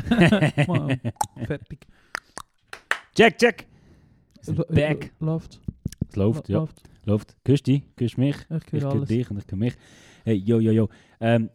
[1.46, 1.86] Fertig.
[3.14, 3.66] Check, check.
[4.68, 5.12] Back.
[5.20, 5.60] Läuft.
[6.08, 6.58] Es läuft, ja.
[6.58, 6.82] Läuft.
[7.04, 7.36] Läuft.
[7.44, 8.36] Küsst dich, küsst mich.
[8.50, 9.74] Ich küsse dich und ich küsse mich.
[10.24, 10.88] Hey, yo, yo, yo.
[11.20, 11.50] Ähm,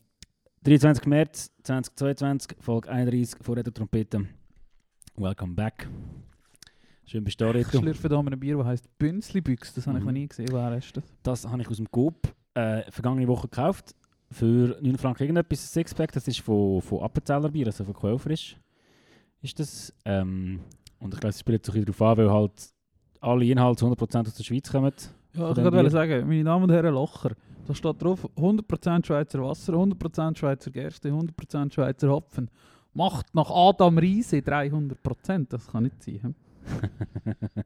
[0.63, 1.05] 23.
[1.07, 4.25] März 2022, Folge 31 vor der Trompete.
[5.15, 5.87] Welcome back.
[7.05, 7.79] Schön bist du da, Ich Reto.
[7.79, 9.73] schlürfe da mal ein Bier, das heisst Bünzli-Büchs.
[9.73, 10.07] Das habe ich Mhm.
[10.07, 10.49] noch nie gesehen.
[10.51, 11.03] Wer ist das?
[11.23, 13.95] Das habe ich aus dem Coop äh, vergangene Woche gekauft.
[14.31, 16.11] Für 9 Franken irgendetwas, ein Sixpack.
[16.11, 18.57] Das ist von, von Appenzeller Bier, also von Quellfrisch.
[19.41, 19.93] Ist das.
[20.05, 20.59] Ähm,
[20.99, 22.69] und ich glaube, es spielt so ein bisschen darauf an, weil halt
[23.21, 24.93] alle Inhalte zu 100% aus der Schweiz kommen.
[25.33, 27.31] Ja, ich wollte sagen, meine Damen und Herren, Locher.
[27.67, 32.49] Da steht drauf 100% Schweizer Wasser, 100% Schweizer Gerste, 100% Schweizer Hopfen.
[32.93, 35.47] Macht nach Adam Riese 300%.
[35.49, 36.35] Das kann nicht sein.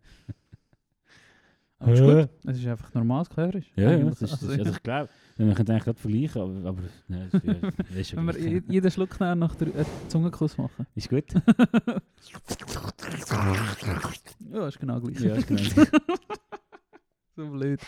[1.85, 1.89] hm?
[1.89, 2.29] Aber ist gut.
[2.51, 3.71] Es ist einfach normales Quärisch.
[3.75, 4.19] Ja, ja, Eigentlich.
[4.19, 7.25] das ist, das Also, ist, ich glaube, wir können eigentlich gerade vergleichen, aber, aber ja,
[7.31, 10.85] das ist, ja, das ist, Wenn wir je- jeden Schluck nach der äh, Zungenkuss machen.
[10.95, 11.25] ist gut.
[14.51, 15.19] ja, ist genau gleich.
[15.21, 15.61] Ja, ist genau.
[17.35, 17.79] so blöd.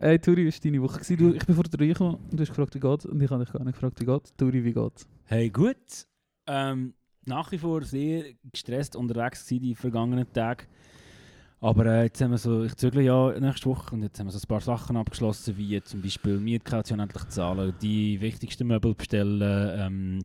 [0.00, 0.98] Hey Turi, wie war deine Woche?
[1.00, 1.16] gewesen?
[1.16, 3.06] Du, ich bin vor dir reingekommen und du hast gefragt, wie geht's?
[3.06, 4.34] Und ich habe dich gar nicht gefragt, wie geht's?
[4.36, 5.06] Turi, wie geht's?
[5.24, 5.76] Hey, gut.
[6.46, 10.64] Ähm, nach wie vor sehr gestresst unterwegs gewesen die vergangenen Tage.
[11.64, 14.32] Aber äh, jetzt haben wir so, ich zügle ja nächste Woche und jetzt haben wir
[14.32, 19.70] so ein paar Sachen abgeschlossen, wie zum Beispiel Mietkaution endlich zahlen, die wichtigsten Möbel bestellen,
[19.80, 20.22] ähm,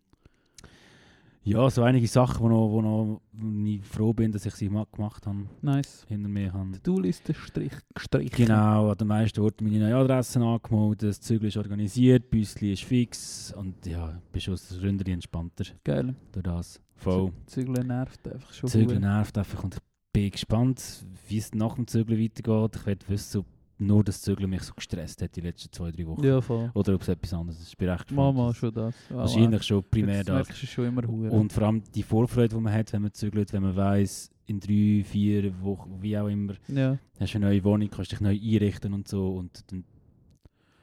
[1.44, 4.68] ja, so einige Sachen, wo, noch, wo, noch, wo ich froh bin, dass ich sie
[4.68, 6.06] mal gemacht habe, Nice.
[6.10, 6.78] hinter mir habe.
[6.78, 8.36] Die strich, gestrichen.
[8.36, 12.84] Genau, an den meisten Orten meine neue Adresse angemeldet, das Zügel ist organisiert, Büsli ist
[12.84, 16.16] fix und ja, bist schon das Ründchen entspannter Geil.
[16.34, 16.82] durch das.
[16.98, 17.32] Voll.
[17.46, 18.68] Zügeln nervt einfach schon.
[18.68, 19.00] Verdammt.
[19.00, 22.76] nervt einfach und ich bin gespannt, wie es nach dem Zügeln weitergeht.
[22.80, 23.46] Ich werde wissen, ob
[23.82, 26.24] nur das Zügeln mich so gestresst hat die letzten zwei, drei Wochen.
[26.24, 26.70] Ja, voll.
[26.74, 27.70] Oder ob es etwas anderes ist.
[27.70, 28.36] Ich bin recht gespannt.
[28.36, 28.94] Mama schon das.
[29.10, 30.48] Ja, Wahrscheinlich schon primär das.
[30.48, 31.30] du schon immer Huren.
[31.30, 34.60] Und vor allem die Vorfreude, die man hat, wenn man zügelt, wenn man weiss, in
[34.60, 36.98] drei, vier Wochen, wie auch immer, ja.
[37.20, 39.84] hast du eine neue Wohnung, kannst dich neu einrichten und so und dann,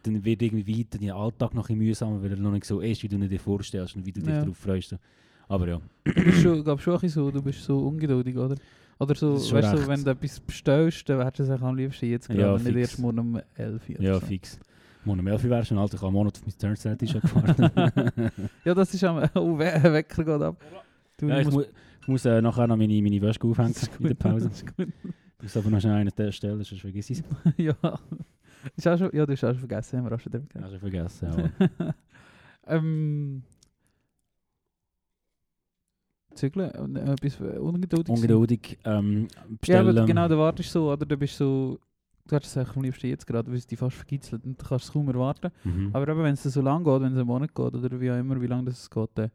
[0.04, 3.03] dann wird irgendwie weiter dein Alltag noch ein mühsamer, weil er noch nicht so ist,
[3.03, 4.41] wie du dir vorstellst und wie du dich Ja.
[4.41, 4.97] darauf freust.
[5.48, 8.54] Aber ja, Du bist schon, glaub, schon ein bisschen so, du bist so ungeduldig, oder?
[8.98, 9.88] Oder so, ist schon weißt du, recht.
[9.88, 12.76] wenn du etwas bestellst, dann hättest du es am liebsten jetzt gerade, Ja, nicht fix.
[12.78, 14.00] erst morgen um 11 Uhr.
[14.00, 14.20] ja so.
[14.20, 14.58] fix.
[15.04, 17.20] Morgen um 11 Uhr wärst du alt, ich habe einen Monat auf mein Turnset schon
[17.20, 17.70] gefahren.
[18.64, 20.56] Ja, das ist am oh, ein Wecker geht ab.
[21.18, 21.62] Du, ja, ich, musst- mu
[22.02, 24.48] ich muss äh, nachher noch meine, meine Wäsche aufhängen ist in der Pause.
[24.48, 24.88] das ist gut.
[25.38, 27.24] Ich muss aber noch schnell einen Test stellen, sonst vergiss ich es.
[27.58, 27.74] ja.
[28.76, 30.82] Ist schon, ja, du hast auch schon vergessen, haben wir auch schon drüber Hast geredet.
[30.82, 31.94] du vergessen,
[32.66, 33.42] ähm,
[36.36, 38.14] Zügeln, äh, etwas ungeduldig.
[38.14, 39.88] ungeduldig ähm, Ja, bestellen.
[39.98, 41.78] aber genau, da wartest du so, oder du bist so,
[42.28, 44.64] du hast es eigentlich am liebsten jetzt gerade, weil es dich fast verkitzelt und du
[44.66, 45.50] kannst es kaum erwarten.
[45.64, 45.91] Mhm.
[45.92, 48.19] Aber eben, wenn es so lang geht, wenn es einen Monat geht, oder wie auch
[48.19, 49.30] immer, wie lange das geht, dann,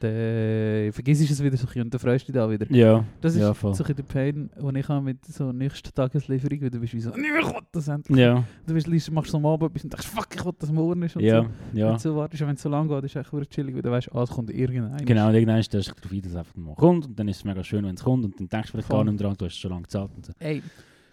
[0.00, 2.66] dann vergisst es wieder so ein und dann freust du dich da wieder.
[2.74, 3.72] ja, Das ist ja, so voll.
[3.72, 7.00] ein bisschen der Pain, den ich habe mit so nächsten Tageslieferung, weil du bist wie
[7.02, 9.84] so, «Nee, ich will das endlich!» Ja, Du bist, liest- machst so am Abend etwas
[9.84, 11.48] und denkst, «Fuck, ich will das morgen!» ist und ja, so.
[11.78, 11.86] ja.
[11.88, 13.74] Wenn du so wartest, und wenn es so lang geht, ist es echt verdammt chillig,
[13.74, 15.04] weil du weißt, ah, es kommt irgendein.
[15.04, 17.28] Genau, und irgendwann stellst du dich darauf ein, dass es einfach mal kommt und dann
[17.28, 18.96] ist es mega schön, wenn es kommt und dann denkst du vielleicht Voll.
[18.98, 20.32] gar nicht mehr dran, du hast es schon lange gezahlt und so.
[20.38, 20.62] Ey,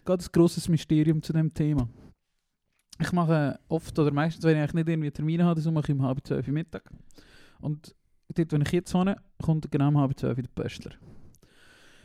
[0.06, 1.90] geht ein grosses Mysterium zu dem Thema.
[3.02, 5.98] Ich mache oft oder meistens, wenn ich eigentlich nicht irgendwie Termine habe, so mache ich
[6.00, 6.90] um halb zwölf Uhr Mittag.
[7.60, 7.94] Und
[8.34, 10.92] dort, wenn ich jetzt wohne, kommt genau um halb zwölf Uhr der Pöstler.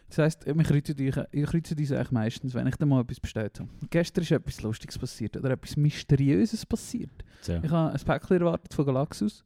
[0.09, 3.59] Das heisst, ich kreuze die, ich kreuze eigentlich meistens, wenn ich dann mal etwas bestellt
[3.59, 3.71] habe.
[3.88, 7.25] Gestern ist etwas Lustiges passiert oder etwas Mysteriöses passiert.
[7.41, 7.55] So.
[7.62, 9.43] Ich habe ein Päckchen erwartet von Galaxus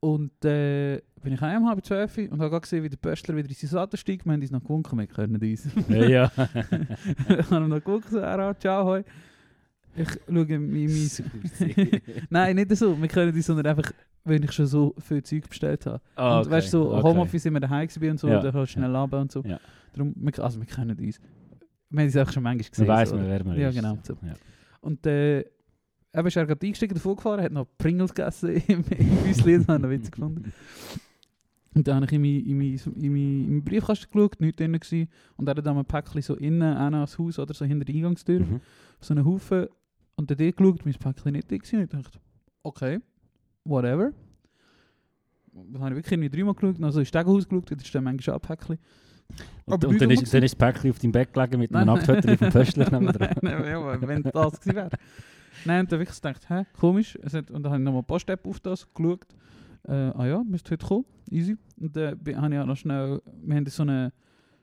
[0.00, 3.48] und äh, bin ich heim um halb zwölf und habe gesehen, wie der Pöstler wieder
[3.48, 4.24] in sein Auto steigt.
[4.24, 5.68] Wir haben uns noch gewunken, wir können uns.
[5.88, 6.32] Ja, ja.
[6.36, 9.04] ich habe ihm noch geguckt, so, er ciao, hoi.
[9.94, 10.86] Ich schaue mein...
[10.86, 12.00] mein
[12.30, 13.00] Nein, nicht so.
[13.00, 13.92] Wir können die, sondern einfach,
[14.24, 16.00] wenn ich schon so viel Zeug bestellt habe.
[16.16, 17.02] Ah, und weißt du, so okay.
[17.02, 19.42] Homeoffice immer daheim gewesen und so, Ja, da kannst du schnell laben und so.
[19.42, 19.58] Ja.
[19.94, 21.20] Darum, wir, also wir kennen uns.
[21.90, 22.88] Wir haben es auch schon manchmal Man gesehen.
[22.88, 23.32] weiss so, man, oder?
[23.34, 23.74] wer man Ja, ist.
[23.74, 23.98] genau.
[24.02, 24.14] So.
[24.22, 24.34] Ja.
[24.80, 29.16] Und äh, eben ist er gerade eingestiegen, davor gefahren, hat noch Pringles gegessen im, im
[29.24, 30.52] Büsli, das habe ich noch witzig gefunden.
[31.74, 34.56] Und dann habe ich in meinen in mein, in mein, in mein Briefkasten geschaut, nichts
[34.56, 35.08] drin gewesen.
[35.36, 37.94] Und er hat dann ein Päckchen so innen, auch ans Haus oder so hinter der
[37.94, 38.60] Eingangstür, Mhm.
[39.00, 39.66] so einen Haufen.
[40.16, 41.76] Und dann dort geschaut, mein Päckchen nicht drin gewesen.
[41.76, 42.18] Und ich dachte,
[42.64, 43.00] okay,
[43.64, 44.12] whatever.
[45.52, 48.38] Dann habe ich wirklich irgendwie dreimal geschaut, also ins Stegenhaus geschaut, das ist dann manchmal
[48.40, 48.78] Päckchen.
[49.64, 52.36] Und, und dann, ist, dann ist das Päckchen auf deinem Bett gelegen mit einem Nacktfoto
[52.36, 53.30] vom Pöstler nein, nebenan.
[53.42, 54.90] nein, ja, wenn das gewesen wäre.
[55.64, 57.18] Nein, und dann habe ich gedacht, hä, komisch.
[57.22, 59.26] Hat, und dann habe ich nochmal Post-App auf das geschaut.
[59.86, 61.56] Äh, ah ja, müsste heute kommen, easy.
[61.78, 64.12] Und dann habe ich auch noch schnell, wir haben so eine,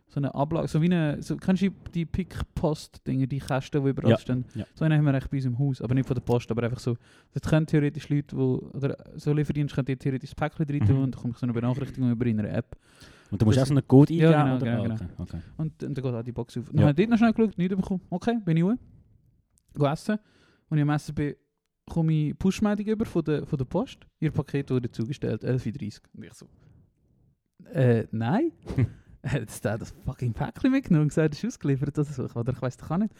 [0.09, 4.11] so eine Ablage, so wie eine, so, kennst du die Pick-Post-Dinger, die Kästen, die überall
[4.11, 4.45] Ja, stehen?
[4.55, 4.65] ja.
[4.73, 6.63] So eine haben wir echt bei uns im Haus, aber nicht von der Post, aber
[6.63, 6.95] einfach so.
[7.33, 10.95] Das können theoretisch Leute, wo, oder so Lieferdienst können die theoretisch das Päckchen drin tun
[10.97, 11.03] Mhm.
[11.03, 12.77] und dann kommt so eine Benachrichtigung über in einer App.
[13.31, 14.59] Und du musst auch so einen Code Ja, eingeben?
[14.59, 14.85] genau, oder?
[14.87, 15.41] genau, Ah, okay, okay.
[15.57, 16.67] Und, und dann geht auch die Box auf.
[16.69, 16.87] Dann Ja.
[16.87, 18.01] habe ich dort noch schnell geschaut, nichts bekommen.
[18.09, 18.79] Okay, bin ich ruhig.
[19.75, 20.11] Gehe essen.
[20.69, 21.35] Als ich am Essen bin,
[21.85, 24.07] komme ich Push-Meldung über von der, von der Post.
[24.21, 26.09] Ihr Paket wurde zugestellt, 11.30 Uhr.
[26.15, 26.47] Und ich so,
[27.73, 28.53] äh, nein.
[29.31, 32.23] Hat der das fucking Päckchen mitgenommen und gesagt, es ist ausgeliefert oder so.
[32.39, 33.13] Oder ich weiss doch auch nicht.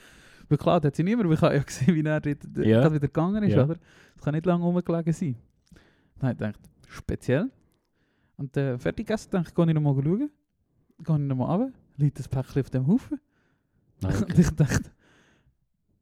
[0.50, 2.82] Weil klar, das hat sie niemand, aber ich habe ja gesehen, wie er dort Ja.
[2.82, 3.64] gerade wieder gegangen ist, Ja.
[3.66, 3.76] oder?
[4.16, 5.36] Das kann nicht lange rumgelegen sein.
[6.20, 7.52] Dann habe ich gedacht, speziell.
[8.38, 10.30] Und äh, fertig gegessen, dachte ich, gehe ich nochmal schauen.
[11.04, 13.20] Gehe ich nochmal runter, liegt das Päckchen auf dem Haufen.
[14.04, 14.42] Ah, Und okay.
[14.42, 14.92] ich dachte,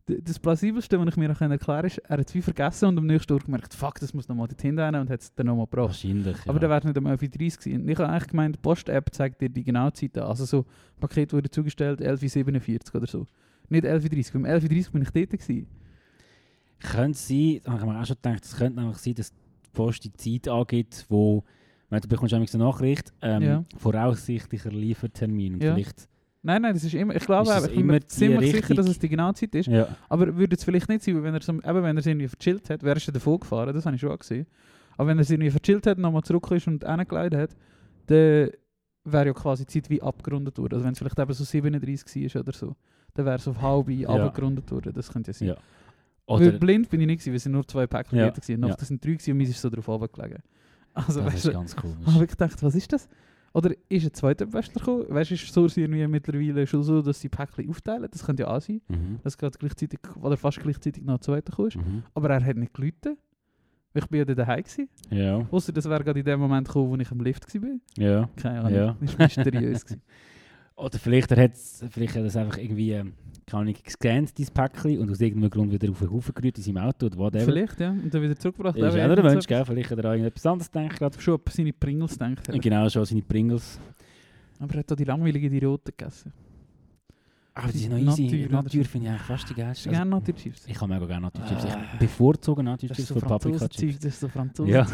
[0.08, 2.98] das plausibelste, was ich mir noch erklären kann, ist, er hat es wie vergessen und
[3.00, 5.66] am nächsten Tag gemerkt, fuck, das muss nochmal dorthin rein und hat es dann nochmal
[5.66, 5.90] gebraucht.
[5.90, 6.44] Wahrscheinlich, ja.
[6.50, 7.82] Aber dann wäre es nicht um 11.30 Uhr gewesen.
[7.82, 10.26] Und Ich habe eigentlich gemeint, die Post-App zeigt dir die genaue Zeit an.
[10.28, 10.66] Also so,
[11.00, 13.26] Paket wurde zugestellt 11.47 Uhr oder so.
[13.70, 14.36] Nicht 11.30 Uhr.
[14.42, 15.68] Um 11.30 Uhr bin ich dort gewesen.
[16.80, 20.04] Könnte sein, habe ich mir auch schon gedacht, es könnte nämlich sein, dass die Post
[20.04, 21.44] die Zeit angibt, wo
[21.90, 23.64] wenn du bekommst eine Nachricht, ähm, Ja.
[23.78, 25.56] voraussichtlicher Liefertermin.
[25.56, 25.74] Und Ja.
[25.74, 26.10] vielleicht,
[26.46, 29.00] Nein, nein, das ist immer, ich glaube, ich bin immer mir ziemlich sicher, dass es
[29.00, 29.66] die genaue Zeit ist.
[29.68, 32.28] ja, Aber würde es vielleicht nicht sein, wenn er es eben, wenn er es irgendwie
[32.28, 34.46] verchillt hat, wäre er davon gefahren, das habe ich schon gesehen.
[34.98, 37.56] Aber wenn er es irgendwie verchillt hat, nochmal zurück ist und hingeleitet hat,
[38.06, 38.50] dann
[39.04, 40.74] wäre ja quasi die Zeit wie abgerundet worden.
[40.76, 42.76] Also wenn es vielleicht eben so 37 war oder so,
[43.14, 44.10] dann wäre es auf halbe Ja.
[44.10, 44.94] abgerundet worden.
[44.94, 45.48] Das könnte ja sein.
[45.50, 45.58] ja.
[46.28, 48.60] Weil blind bin ich nicht es sind nur zwei Päckchen Ja, gewesen.
[48.60, 48.76] Noch ja.
[48.76, 50.40] das sind drei gewesen und meins ist so drauf runtergelegen.
[50.94, 51.98] Also das weißt ist du, ganz komisch.
[52.08, 53.08] habe ich gedacht, was ist das?
[53.56, 55.06] Oder ist ein zweiter Bester gekommen?
[55.08, 58.06] Weißt du, ist Source irgendwie mittlerweile schon so, dass sie Päckchen aufteilen?
[58.12, 58.82] Das könnte ja auch sein.
[58.90, 59.20] Mhm.
[59.24, 61.66] dass gerade gleichzeitig oder fast gleichzeitig noch ein zweiter kam.
[61.68, 62.04] Mhm.
[62.14, 63.18] Aber er hat nicht geläutet.
[63.94, 64.90] Ich bin ja dann daheim gewesen.
[65.10, 67.70] Ja, Ausser das wäre gerade in dem Moment gekommen, wo ich am Lift war.
[67.98, 68.30] ja.
[68.36, 68.74] Keine Ahnung.
[68.74, 68.98] Ja.
[69.00, 69.86] Das war mysteriös.
[70.76, 73.14] Oder vielleicht, er hat's, vielleicht hat er es einfach irgendwie, ähm,
[73.48, 76.64] keine Ahnung, gescannt, dein Päckchen, und aus irgendeinem Grund wieder auf den Haufen gerührt in
[76.64, 77.46] seinem Auto oder whatever.
[77.46, 77.92] Vielleicht, ja.
[77.92, 78.76] Und dann wieder zurückgebracht.
[78.76, 79.66] Das ist auch der so- gell?
[79.66, 80.98] Vielleicht hat er an irgendetwas anderes gedacht.
[80.98, 81.22] gerade.
[81.22, 82.50] Schon an seine Pringles denkt.
[82.50, 83.80] Und genau schon seine Pringles.
[84.60, 86.32] Aber er hat auch die langweilige die roten gegessen.
[87.58, 88.48] Aber die sind noch easy.
[88.50, 89.90] Natur finde ich eigentlich fast die geilste.
[89.90, 90.64] Also, gerne Natur-Chips?
[90.68, 91.66] ich kann mega gerne Naturchips.
[91.66, 91.84] Ah.
[91.94, 93.60] Ich bevorzuge Naturchips so vor Paprika-Chips.
[93.60, 94.00] Franzosen-Chips.
[94.00, 94.74] Das ist so Franzosen.
[94.74, 94.86] Ja.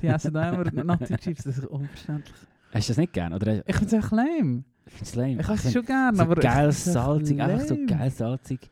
[0.00, 1.42] Die essen da immer Natur-Chips.
[1.42, 2.36] Das ist unverständlich.
[2.72, 3.32] Hast du das nicht gern?
[3.32, 4.62] Oder Ich finde es echt lame.
[4.86, 5.40] Ich finde es lame.
[5.40, 6.34] Ich habe es schon gerne, so aber...
[6.36, 7.86] geil ich salzig, einfach so lame.
[7.86, 8.70] geil salzig.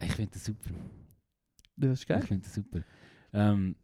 [0.00, 0.70] Ich finde das super.
[1.76, 2.20] Das ist geil.
[2.22, 2.80] Ich finde das super.
[3.32, 3.76] Ähm,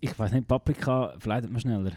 [0.00, 1.92] ich weiß nicht, Paprika verleitet man schneller.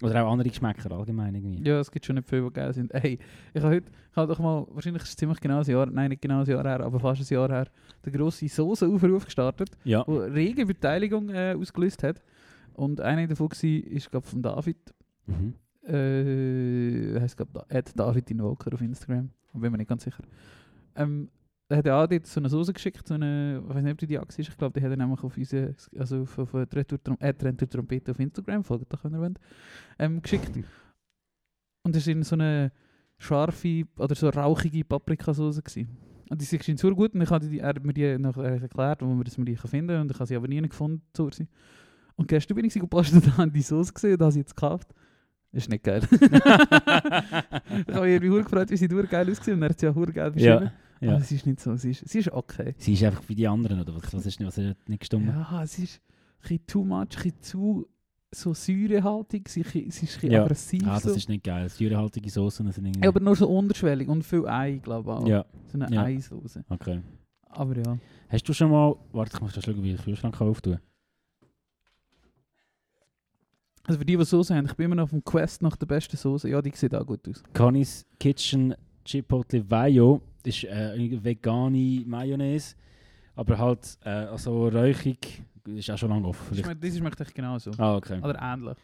[0.00, 1.60] Oder auch andere Geschmäcker allgemein irgendwie.
[1.68, 2.92] Ja, es gibt schon nicht viele, die geil sind.
[2.94, 3.18] Hey,
[3.52, 6.10] ich habe heute, ich habe doch mal, wahrscheinlich ist es ziemlich genau ein Jahr, nein,
[6.10, 7.66] nicht genau ein Jahr her, aber fast ein Jahr her,
[8.06, 10.04] den grossen Soßenaufruf gestartet, Ja.
[10.04, 12.22] der rege Beteiligung äh, ausgelöst hat.
[12.74, 14.76] Und einer davon war, ist, glaube von David,
[15.26, 15.54] Mhm.
[15.88, 20.22] Äh, heißt glaube Ed David in Walker auf Instagram, bin mir nicht ganz sicher.
[20.94, 21.30] Ähm,
[21.70, 23.98] er hat ja auch dort so eine Soße geschickt, so eine, ich weiß nicht, ob
[23.98, 26.54] die die auch war, ich glaube, die hat er nämlich auf unsere, also auf, auf,
[26.54, 29.38] Retour äh, Retour Trompete auf Instagram, folgt doch, wenn ihr wollt,
[29.98, 30.50] ähm, geschickt.
[31.84, 32.72] Und es war in so eine
[33.18, 35.62] scharfe oder so rauchige Paprikasauce.
[35.62, 35.88] gewesen.
[36.30, 38.60] Und die schien so gut und ich hatte die, er hat mir die noch er
[38.60, 41.02] erklärt, wo man das die kann finden und ich habe sie aber nie gefunden.
[41.16, 41.30] So.
[42.16, 44.54] Und gestern bin ich sie gepostet und habe die Sauce gesehen und habe sie jetzt
[44.54, 44.92] gekauft.
[45.52, 46.02] Ist nicht geil.
[46.10, 50.30] ich habe mich irgendwie gefreut, wie sie geil ausgesehen und er hat sie hure geil
[50.30, 50.70] beschrieben.
[51.00, 51.06] Ja.
[51.08, 51.14] ja.
[51.14, 52.74] Aber sie ist nicht so, sie ist, sie ist okay.
[52.76, 54.12] Sie ist einfach wie die anderen, oder was?
[54.12, 55.26] Was ist, was ist nicht gestummt?
[55.28, 57.88] Ja, es ist ein bisschen too much, ein bisschen zu
[58.30, 60.42] so säurehaltig, sie, sie ist ein bisschen Ja.
[60.42, 60.82] aggressiv.
[60.86, 61.14] Ah, das so.
[61.14, 61.66] ist nicht geil.
[61.70, 63.02] Säurehaltige Soßen sind irgendwie...
[63.04, 65.26] Ja, aber nur so unterschwellig und viel Ei, glaube ich auch.
[65.26, 66.02] ja, So eine Ja.
[66.02, 66.58] Eisauce.
[66.68, 67.00] okay.
[67.48, 67.96] Aber ja.
[68.28, 68.94] Hast du schon mal...
[69.12, 70.78] Warte, ich muss da schauen, wie ich den Kühlschrank kann auftun
[73.88, 75.86] Also für die, die Soße haben, ich bin immer noch auf dem Quest nach der
[75.86, 76.50] besten Soße.
[76.50, 77.42] Ja, die sieht auch gut aus.
[77.54, 82.76] Connie's Kitchen Chipotle Mayo ist äh, eine vegane Mayonnaise,
[83.34, 86.48] aber halt äh, also räuchig, ist auch schon lange offen.
[86.50, 86.84] Das Vielleicht.
[86.84, 87.70] das schmeckt echt genauso.
[87.78, 88.20] Ah, okay.
[88.20, 88.76] Oder ähnlich.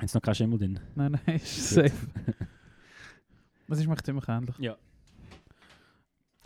[0.00, 0.80] Jetzt noch kein Schimmel drin.
[0.94, 1.92] Nein, nein, ist safe.
[3.68, 4.56] Das schmeckt ziemlich ähnlich.
[4.60, 4.76] Ja.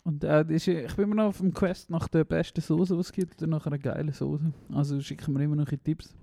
[0.02, 3.00] Und äh, ist, ich bin immer noch auf dem Quest nach der besten Soße, die
[3.00, 4.52] es gibt, oder nach einer geilen Soße.
[4.72, 6.16] Also schicken wir immer noch ein Tipps.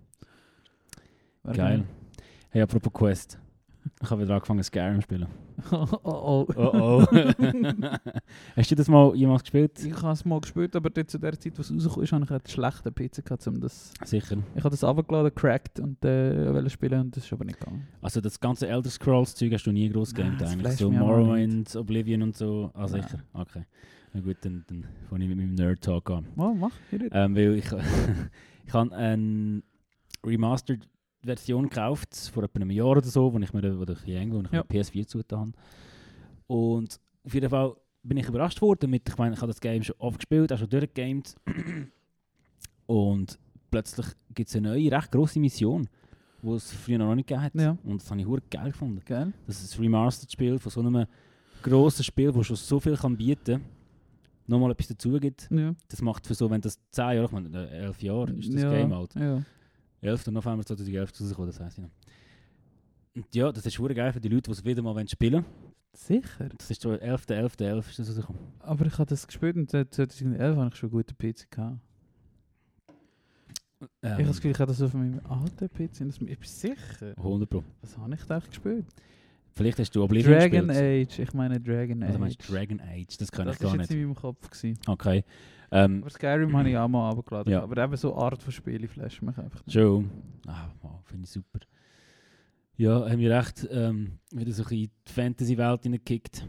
[1.44, 1.84] Wäre Geil.
[2.50, 3.40] Hey, apropos Quest.
[4.00, 5.28] Ich habe wieder angefangen Skyrim zu spielen.
[5.72, 6.48] oh, oh.
[6.56, 7.06] Oh oh.
[8.56, 9.84] Hast du das mal jemals gespielt?
[9.84, 12.24] Ich habe es mal gespielt, aber dort zu der Zeit, wo es rausgekommen ist, habe
[12.24, 13.92] ich einen schlechten PC gehabt, um das...
[14.04, 14.38] Sicher.
[14.56, 17.88] Ich habe das runtergeladen, cracked und äh, wollte spielen und das ist aber nicht gegangen.
[18.02, 20.74] Also das ganze Elder Scrolls Zeug hast du nie groß gegamed eigentlich.
[20.74, 22.70] So Morrowind, Oblivion und so.
[22.76, 23.20] Ah sicher.
[23.34, 23.66] Okay.
[24.14, 26.28] Na gut, dann, dann fange ich mit meinem Nerd Talk an.
[26.36, 27.66] Oh, mach, Ähm, weil ich,
[28.68, 29.64] ich habe eine
[30.24, 30.88] Remastered
[31.24, 34.44] Version gekauft, vor etwa einem Jahr oder so, wo ich mir, wo ich, irgendwo, wo
[34.44, 34.64] ich Ja.
[34.70, 35.52] mir PS4 zugetan habe.
[36.48, 39.84] Und auf jeden Fall bin ich überrascht worden mit, ich meine, ich habe das Game
[39.84, 41.36] schon oft gespielt, auch schon durchgegamed.
[42.88, 45.88] Und plötzlich gibt es eine neue, recht grosse Mission,
[46.42, 47.56] die es früher noch nicht gegeben hat.
[47.56, 47.78] Ja.
[47.84, 49.02] Und das habe ich hure geil gefunden.
[49.06, 49.32] Geil.
[49.48, 51.06] Das ist ein Remastered-Spiel von so einem
[51.62, 53.66] grossen Spiel, das schon so viel kann bieten kann,
[54.48, 55.48] nochmal etwas dazu gibt.
[55.52, 55.74] Ja.
[55.88, 58.62] Das macht für so, wenn das 10 Jahre, ich meine, äh, 11 Jahre ist das
[58.64, 58.72] ja.
[58.72, 59.14] Game alt.
[59.16, 59.44] Ja.
[60.02, 60.28] 11.
[60.28, 61.90] November 2011 rausgekommen, das heisst noch.
[63.16, 65.46] Und ja, das ist hure geil für die Leute, die es wieder mal wollen spielen
[65.94, 66.50] Sicher.
[66.58, 67.90] Das ist so 11.11.11 11.
[67.90, 68.42] ist das rausgekommen.
[68.60, 71.80] Aber ich habe das gespielt und 2011 habe ich schon guten PC gehabt.
[73.82, 76.02] Ähm, Ich habe das Gefühl, ich habe das auf meinem alten PC.
[76.02, 77.14] ich bin sicher.
[77.18, 77.64] 100 Pro.
[77.82, 78.86] Was habe ich da gespielt?
[79.54, 80.70] Vielleicht hast du Oblivion Dragon.
[80.70, 81.20] Age.
[81.20, 82.20] Ich meine Dragon Also Age.
[82.20, 83.18] meinst du Dragon Age?
[83.18, 83.92] Das kann das ich war gar nicht.
[83.92, 84.50] in meinem Kopf.
[84.50, 84.78] Gewesen.
[84.88, 85.24] Okay.
[85.72, 87.52] Ähm, Aber Skyrim habe ich auch mal runtergeladen.
[87.54, 87.64] Ja.
[87.64, 89.62] Aber eben so Art von Spiele flasht mich einfach.
[89.68, 90.10] Schon.
[90.48, 90.70] Ah,
[91.06, 91.60] finde ich super.
[92.78, 96.48] Ja, haben wir recht ähm, wieder so ein bisschen in die Fantasy-Welt hineingekickt.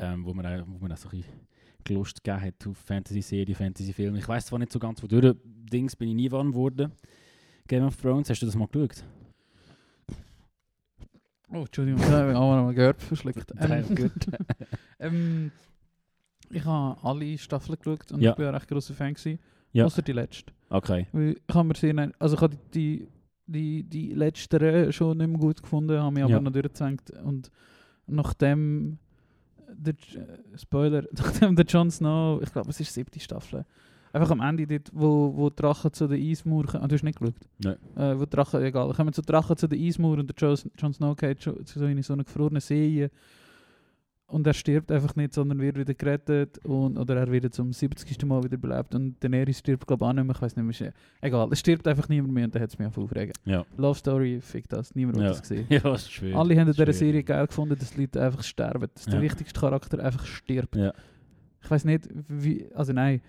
[0.00, 1.22] Ähm, wo man auch, wo man auch so ein
[1.86, 4.18] bisschen Lust gegeben hat auf Fantasy-Serien, Fantasy-Filme.
[4.18, 6.92] Ich weiß zwar nicht so ganz, wodurch Dings bin ich nie warm geworden.
[7.66, 9.04] Game of Thrones, hast du das mal geschaut?
[11.50, 13.52] Oh, Entschuldigung, ich habe auch mal gehört verschluckt.
[13.58, 14.12] Ähm, gut.
[14.98, 15.50] ähm,
[16.50, 18.30] ich habe alle Staffeln geschaut und Ja.
[18.30, 19.14] ich bin ein recht grosser Fan.
[19.14, 19.38] Gewesen,
[19.72, 19.84] Ja.
[19.86, 20.52] Außer die letzte.
[20.70, 21.06] Okay.
[21.12, 23.08] Weil ich habe mir sehr, nein- also ich habe die,
[23.46, 26.40] die, die letzteren schon nicht mehr gut gefunden, habe mich aber Ja.
[26.40, 27.50] noch durchgezwängt und
[28.06, 28.98] nachdem
[29.70, 33.64] der, äh, Spoiler, nachdem der Jon Snow, ich glaube es ist die siebte Staffel,
[34.18, 37.02] einfach am Ende dort, wo, wo die Drachen zu der Eismauer kommen, ah, du hast
[37.02, 37.34] nicht geschaut?
[37.62, 37.76] Nein.
[37.96, 40.92] Äh, wo die Drachen, egal, kommen zu Drachen zu der Eismauer und der Jon, Jon
[40.92, 43.08] Snow geht zu so in so einer gefrorenen See
[44.30, 48.26] und er stirbt einfach nicht, sondern wird wieder gerettet und, oder er wird zum 70.
[48.26, 50.92] Mal wieder belebt und Daenerys stirbt glaube ich auch nicht mehr, ich weiß nicht mehr.
[51.22, 53.32] Egal, es stirbt einfach niemand mehr und dann hat es mich einfach aufregen.
[53.46, 53.64] Ja.
[53.78, 55.28] Love Story, fick das, niemand Ja.
[55.28, 55.66] das gesehen.
[55.70, 56.34] Ja, das ist schön.
[56.34, 56.92] Alle haben in dieser.
[56.92, 59.22] Serie geil gefunden, dass die Leute einfach sterben, dass der Ja.
[59.22, 60.76] wichtigste Charakter einfach stirbt.
[60.76, 60.92] Ja.
[61.62, 63.22] Ich weiß nicht, wie, also nein,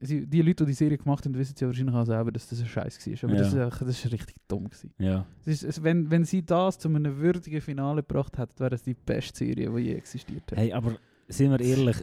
[0.00, 2.66] die Leute, die die Serie gemacht haben, wissen ja wahrscheinlich auch selber, dass das ein
[2.66, 3.24] Scheiß war.
[3.28, 3.38] Aber Ja.
[3.40, 4.64] das, ist, einfach- das ist richtig dumm.
[4.64, 4.90] Gewesen.
[4.98, 5.26] Ja.
[5.44, 8.94] Es ist, wenn, wenn sie das zu einem würdigen Finale gebracht hätten, wäre es die
[8.94, 10.58] beste Serie, die je existiert hat.
[10.58, 10.96] Hey, aber
[11.30, 11.96] sind wir ehrlich,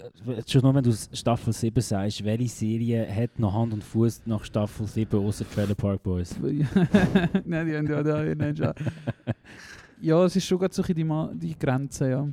[0.48, 4.44] schon nur wenn du Staffel 7 sagst, welche Serie hat noch Hand und Fuß nach
[4.44, 6.36] Staffel 7 außer Trailer Park Boys?
[7.46, 8.74] nein, die haben ja da nein, schon.
[10.02, 12.28] Ja, es ist schon so die, Ma die Grenze, ja.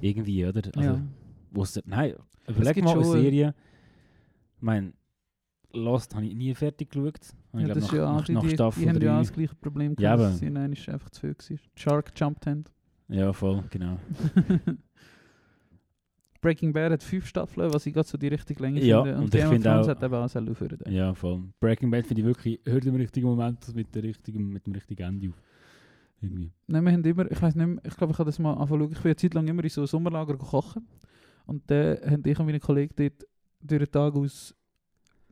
[0.00, 0.62] Irgendwie, oder?
[0.76, 1.82] Also, ja.
[1.86, 2.14] nein,
[2.48, 3.54] überleg mal eine Serie.
[4.56, 4.92] Ich meine,
[5.72, 7.18] Lost habe ich nie fertig geschaut.
[7.20, 9.12] Ich ja glaub, das ist nach, ja nach, die, nach die, Staffel die haben ja
[9.12, 9.22] auch 3.
[9.22, 10.46] das gleiche Problem Ja, gehabt, aber- dass sie
[10.80, 11.60] ist einfach zu viel gewesen.
[11.74, 12.70] Shark Jumped Hand.
[13.08, 13.98] Ja, voll, genau.
[16.40, 19.18] Breaking Bad hat fünf Staffeln, was ich gerade so die richtige Länge Ja, finde.
[19.18, 20.78] und Game ich finde auch- hat eben auch sehr aufhören.
[20.88, 21.42] Ja, voll.
[21.60, 25.02] Breaking Bad finde ich wirklich, hört im richtigen Moment mit, der richtigen, mit dem richtigen
[25.02, 25.42] Ende auf.
[26.20, 26.50] Irgendwie.
[26.66, 28.84] Nein, wir haben immer, ich weiß nicht mehr, ich glaube, ich habe das mal anfangen
[28.92, 30.86] Ich bin eine Zeit lang immer in so Sommerlager kochen.
[31.46, 33.26] Und dann haben ich und meine Kollegen dort
[33.60, 34.54] durch den Tag aus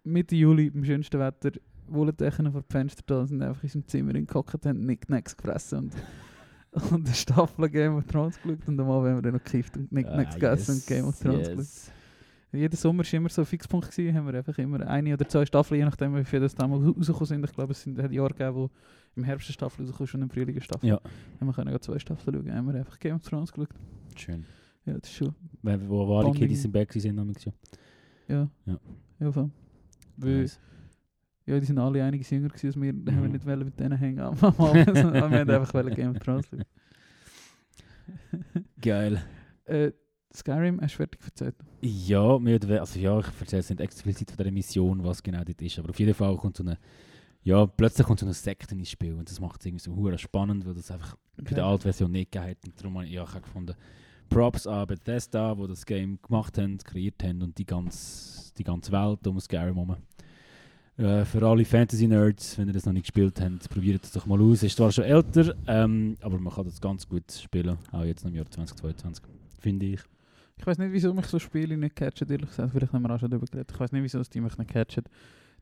[0.02, 1.52] Mitte Juli im schönsten Wetter
[1.86, 5.36] Wollentechnik vor die Fenster da und sind einfach in unserem Zimmer gehockt und haben Nicknacks
[5.36, 5.92] gefressen und,
[6.92, 9.76] und eine Staffel Game of Thrones geschaut und am Abend haben wir dann noch gekifft
[9.76, 11.58] und Nicknacks Ah, gegessen und Game of Thrones geschaut.
[11.58, 11.90] yes.
[12.52, 15.44] Jeden Sommer war immer so ein Fixpunkt, gewesen, haben wir einfach immer eine oder zwei
[15.44, 17.44] Staffeln, je nachdem wie viel das damals rausgekommen sind.
[17.44, 18.70] Ich glaube, es sind, hat Jahre gegeben, wo
[19.16, 20.88] im Herbst eine Staffel rausgekommen ist und im Frühling eine Staffel.
[20.88, 21.00] Ja,
[21.40, 23.70] Haben wir können zwei Staffeln schauen, haben wir einfach Game of Thrones geschaut.
[24.16, 24.44] schön.
[24.86, 26.34] Ja, das ist schon, Wenn- Wo Bonding.
[26.34, 27.52] Kiddies im Bett sind, haben wir schon.
[28.28, 28.48] Ja.
[28.66, 28.78] Ja.
[29.20, 29.50] Ja, voll.
[30.16, 30.60] Weil, Nice.
[31.46, 33.32] ja, die sind alle einiges jünger gewesen als wir, haben wir Mhm.
[33.32, 34.20] nicht wollen mit denen hängen.
[34.20, 34.34] Aber
[34.74, 34.86] wir
[35.22, 36.46] haben einfach wollen Game of Thrones.
[38.80, 39.22] Geil.
[39.64, 39.92] Äh,
[40.34, 41.54] Skyrim, hast du fertig erzählt?
[41.80, 45.62] Ja, weniger, also ja, ich erzähle es nicht explizit von der Mission, was genau dort
[45.62, 46.76] ist, aber auf jeden Fall kommt so eine,
[47.42, 50.18] ja, plötzlich kommt so eine Sekte ins Spiel und das macht es irgendwie so hure
[50.18, 53.16] spannend, weil das einfach bei der alten Version nicht gegeben hat und darum habe ich,
[53.18, 53.74] habe gefunden,
[54.28, 58.92] Props an Bethesda, die das Game gemacht haben, kreiert haben und die ganze, die ganze
[58.92, 59.96] Welt um Skyrim herum.
[60.96, 64.40] Äh, für alle Fantasy-Nerds, wenn ihr das noch nicht gespielt habt, probiert es doch mal
[64.40, 64.62] aus.
[64.62, 68.34] Ist zwar schon älter, ähm, aber man kann das ganz gut spielen, auch jetzt im
[68.34, 69.24] Jahr 2022,
[69.58, 70.00] finde ich.
[70.56, 72.72] Ich weiß nicht, wieso mich so Spiele nicht catchen, ehrlich gesagt.
[72.72, 73.72] Vielleicht haben wir auch schon darüber geredet.
[73.72, 75.04] Ich weiß nicht, wieso die mich nicht catchen.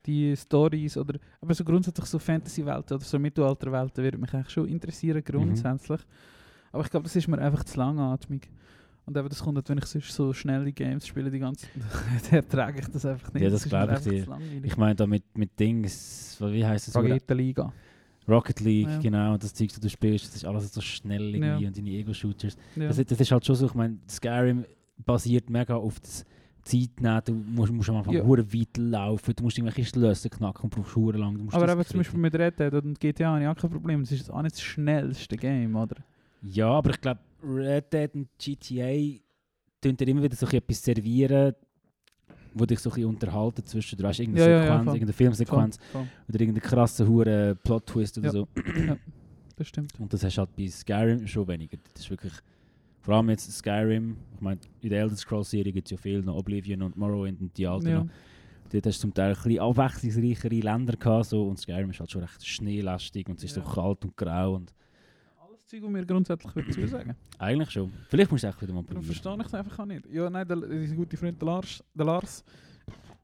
[0.05, 4.69] die Stories oder aber so grundsätzlich so Fantasy-Welten oder so Mittelalter-Welten würde mich eigentlich schon
[4.69, 6.01] interessieren, grundsätzlich.
[6.73, 8.51] Aber ich glaube, das ist mir einfach zu langatmig.
[9.05, 11.67] Und eben, das kommt halt, wenn ich sonst so schnelle Games spiele, die ganze
[12.23, 13.43] Zeit, dann ertrage ich das einfach nicht.
[13.43, 14.27] Ja, das ist mir glaub ich dir.
[14.63, 16.95] Ich meine da mit, mit Dings, wie heißt es?
[16.95, 17.73] Frageta Liga.
[18.29, 18.99] Rocket League, Ja.
[19.01, 21.69] genau, das Zeug, das du spielst, das ist alles so schnell irgendwie Ja.
[21.69, 22.57] und deine Ego-Shooters.
[22.77, 22.87] Ja.
[22.87, 24.65] Das, das ist halt schon so, ich meine, Skyrim
[25.05, 26.25] basiert mega auf das
[26.63, 28.25] Zeitnehmen, du musst, musst am Anfang Ja.
[28.29, 31.49] weit laufen, du musst irgendwelche Schlösser knacken und brauchst hure lang.
[31.51, 34.01] Aber das eben zum Beispiel mit Red Dead und GTA habe ich auch kein Problem.
[34.03, 35.97] Das ist auch nicht das schnellste Game, oder?
[36.43, 39.21] Ja, aber ich glaube, Red Dead und GTA
[39.81, 41.55] tun dir immer wieder so etwas servieren,
[42.55, 44.95] wo dich so ein bisschen unterhalten zwischen, du hast irgendeine Ja, ja, ja, Sequenz, voll.
[44.95, 48.33] irgendeine Filmsequenz Voll, oder irgendeinen krassen hure Plot-Twist oder Ja.
[48.33, 48.49] so.
[48.65, 48.99] voll.
[49.57, 49.99] Das stimmt.
[50.01, 51.77] Und das hast du halt bei Skyrim schon weniger.
[51.95, 52.33] Das ist wirklich,
[53.01, 56.23] vor allem jetzt Skyrim, ich meine, in der Elder Scrolls Serie gibt es ja viel,
[56.23, 58.01] noch Oblivion und Morrowind und die alten Ja.
[58.01, 58.07] noch.
[58.71, 62.11] Dort hast du zum Teil ein bisschen abwechslungsreichere Länder gehabt, so, und Skyrim ist halt
[62.11, 63.63] schon recht schneelastig und es ist Ja.
[63.65, 64.73] so kalt und grau und
[65.73, 67.17] Zeug, was mir grundsätzlich würde zusagen.
[67.39, 67.93] eigentlich schon.
[68.09, 69.03] Vielleicht musst du es wieder mal probieren.
[69.05, 70.07] verstehe ich es einfach nicht.
[70.11, 72.45] Ja, nein, der, unser guter Freund der Lars, der Lars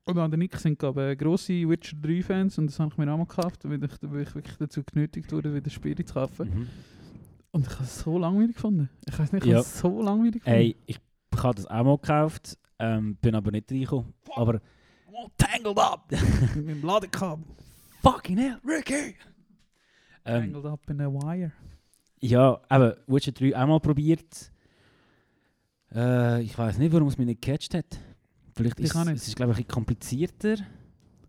[0.04, 3.12] und der Nick sind glaube ich grosse Witcher 3 Fans und das habe ich mir
[3.12, 6.48] auch mal gekauft, weil ich, weil ich wirklich dazu genötigt wurde, wieder Spiele zu kaufen.
[6.48, 6.68] Mhm.
[7.50, 8.88] Und ich habe es so langweilig gefunden.
[9.06, 9.58] Ich weiß nicht, ich Ja.
[9.58, 10.48] habe es so langweilig gefunden.
[10.58, 10.98] Hey, ich
[11.36, 14.14] habe das auch mal gekauft, ähm, bin aber nicht reingekommen.
[14.34, 14.60] Aber
[15.12, 16.10] Oh, tangled up!
[16.54, 17.44] Mit meinem Ladekabel.
[18.02, 19.16] fucking hell, Ricky!
[20.24, 21.52] Ähm, Tangled up in a wire.
[22.20, 24.50] Ja, aber Witcher 3 einmal probiert.
[25.94, 27.98] Äh, ich weiß nicht, warum es mich nicht gecatcht hat.
[28.54, 30.56] Vielleicht Ich ist auch es ist, glaube ich, ein bisschen komplizierter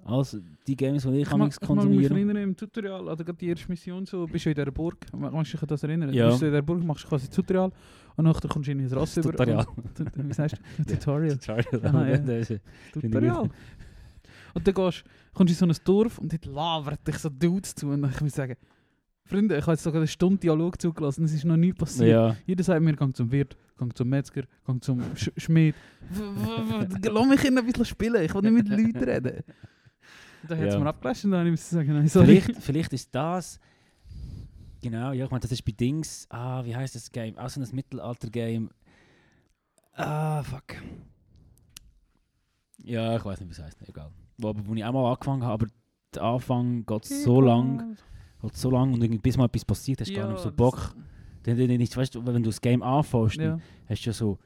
[0.03, 2.13] als die Games, die ich, Ich mag, amigs ich mag mich konsumiere.
[2.15, 5.53] erinnern im Tutorial, oder gerade die erste Mission, so, bist du in dieser Burg, kannst
[5.53, 6.13] du dich an das erinnern?
[6.13, 6.25] Ja.
[6.25, 7.71] Du bist in dieser Burg, machst quasi Tutorial
[8.15, 9.31] und nachher kommst du in ein Rass über.
[9.31, 9.67] Tutorial.
[10.15, 10.83] Wie sagst du?
[10.95, 11.37] Tutorial.
[11.37, 11.95] Tutorial.
[11.95, 12.57] Ah, ja.
[12.91, 13.49] Tutorial.
[14.55, 15.03] Und dann gehst,
[15.33, 18.11] kommst du in so ein Dorf und dort labert dich so Dudes zu und dann
[18.11, 18.55] kann ich sagen,
[19.29, 22.09] Freunde, ich habe jetzt sogar eine Stunde Dialog zugelassen, es ist noch nie passiert.
[22.09, 22.35] ja.
[22.45, 25.75] Jeder sagt mir, gang zum Wirt, gang zum Metzger, gang zum Sch Schmied.
[26.11, 29.43] Lass mich ihn ein bisschen spielen, ich will nicht mit Leuten reden.
[30.47, 30.79] Dann hat es Ja.
[30.79, 32.41] mir abgelöscht und dann habe ich sagen, nein, sorry.
[32.41, 33.59] Vielleicht, vielleicht ist das.
[34.81, 36.25] Genau, ja, ich meine, das ist bei Dings.
[36.29, 37.37] Ah, wie heißt das Game?
[37.37, 38.69] Auch so ein Mittelalter-Game.
[39.93, 40.75] Ah, fuck.
[42.83, 43.77] Ja, ich weiß nicht, wie es heißt.
[43.87, 44.09] Egal.
[44.37, 45.67] Wo, wo ich auch mal angefangen habe, aber
[46.15, 47.97] der Anfang geht so lang.
[48.41, 50.93] Geht so lang und irgendwie, bis mal etwas passiert, hast du gar nicht so Bock.
[51.43, 53.59] Dann, dann, dann, weißt du, wenn du das Game anfängst, Ja.
[53.87, 54.37] hast du ja so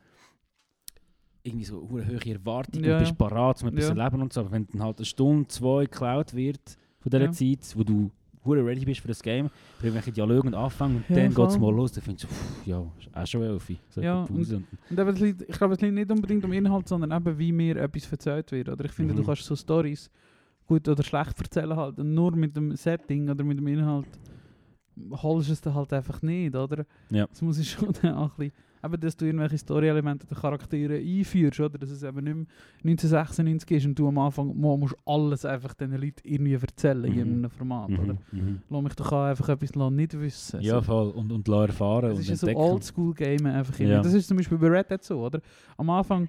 [1.44, 3.16] irgendwie so hure hohe Erwartungen Ja, und bist ja.
[3.18, 3.94] parat, um etwas Ja.
[3.94, 4.42] zu erleben und so.
[4.42, 7.32] Aber wenn dann halt eine Stunde, zwei geklaut wird von dieser Ja.
[7.32, 8.12] Zeit, wo du
[8.46, 11.50] hure ready bist für das Game, für irgendwelche Dialoge und Anfang und Ja, dann geht
[11.50, 13.72] es mal los, dann findest du, pff, ja, ist auch schon elf.
[13.90, 16.88] So Ja, Pause und, Und eben, liegt, ich glaube, es liegt nicht unbedingt um Inhalt,
[16.88, 18.70] sondern eben, wie mir etwas erzählt wird.
[18.70, 19.26] Oder ich finde, du Mhm.
[19.26, 20.10] kannst so Stories
[20.68, 22.00] gut oder schlecht erzählen halt.
[22.00, 24.08] Und nur mit dem Setting oder mit dem Inhalt
[25.24, 26.86] holst du es dann halt einfach nicht, oder?
[27.10, 27.26] Ja.
[27.28, 28.52] Das muss ich schon auch ein bisschen...
[28.86, 31.78] Eben, dass du irgendwelche Story-Elemente der Charaktere einführst, oder?
[31.78, 32.46] Dass es eben nicht mehr
[32.84, 37.12] 1996 ist und du am Anfang mo- musst alles einfach den Leuten irgendwie erzählen in
[37.14, 37.18] Mhm.
[37.18, 38.14] irgendeinem Format, oder?
[38.34, 38.62] mhm, mhm.
[38.70, 40.60] Lass mich doch auch einfach etwas nicht wissen.
[40.60, 40.82] Ja, so.
[40.82, 41.12] voll.
[41.12, 42.48] Und, und lassen erfahren und ist ja so.
[42.48, 43.80] Oldschool-Game einfach.
[43.80, 44.02] Ja.
[44.02, 45.40] Das ist zum Beispiel bei Red Dead so, oder?
[45.78, 46.28] Am Anfang,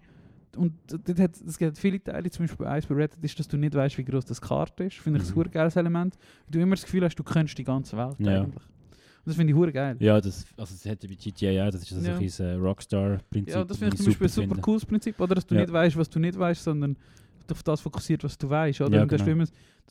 [0.56, 3.48] und dort hat, es gibt viele Teile, zum Beispiel eins bei Red Dead ist, dass
[3.48, 4.96] du nicht weißt, wie groß das Karte ist.
[4.98, 5.42] Finde ich ein Mhm.
[5.44, 5.50] mhm.
[5.50, 6.16] geiles Element.
[6.50, 8.42] Du immer das Gefühl hast, du kennst die ganze Welt Ja.
[8.42, 8.62] eigentlich.
[8.64, 9.96] Und das finde ich hure geil.
[10.00, 12.16] Ja, das, also das hätte bei GTA auch, das ist also Ja.
[12.18, 13.54] ein äh, Rockstar-Prinzip.
[13.54, 15.34] Ja, das finde ich zum Beispiel ein super cooles Prinzip, oder?
[15.34, 15.62] Dass du Ja.
[15.62, 16.96] nicht weißt, was du nicht weißt, sondern
[17.52, 18.96] auf das fokussiert, was du weißt, oder?
[18.96, 19.32] Ja, und das genau.
[19.42, 19.44] immer,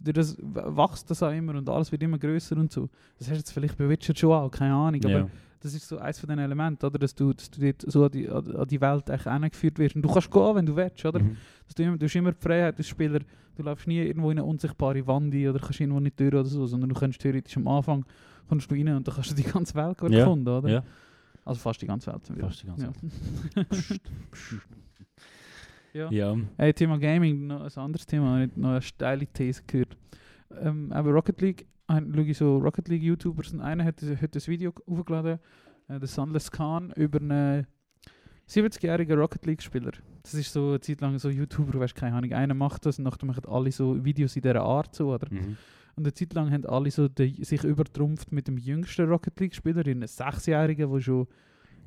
[0.04, 2.90] das wächst das auch immer und alles wird immer größer und so.
[3.18, 5.30] Das hast du jetzt vielleicht bei Witcher schon auch, keine Ahnung, aber Ja.
[5.60, 6.98] das ist so eins von den Elementen, oder?
[7.00, 9.96] Dass du, dass du dort so an die, an die Welt echt hingeführt wirst.
[9.96, 11.20] Und du kannst gehen, wenn du willst, oder?
[11.20, 11.38] Mhm.
[11.66, 13.20] Dass du, immer, du hast immer die Freiheit als Spieler,
[13.56, 16.46] du läufst nie irgendwo in eine unsichtbare Wand ein oder kannst irgendwo nicht durch oder
[16.46, 18.04] so, sondern du kannst theoretisch am Anfang
[18.50, 20.20] kommst du rein und dann kannst du die ganze Welt Ja.
[20.20, 20.70] erkunden, oder?
[20.70, 20.84] Ja,
[21.46, 22.22] Also fast die ganze Welt.
[22.40, 22.92] fast die ganze ja.
[22.94, 24.02] Zeit.
[25.94, 26.12] Ja.
[26.12, 26.38] Ja.
[26.58, 29.98] Hey, Thema Gaming, noch ein anderes Thema, habe ich noch eine steile These gehört.
[30.62, 34.36] Ähm, aber Rocket League, ein, schaue ich so Rocket League YouTubers und einer hat, hat
[34.36, 35.40] das Video hochgeladen,
[35.88, 37.68] äh, der Sunless Khan, über einen
[38.48, 39.92] 70-jährigen Rocket League Spieler.
[40.22, 43.06] Das ist so eine Zeit lang so YouTuber, weißt keine Ahnung, einer macht das und
[43.06, 45.28] nachher machen alle so Videos in dieser Art so, oder?
[45.30, 45.58] Mhm.
[45.96, 49.56] Und eine Zeit lang haben alle so die, sich übertrumpft mit dem jüngsten Rocket League
[49.56, 51.28] Spieler, einem Sechsjährigen, der schon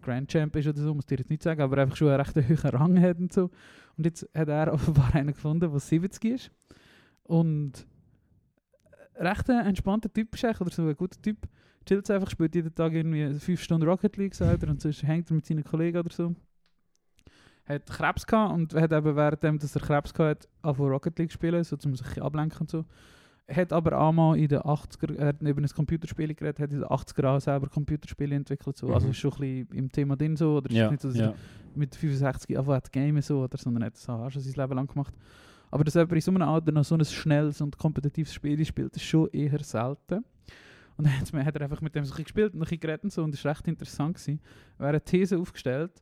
[0.03, 2.21] Grand Champ ist oder so, muss ich dir jetzt nicht sagen, aber einfach schon einen
[2.21, 3.51] recht hohen Rang hat und so.
[3.97, 6.51] Und jetzt hat er offenbar einen gefunden, der 70 ist.
[7.23, 7.87] Und
[9.17, 11.49] recht ein entspannter Typ ist oder so ein guter Typ.
[11.87, 15.31] Chillt einfach, spielt jeden Tag irgendwie 5 Stunden Rocket League, sagt er, und sonst hängt
[15.31, 16.35] er mit seinen Kollegen oder so.
[17.65, 21.33] hat Krebs gehabt und hat eben währenddem, dass er Krebs gehabt hat, auf Rocket League
[21.33, 22.85] spielen, so um sich ablenken und so.
[23.49, 26.89] Hat aber einmal in den 80er, er hat über ein Computerspiel geredet, hat in den
[26.89, 28.93] 80er Jahren selber Computerspiele entwickelt, so.
[28.93, 29.11] also Mhm.
[29.13, 31.27] ist schon ein bisschen im Thema drin so, oder ist Ja, nicht so, dass ja.
[31.29, 31.35] er
[31.77, 34.89] mit 65 anfangen hat Game so, oder, sondern hat das auch schon sein Leben lang
[34.89, 35.15] gemacht.
[35.71, 38.97] Aber dass jemand in so einem Alter noch so ein schnelles und kompetitives Spiel spielt,
[38.97, 40.25] ist schon eher selten.
[40.97, 43.13] Und dann hat, er einfach mit dem so ein gespielt und ein bisschen geredet und
[43.13, 44.17] so, und das war recht interessant.
[44.17, 44.41] Gewesen.
[44.79, 45.93] Er hat eine These aufgestellt,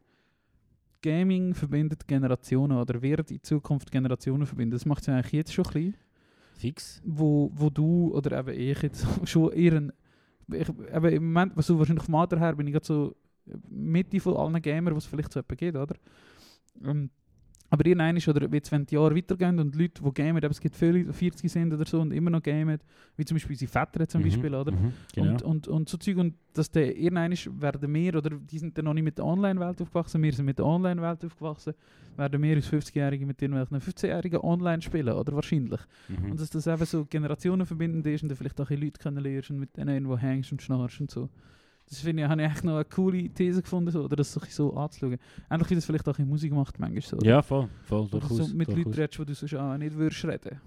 [1.02, 4.72] Gaming verbindet Generationen oder wird in Zukunft Generationen verbinden.
[4.72, 5.94] Das macht es ja eigentlich jetzt schon ein bisschen,
[6.54, 7.02] Fix.
[7.04, 9.92] wo, wo du oder eben ich jetzt schon eher ein,
[10.48, 13.16] ich, eben im Moment, also wahrscheinlich vom Alter her bin ich gerade so
[13.68, 15.96] Mitte von allen Gamer, was es vielleicht so etwa geht, oder?
[16.82, 17.10] Ähm,
[17.74, 20.76] aber irgendwann ist, oder wie 20 Jahre weitergehen und Leute, die gamen, eben, es gibt
[20.76, 22.78] viele, die 40 sind oder so und immer noch gamen,
[23.16, 24.70] wie zum Beispiel unsere Väter zum Mhm, Beispiel, oder?
[24.70, 25.30] Mhm, genau.
[25.32, 28.84] Und, und, und so Zeug, und dass der irgendwann werden wir, oder die sind dann
[28.84, 31.74] noch nicht mit der Online-Welt aufgewachsen, wir sind mit der Online-Welt aufgewachsen,
[32.16, 35.80] werden wir als 50-Jährige mit irgendwelchen 15-Jährigen online spielen, oder wahrscheinlich.
[36.08, 36.30] mhm.
[36.30, 39.76] Und dass das eben so generationenverbindend ist und du vielleicht auch Leute kennenlernst und mit
[39.76, 41.28] denen irgendwo hängst und schnarchst und so.
[41.88, 44.40] Das finde ich, habe ich echt noch eine coole These gefunden, so, oder das so,
[44.48, 45.18] so anzuschauen.
[45.50, 47.16] Ähnlich wie das vielleicht auch in Musik macht, manchmal so.
[47.18, 47.26] oder?
[47.26, 47.68] ja, voll.
[47.82, 48.98] voll durchaus, so mit Leuten durchaus.
[48.98, 50.60] redest, die du sonst auch nicht würdest reden.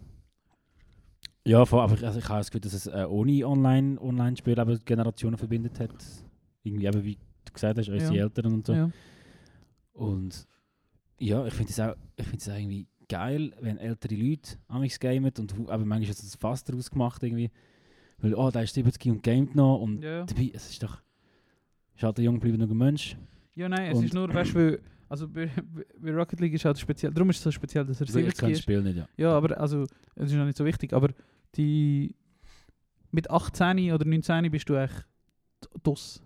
[1.46, 4.60] Ja, voll, aber ich, also ich habe das Gefühl, dass es äh, ohne Online- Online-Spiel
[4.60, 5.96] eben Generationen verbindet hat.
[6.64, 8.24] Irgendwie eben, wie du gesagt hast, unsere Ja.
[8.24, 8.74] Eltern und so.
[8.74, 8.90] Ja.
[9.94, 10.46] Und
[11.20, 15.32] ja, ich finde es auch, ich finde es irgendwie geil, wenn ältere Leute amigs gamen
[15.40, 17.50] und aber manchmal ist das Fass daraus gemacht irgendwie.
[18.20, 20.26] Weil, oh, der ist 70 und gamet noch und Ja.
[20.26, 21.02] dabei, es ist doch,
[21.98, 23.18] ist halt ein jung gebliebener Mensch.
[23.56, 24.80] ja, nein, es Und- ist nur, weißt du,
[25.10, 25.50] also bei,
[26.00, 28.26] bei Rocket League ist halt speziell, darum ist es so speziell, dass er Also ich
[28.26, 28.62] 70 kann das.
[28.62, 29.08] Spiel nicht, ja.
[29.18, 29.84] Ja, aber also,
[30.16, 31.10] es ist noch nicht so wichtig, aber
[31.56, 32.16] die
[33.12, 35.06] mit 18 oder 19 bist du echt
[35.84, 36.22] DOS.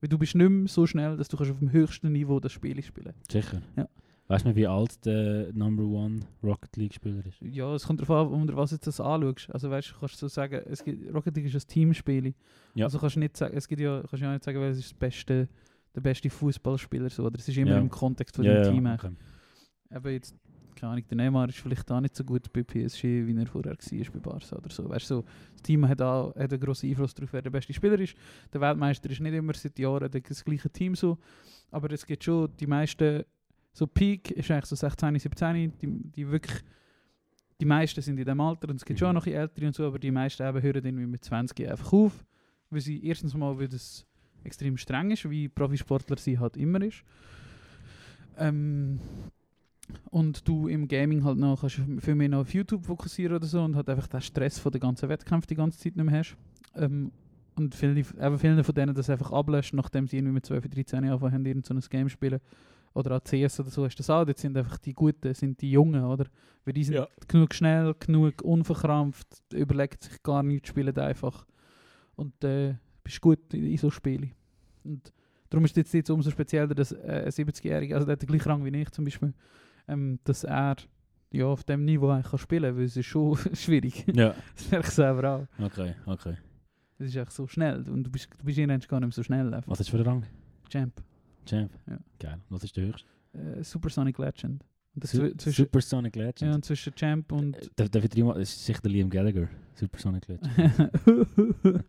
[0.00, 2.52] Weil du bist nicht mehr so schnell, dass du kannst auf dem höchsten Niveau das
[2.52, 3.62] Spiel spielen Sicher.
[3.76, 3.88] Ja.
[4.28, 7.40] Weißt du, wie alt der Number One Rocket League Spieler ist?
[7.40, 9.48] Ja, es kommt darauf an, unter was du das anschaust.
[9.52, 12.34] Also weißt du, kannst so sagen, es gibt, Rocket League ist ein Teamspiel.
[12.74, 12.86] Ja.
[12.86, 14.82] Also kannst du nicht sagen, es gibt ja, kannst ja auch nicht sagen, wer ist
[14.82, 15.48] das beste,
[15.94, 17.24] der beste Fußballspieler so.
[17.24, 17.78] Oder es ist immer Ja.
[17.78, 18.86] im Kontext von ja, dem Team.
[18.86, 19.10] okay.
[19.94, 20.34] Eben jetzt,
[20.74, 23.72] keine Ahnung, der Neymar ist vielleicht auch nicht so gut bei PSG, wie er vorher
[23.78, 24.88] war bei Barca oder so.
[24.88, 27.72] Weißt du, so, das Team hat, auch, hat einen grossen Einfluss darauf, wer der beste
[27.72, 28.16] Spieler ist.
[28.52, 31.16] Der Weltmeister ist nicht immer seit Jahren das gleiche Team so,
[31.70, 33.22] aber es gibt schon die meisten,
[33.76, 36.62] so Peak ist eigentlich so 16, 17, die, die wirklich,
[37.60, 39.14] die meisten sind in dem Alter und es gibt schon Mhm.
[39.16, 41.92] noch ein bisschen ältere und so, aber die meisten eben hören irgendwie mit 20 einfach
[41.92, 42.24] auf,
[42.70, 44.06] weil sie erstens mal, weil das
[44.44, 47.02] extrem streng ist, wie Profisportler sie halt immer ist.
[48.38, 48.98] Ähm,
[50.10, 53.46] und du im Gaming halt noch kannst du viel mehr noch auf YouTube fokussieren oder
[53.46, 56.18] so und halt einfach den Stress von der ganzen Wettkämpfe die ganze Zeit nicht mehr
[56.20, 56.34] hast.
[56.74, 57.12] Ähm,
[57.56, 61.04] und viele, eben viele von denen das einfach ablöschen, nachdem sie irgendwie mit 12, 13
[61.04, 62.40] Jahren angefangen haben, irgend so ein Game spielen.
[62.96, 64.24] Oder auch CS oder so ist das auch.
[64.24, 66.26] Dort sind einfach die Guten, sind die Jungen, oder?
[66.64, 67.06] Weil die sind Ja.
[67.28, 71.46] genug schnell, genug unverkrampft, überlegt sich gar nichts, spielen einfach.
[72.16, 74.32] Und äh, bist gut in, in so Spielen.
[74.82, 75.12] Und
[75.50, 78.28] darum ist es jetzt, jetzt umso spezieller, dass äh, ein 70-Jähriger, also der hat den
[78.28, 79.34] gleichen Rang wie ich zum Beispiel,
[79.88, 80.76] ähm, dass er
[81.32, 84.06] ja, auf dem Niveau eigentlich kann spielen kann, weil es ist schon schwierig.
[84.14, 85.64] Ja, das merke ich selber auch.
[85.64, 86.36] okay, okay.
[86.98, 89.22] Es ist echt so schnell und du bist, du bist irgendwann gar nicht mehr so
[89.22, 89.52] schnell.
[89.52, 89.70] Einfach.
[89.70, 90.26] Was ist für ein Rang?
[90.70, 90.94] Champ.
[91.46, 91.72] Champ?
[91.88, 91.98] Ja.
[92.18, 92.40] Geil.
[92.48, 93.08] Was ist der höchste?
[93.32, 94.64] Äh, Supersonic Legend.
[95.02, 96.40] Su zwi- zwischen, Supersonic Legend.
[96.40, 97.54] ja, und zwischen Champ und...
[97.56, 99.48] Äh, Darf, darf ich dir mal, das ist sicher der Liam Gallagher.
[99.74, 100.50] Supersonic Legend.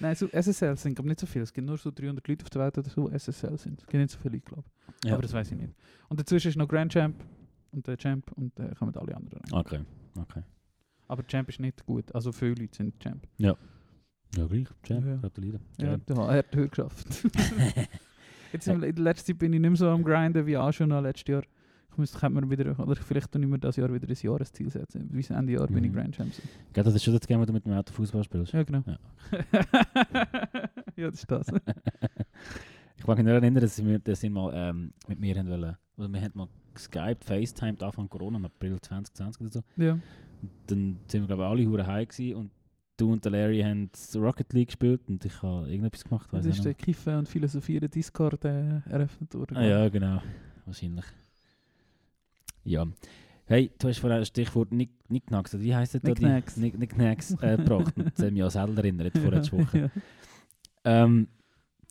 [0.00, 1.42] Nein, so SSL sind glaube nicht so viele.
[1.44, 3.80] Es gibt nur so 300 Leute auf der Welt, die so SSL sind.
[3.80, 4.64] Es gibt nicht so viele, glaube
[5.02, 5.08] ich.
[5.08, 5.14] Ja.
[5.14, 5.74] Aber das weiß ich nicht.
[6.08, 7.22] Und dazwischen ist noch Grand Champ
[7.72, 9.42] und der Champ und dann kommen alle anderen.
[9.44, 9.60] rein.
[9.60, 9.80] Okay,
[10.18, 10.42] okay.
[11.08, 12.14] Aber Champ ist nicht gut.
[12.14, 13.26] Also viele Leute sind Champ.
[13.38, 13.56] Ja,
[14.34, 14.68] gleich.
[14.82, 15.16] Champ, Ja.
[15.16, 15.60] gratuliere.
[15.78, 17.06] Ja, hat- er hat höher geschafft.
[18.52, 20.72] Jetzt in in der letzten Zeit bin ich nicht mehr so am Grinden wie auch
[20.72, 21.42] schon letztes Jahr.
[21.92, 25.08] Ich müsste, könnte mir wieder, oder vielleicht ich mir das Jahr wieder ein Jahresziel setzen.
[25.08, 25.94] Bis Ende Jahr bin ich Mhm.
[25.94, 26.32] Grand Champ.
[26.72, 28.52] Gell, das ist schon das Game, wo du mit dem Auto Fußball spielst.
[28.52, 28.82] Ja, genau.
[28.86, 28.98] Ja.
[30.96, 31.46] ja, das ist das.
[32.96, 35.76] ich mag mich nur erinnern, dass wir das sind mal ähm, mit mir haben wollen,
[35.96, 39.60] oder wir haben mal geskypt, FaceTimed Anfang Corona, im April 2020 oder so.
[39.76, 39.92] ja.
[40.42, 42.50] Und dann sind wir glaube ich alle hure high gewesen und
[43.00, 46.46] du und der Larry haben Rocket League gespielt und ich habe irgendetwas gemacht, Das weiß
[46.46, 46.74] ist ich der.
[46.74, 49.56] Kiffen und Philosophieren Discord äh, eröffnet worden.
[49.56, 50.20] Ah ja, genau.
[50.66, 51.04] Wahrscheinlich.
[52.64, 52.86] Ja.
[53.46, 56.02] Hey, du hast vorhin ein Stichwort Nick, Nicknacks, oder wie heisst das?
[56.02, 56.56] Nicknacks.
[56.56, 57.94] Nick, Nicknacks äh, gebracht.
[57.96, 59.78] Das haben wir ja selber erinnert, vorletzte Woche.
[59.78, 59.90] ja.
[60.84, 61.26] Ähm,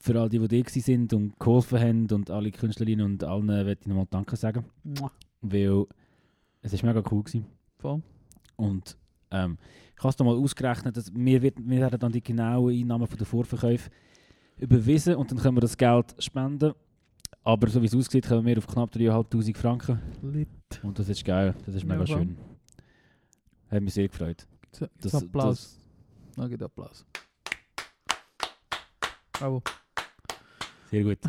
[0.01, 3.81] für all die, die da sind und geholfen haben und alle Künstlerinnen und allen möchte
[3.81, 5.11] ich nochmal Danke sagen, Mua.
[5.41, 5.85] weil
[6.61, 7.45] es ist mega cool gewesen.
[7.77, 8.01] Voll.
[8.55, 8.97] Und
[9.31, 9.57] ähm,
[9.95, 13.17] ich habe es nochmal ausgerechnet, dass wir, wird, wir werden dann die genauen Einnahmen von
[13.17, 13.91] den Vorverkäufen
[14.57, 16.73] überwiesen und dann können wir das Geld spenden
[17.43, 19.99] Aber so wie es aussieht, kommen wir auf knapp 3'500 Franken.
[20.21, 20.47] Lit.
[20.83, 22.17] Und das ist geil, das ist Ja, mega voll.
[22.17, 22.37] schön.
[23.71, 24.47] Hat mich sehr gefreut.
[24.79, 25.79] Das, Das- Applaus.
[26.35, 27.05] Da geht Applaus.
[29.33, 29.61] Bravo.
[30.89, 31.19] Sehr gut.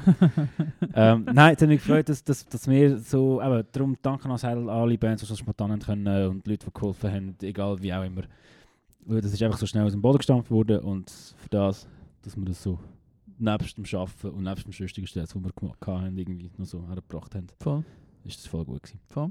[0.94, 4.38] ähm, nein, es hat mich gefreut, dass, dass, dass wir so, eben, darum danke an
[4.42, 8.04] alle alle Bands, die so spontan können und Leute, die geholfen haben, egal wie auch
[8.04, 8.22] immer.
[9.06, 11.86] Das ist einfach so schnell aus dem Boden gestampft worden und für das,
[12.22, 12.78] dass wir das so
[13.38, 16.86] nebst dem Arbeiten und nebst dem sonstigen Stress, den wir gemacht haben, irgendwie noch so
[16.86, 17.84] hergebracht haben, Voll.
[18.24, 19.00] ist das voll gut gewesen.
[19.06, 19.30] Voll.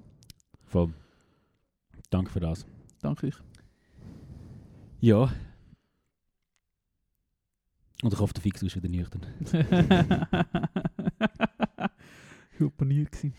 [0.65, 0.93] Voll.
[2.09, 2.65] Danke für das.
[3.01, 3.35] Danke ich.
[4.99, 5.31] Ja.
[8.01, 9.25] Und ich hoffe, der Fix ist wieder nüchtern.
[12.53, 13.03] ich war nie.
[13.03, 13.33] gewesen.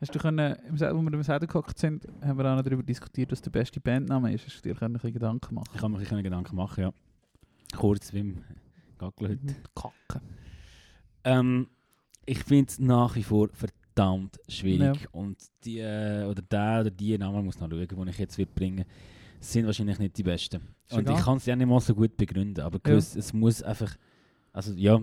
[0.00, 3.32] Hast du können, wo wir im Säden gehockt sind, haben wir auch noch darüber diskutiert,
[3.32, 4.46] was der beste Bandname ist.
[4.46, 6.82] Hast du dir können ein bisschen Gedanken machen Ich kann mir ein bisschen Gedanken machen,
[6.82, 6.92] ja.
[7.76, 8.44] Kurz wie im
[8.96, 9.56] Gackel heute.
[9.74, 10.24] Kacke.
[11.24, 11.66] Ähm,
[12.24, 15.08] ich finde es nach wie vor verdammt schwierig.
[15.12, 18.54] Und die, äh, oder der oder die Namen muss noch schauen, die ich jetzt wird
[18.54, 18.84] bringen
[19.40, 20.60] sind wahrscheinlich nicht die besten.
[20.90, 21.18] Und egal.
[21.18, 22.92] ich kann es ja nicht mal so gut begründen, aber Ja.
[22.92, 23.96] gewiss, es muss einfach,
[24.52, 24.96] also ja,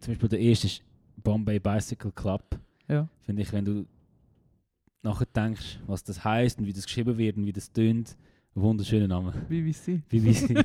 [0.00, 0.82] zum Beispiel der erste ist
[1.16, 2.58] Bombay Bicycle Club.
[2.88, 3.08] Ja.
[3.20, 3.86] Finde ich, wenn du
[5.02, 8.16] nachher denkst, was das heißt und wie das geschrieben wird und wie das tönt,
[8.56, 9.32] ein wunderschöner Name.
[9.48, 10.02] BBC.
[10.08, 10.64] BBC.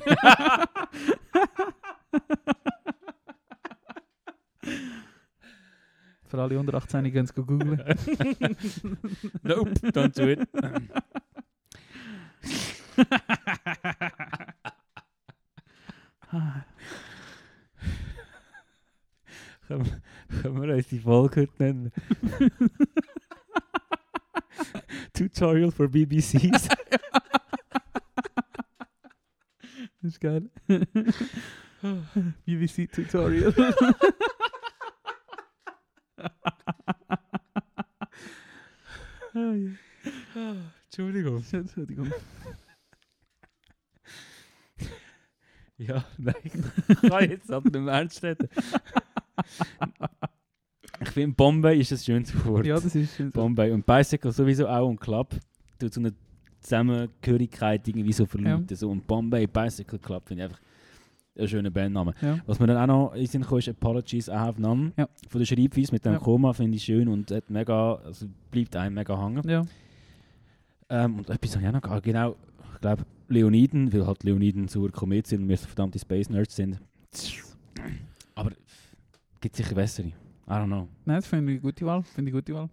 [6.28, 7.60] Für alle unter 18 gehen es googeln.
[9.42, 10.40] nope, don't do it.
[19.68, 20.02] können,
[20.42, 21.92] können wir uns die Folge heute nennen?
[25.12, 26.68] Tutorial for BBCs.
[30.02, 30.48] Das ist geil.
[32.46, 33.54] BBC Tutorial.
[40.84, 41.44] Entschuldigung.
[41.52, 42.12] Entschuldigung.
[45.86, 46.34] Ja, nein,
[46.88, 48.48] ich kann jetzt aber nicht mehr ernst reden.
[51.00, 52.66] ich finde, Bombay ist ein schönes Wort.
[52.66, 53.30] Ja, das ist schön.
[53.30, 55.34] Bombay und Bicycle sowieso auch und Club
[55.78, 56.12] tut so eine
[56.60, 58.74] Zusammengehörigkeit irgendwie so verlauten.
[58.74, 60.60] So und Bombay Bicycle Club finde ich einfach
[61.38, 62.14] ein schöner Bandname.
[62.22, 62.38] Ja.
[62.46, 64.92] Was mir dann auch noch in Sinn kam, ist Apologies I Have None.
[64.96, 65.06] Ja.
[65.28, 66.18] Von der Schreibweise mit dem Ja.
[66.18, 69.48] Koma finde ich schön und hat mega, also bleibt einem mega hängen.
[69.48, 69.62] ja.
[70.88, 72.00] Ähm, und etwas habe ich auch noch.
[72.02, 72.36] Genau,
[72.74, 76.56] ich glaube Leoniden, weil halt Leoniden so Komet sind und wir so verdammte Space Nerds
[76.56, 76.80] sind.
[78.34, 78.50] Aber
[79.40, 80.08] gibt sicher bessere.
[80.08, 80.12] I
[80.50, 80.88] don't know.
[81.04, 82.02] Nein, das finde ich eine gute Wahl.
[82.02, 82.68] Finde ich gute Wahl.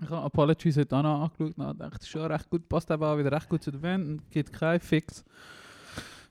[0.00, 3.16] Ich habe Apologies heute auch noch angeschaut und ist schon recht gut, passt eben auch
[3.16, 5.24] wieder recht gut zu der Band und gibt keinen Fix.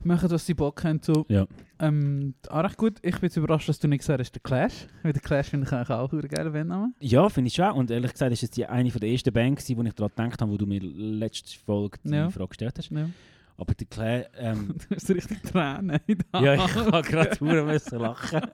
[0.04, 1.00] Machen, was sie Bock haben.
[1.02, 1.26] So.
[1.30, 1.46] Ja.
[1.80, 2.98] Ähm, auch recht gut.
[3.02, 4.88] Ich bin jetzt überrascht, dass du nicht gesagt hast, der Clash.
[5.04, 6.96] Weil der Clash finde ich eigentlich auch einen geilen Bandnamen.
[7.00, 7.72] Ja, finde ich schon.
[7.72, 10.52] Und ehrlich gesagt ist es die eine der ersten Bands, wo ich daran gedacht habe,
[10.52, 12.30] wo du mir letzte Folge die Ja.
[12.30, 12.92] Frage gestellt hast.
[12.92, 13.10] Ja.
[13.58, 18.00] Aber der Claire, ähm, Du hast richtig Tränen in ja, ich habe gerade verdammt müssen
[18.00, 18.42] lachen.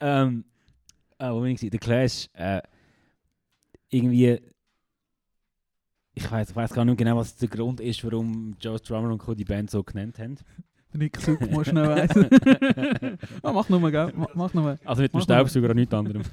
[0.00, 0.44] ähm,
[1.18, 1.60] äh, wo bin ich?
[1.70, 2.60] Der Clash, äh,
[3.90, 4.40] irgendwie,
[6.24, 9.18] ich weiß ich weiß gar nicht genau, was der Grund ist, warum Joe Strummer und
[9.18, 9.34] Co.
[9.34, 10.36] die Band so genannt haben.
[10.94, 12.10] Nick Zuck muss schnell weiss.
[13.42, 14.12] ah, mach nochmal, gell?
[14.14, 14.78] Ma- Mach nochmal.
[14.84, 15.24] Also mit dem Mach.
[15.24, 16.22] Staubsauger und nichts anderem.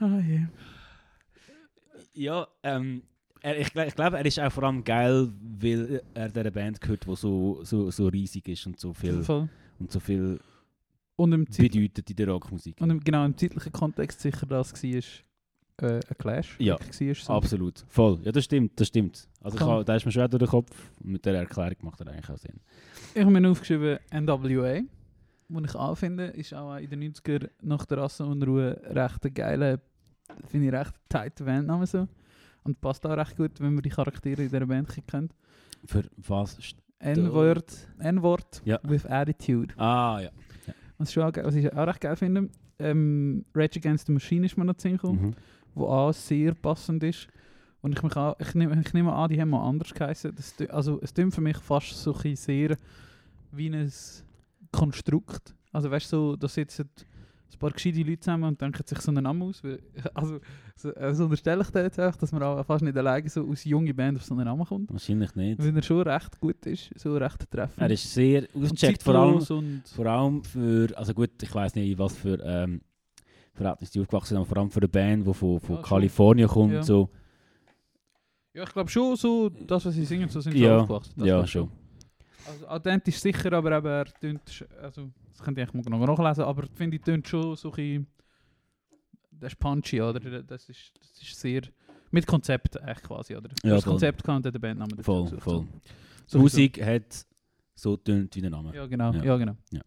[0.00, 0.46] ah, je.
[2.14, 3.02] Ja, ähm,
[3.40, 7.06] er, ich, ich glaube, er ist auch vor allem geil, weil er dieser Band gehört,
[7.06, 9.48] die so, so, so riesig ist und so viel, Voll.
[9.78, 10.40] und so viel
[11.16, 12.80] Und im, bedeutet in der Rockmusik.
[12.80, 16.56] und im, genau, im zeitlichen Kontext sicher das war äh, ein Clash.
[16.58, 16.78] Ja.
[16.78, 17.32] War, so.
[17.32, 18.20] Absolut, voll.
[18.22, 19.28] Ja, das stimmt, das stimmt.
[19.40, 20.90] Also da ist mir schon durch den Kopf.
[21.02, 22.60] Mit der Erklärung macht er eigentlich auch Sinn.
[23.14, 24.80] Ich habe mir aufgeschrieben NWA.
[25.48, 29.80] Was ich auch finde, ist auch in den 90er nach der Rassenunruhe recht ein geiler,
[30.46, 32.08] finde ich recht tight Bandname so.
[32.64, 35.34] Und passt auch recht gut, wenn man die Charaktere in dieser Band kennt.
[35.84, 36.56] Für was?
[37.00, 38.78] N-Wort, N-Wort Ja.
[38.84, 39.74] with Attitude.
[39.76, 40.30] Ah, ja.
[41.02, 44.56] Was, schon auch, was ich auch recht geil finde, ähm, Rage Against the Machine ist
[44.56, 45.34] mir noch Sinn gekommen, Mhm.
[45.74, 47.28] wo auch sehr passend ist.
[47.80, 50.32] Und ich, mich auch, ich, nehme, ich nehme an, die haben mal anders geheißen.
[50.34, 52.76] Das, also, es klingt für mich fast so ein sehr
[53.50, 53.90] wie ein
[54.70, 55.54] Konstrukt.
[55.72, 56.88] Also weißt du, so, da sitzen
[57.54, 59.62] ein paar gescheite Leute zusammen und denken sich so einen Namen aus.
[59.62, 59.80] Weil,
[60.14, 60.38] also
[60.76, 63.46] so, äh, so unterstelle ich da jetzt auch, dass man auch fast nicht alleine so
[63.48, 64.92] aus junge Band auf so einen Namen kommt.
[64.92, 65.58] Wahrscheinlich nicht.
[65.62, 67.78] Weil er schon recht gut ist, so recht treffend.
[67.80, 69.40] Er ist sehr ausgecheckt, vor allem,
[69.84, 72.80] vor allem für, also gut, ich weiß nicht, was für ähm,
[73.54, 75.82] Verhältnisse die aufgewachsen sind, aber vor allem für eine Band, die von, von schon.
[75.84, 76.82] Kalifornien kommt, Ja.
[76.82, 77.10] so
[78.54, 81.12] Ja, ich glaube schon so, das, was sie singen, so sind sie Ja, aufgewachsen.
[81.16, 81.70] Das ja, schon.
[82.46, 86.64] Also authentisch sicher, aber eben, er tönt, also, das könnt ihr eigentlich noch nachlesen, aber
[86.74, 88.06] finde ich, tönt schon so ein bisschen,
[89.30, 90.20] das ist punchy, oder?
[90.42, 91.62] Das ist, das ist sehr,
[92.10, 93.48] mit Konzept echt quasi, oder?
[93.62, 93.92] Ja, das voll.
[93.94, 95.66] Konzept kann der Bandname dazu Voll, gesucht, voll.
[96.26, 96.38] So.
[96.38, 97.26] Die Musik hat
[97.74, 98.74] so tönt wie der Name.
[98.74, 99.24] Ja, genau, Ja.
[99.24, 99.56] ja, genau.
[99.70, 99.80] Ja.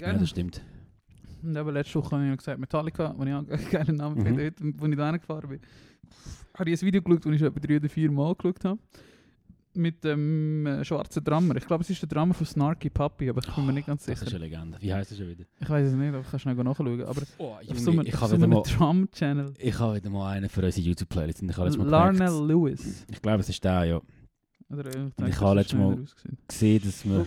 [0.00, 0.62] Ja, das stimmt.
[1.42, 4.24] Und eben letzte Woche habe ich gesagt, Metallica, wo ich einen geilen Namen Mhm.
[4.36, 5.60] finde, wo ich da hingefahren bin.
[6.54, 8.78] Habe ich ein Video geschaut, das ich schon etwa drei oder vier Mal geschaut habe.
[9.74, 11.54] Mit dem äh, schwarzen Drummer.
[11.54, 14.04] Ich glaube, es ist der Drummer von Snarky Puppy, aber ich bin mir nicht ganz
[14.04, 14.36] Das ist sicher.
[14.36, 14.78] eine Legende.
[14.80, 15.44] Wie heißt es schon wieder?
[15.60, 17.02] Ich weiß es nicht, aber ich kann schnell nachschauen.
[17.02, 19.54] Aber Oh, auf so einem, ich habe so einem Drum-Channel.
[19.58, 21.42] ich habe wieder mal einen für unsere YouTube-Playlist.
[21.42, 23.06] Ich habe Larnell Lewis.
[23.08, 24.00] ich glaube, es ist der, ja.
[24.70, 26.04] Oder, äh, ich denke, habe das letztes Mal-
[26.48, 27.26] gesehen, dass wir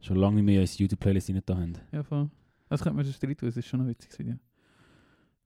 [0.00, 1.72] schon lange nicht mehr unsere YouTube-Playlist rein da haben.
[1.92, 2.30] Ja, voll.
[2.68, 4.34] Das könnte man sonst drin tun, es ist schon ein witziges Video.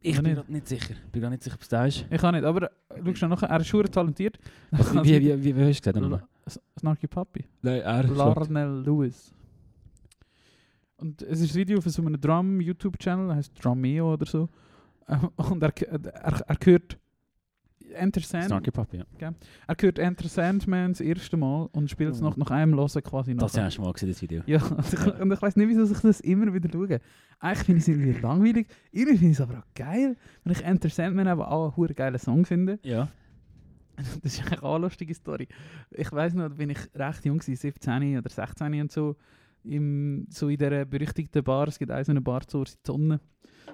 [0.02, 0.94] Ich bin grad nicht sicher.
[1.06, 2.04] Ich bin gar nicht sicher, ob es der ist.
[2.10, 2.68] Ich kann nicht, aber äh,
[3.04, 4.38] schau schon nachher, er ist schon talentiert.
[4.70, 5.90] Wie, wie, wie, wie hast du?
[6.00, 7.44] La- S- Snarky Puppy.
[7.62, 9.32] Nein, er Larnell Lewis.
[10.96, 14.48] Und es ist ein Video von so einem Drum-YouTube-Channel, heißt Drumeo oder so.
[15.08, 16.98] Ähm, Und er, er, er hört
[17.92, 19.32] Enter Sand, Snarky Puppy, ja.
[19.66, 22.24] er hört Enter Sandman das erste Mal und spielt es Oh.
[22.28, 23.66] nach, nach einem Hören quasi Das nachher.
[23.66, 24.42] hast du mal gesehen, das Video.
[24.46, 27.00] Ja, und ich, und ich weiß nicht, wieso ich das immer wieder schaue.
[27.38, 30.64] Eigentlich finde ich es irgendwie langweilig, irgendwie finde ich es aber auch geil, wenn ich
[30.64, 32.78] Enter Sandman aber auch einen geilen Song finde.
[32.82, 33.08] Ja.
[34.22, 35.46] Das ist eigentlich auch eine lustige Story.
[35.90, 39.16] Ich weiß noch, da bin ich recht jung, gewesen, 17 oder 16 und so,
[39.64, 43.20] im, so in dieser berüchtigten Bar, es gibt auch so eine Bar zur Sonne,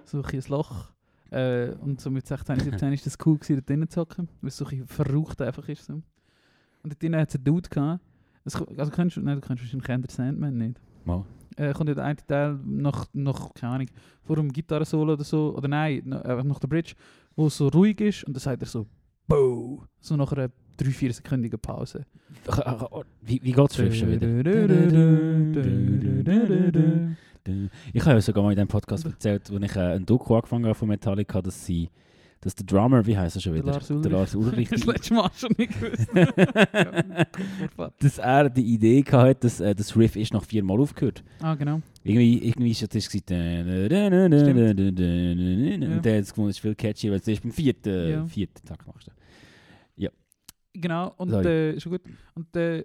[0.05, 0.93] so ein Loch.
[1.31, 4.49] Äh, und so mit 16, 17 ist das cool gewesen, dort drinnen zu hocken, weil
[4.49, 5.85] es so ein verraucht einfach ist.
[5.85, 5.95] So.
[5.95, 6.05] Und
[6.85, 8.03] dort drinnen hat es einen Dude gehabt,
[8.45, 10.81] das, also kennst du, nein, du kennst wahrscheinlich Ender Sandman nicht.
[11.05, 11.25] Mal.
[11.57, 13.89] Äh, kommt der eine Teil nach, nach, keine Ahnung,
[14.23, 16.95] vor dem Gitarrensolo oder so, oder nein, einfach nach der Bridge,
[17.37, 18.87] wo es so ruhig ist und dann sagt er so,
[19.27, 19.85] Bow!
[20.01, 22.07] So nach einer 3-4 sekündigen Pause.
[23.21, 24.27] Wie, wie geht es schon wieder?
[27.93, 30.65] Ich habe ja sogar mal in diesem Podcast erzählt, als ich äh, ein Doku angefangen
[30.67, 31.89] habe von Metallica, dass sie,
[32.41, 33.73] dass der Drummer, wie heißt er schon Der wieder?
[33.73, 34.03] Lars Ulrich.
[34.03, 34.69] Der Lars Ulrich.
[34.71, 36.09] Das letzte Mal schon nicht gewusst.
[37.79, 41.23] Ja, dass er die Idee hatte, dass äh, das Riff ist nach viermal aufgehört.
[41.41, 41.81] ah, genau.
[42.05, 47.19] Irgendwie, irgendwie ist es gesagt, und der hat es gefunden, es ist viel catchy, weil
[47.19, 48.25] es erst beim vierten, Ja.
[48.27, 49.11] vierten Tag machst.
[50.75, 52.03] Genau, und äh, schon gut.
[52.35, 52.85] Und äh,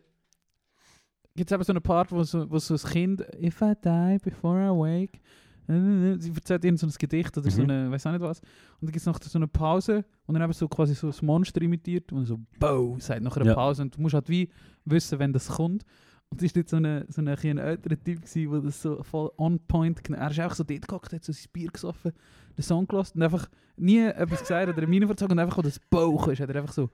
[1.36, 4.18] gibt es eben so eine Part, wo so, wo so das Kind If I die
[4.24, 5.20] before I wake
[5.68, 7.70] äh, sie erzählt ihnen so ein Gedicht oder so Mhm.
[7.70, 8.40] eine, weiß auch nicht was.
[8.42, 8.48] Und
[8.82, 11.62] dann gibt es noch so eine Pause und dann eben so quasi so das Monster
[11.62, 13.54] imitiert und so Bow sagt nach einer Ja.
[13.56, 14.50] Pause und du musst halt wie
[14.86, 15.84] wissen, wenn das kommt.
[16.30, 19.02] Und es war dort so ein so eine, ein älterer Typ, gewesen, der das so
[19.04, 22.12] voll on point gena- Er ist einfach so dort gehockt, hat so sein Bier gesoffen,
[22.58, 25.68] den Song gelassen und einfach nie etwas gesagt oder eine Miene verzogen und einfach, als
[25.68, 26.90] das Bow ist, hat er einfach so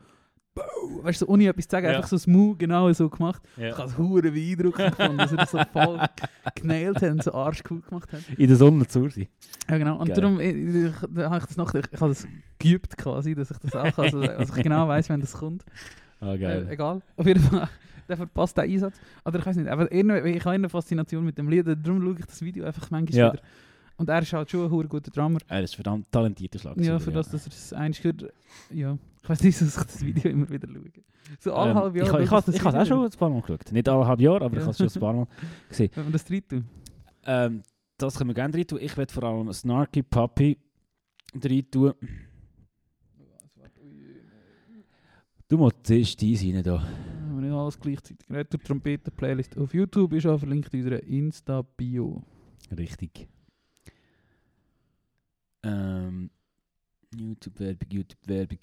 [0.55, 1.95] Bow, weißt du, so ohne etwas zu sagen, Ja.
[1.97, 3.41] einfach so smooth genau so gemacht.
[3.55, 3.77] Ich Ja.
[3.77, 5.99] habe es hure beeindruckend gefunden, dass er das so voll
[6.55, 8.21] genailt hat und so arschcool gemacht hat.
[8.37, 9.27] In der Sonne zu sein.
[9.69, 9.97] Ja, genau.
[9.99, 10.15] Und Geil.
[10.19, 13.57] darum ich, ich, habe ich das noch, ich, ich habe das geübt quasi, dass ich
[13.59, 15.63] das auch kann, also, also ich genau weiß, wenn das kommt.
[16.19, 16.67] Ah, Äh, geil.
[16.69, 17.01] egal.
[17.15, 17.69] Auf jeden Fall,
[18.09, 18.99] der verpasst den Einsatz.
[19.23, 20.03] Oder ich weiß nicht, aber ich
[20.43, 23.33] habe eine Faszination mit dem Lied, darum schaue ich das Video einfach manchmal Ja.
[23.33, 23.41] wieder.
[23.99, 25.39] Und er ist halt schon ein guter Drummer.
[25.47, 26.87] er ist verdammt talentierter Schlagzeuger.
[26.87, 28.33] Ja, für das, dass er das eins gehört.
[28.71, 31.03] Ja, ich weiß nicht, dass ich das Video immer wieder schaue.
[31.39, 32.17] So alle Ähm, halbe ich Jahre.
[32.17, 33.71] ha- ich schaue habe es auch schon ein paar Mal geschaut.
[33.71, 34.67] Nicht alle halb Jahre, aber ich Ja.
[34.67, 35.27] habe es schon ein paar Mal
[35.69, 35.89] gesehen.
[35.93, 36.65] Wenn wir das drin tun.
[37.25, 37.61] Ähm,
[37.97, 38.79] das können wir gerne rein tun.
[38.81, 40.57] Ich werde vor allem Snarky Puppy
[41.35, 41.93] rein tun.
[45.47, 46.87] Du musst zuerst die rein da.
[47.33, 48.29] Wenn nicht alles gleichzeitig.
[48.29, 52.21] Retro Trompeten Playlist auf YouTube ist auch verlinkt in unserer Insta-Bio.
[52.77, 53.27] Richtig.
[55.63, 56.29] Ähm,
[57.15, 58.59] YouTube-Werbung, YouTube-Werbung.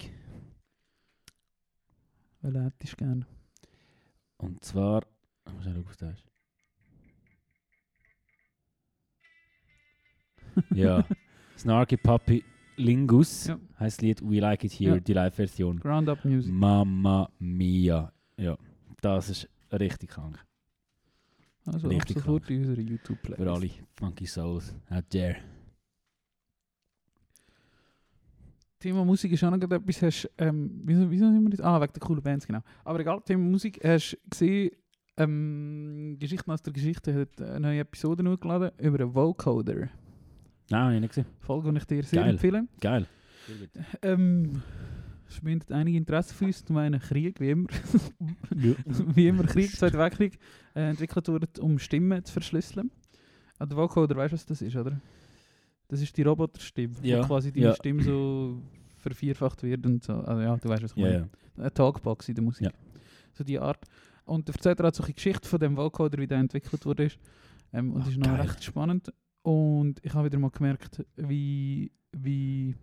[2.41, 3.25] Welche hättest du gerne?
[4.37, 5.03] Und zwar.
[5.47, 6.23] Ich muss schauen, was das ist.
[10.77, 11.05] ja.
[11.57, 12.43] Snarky Puppy
[12.77, 13.59] Lingus Ja.
[13.79, 14.99] heißt Lied We Like It Here, Ja.
[14.99, 15.79] die Live-Version.
[15.79, 16.53] Ground Up Music.
[16.53, 18.11] Mamma Mia.
[18.37, 18.57] Ja,
[19.01, 20.43] das ist richtig krank.
[21.65, 23.43] Also Richtig sofort in unserer YouTube-Playlist.
[23.43, 25.37] Für alle Funky Souls out there.
[28.79, 30.01] Thema Musik ist auch noch etwas.
[30.01, 31.61] Hast, ähm, wieso, wieso sind wir das?
[31.61, 32.61] Ah, wegen der coolen Bands, genau.
[32.83, 33.79] Aber egal, Thema Musik.
[33.83, 34.71] Hast du gesehen,
[35.17, 39.89] ähm, Geschichten aus der Geschichte hat eine neue Episode hochgeladen über einen Vocoder.
[40.69, 41.25] Nein, habe ich nicht gesehen.
[41.39, 42.31] Folge, die ich dir sehr Geil.
[42.31, 42.67] empfehle.
[42.79, 43.07] Geil.
[44.01, 44.61] Ähm,
[45.27, 46.63] es verbindet einige Interesse für uns.
[46.63, 47.69] Zum einen Krieg, wie immer.
[48.55, 48.73] Ja.
[49.15, 50.37] wie immer Krieg, Zweiter Weltkrieg,
[50.75, 52.91] äh, entwickelt wurde, um Stimmen zu verschlüsseln.
[53.57, 55.01] Ah, der Vocoder, weißt du, was das ist, oder?
[55.87, 57.75] Das ist die Roboterstimme, Ja, die quasi deine ja.
[57.75, 58.61] Stimme so
[58.97, 60.13] vervierfacht wird und so.
[60.13, 61.13] Also ja, du weißt, was ich meine.
[61.15, 61.27] ja.
[61.61, 62.69] Eine Talkbox in der Musik.
[63.33, 63.83] So die Art.
[64.25, 67.09] Und er erzählt halt so eine Geschichte von dem Vocoder, wie der entwickelt wurde.
[67.73, 68.41] Ähm, und Ach, das ist noch geil.
[68.41, 69.13] recht spannend.
[69.43, 72.75] Und ich habe wieder mal gemerkt, wie, wie,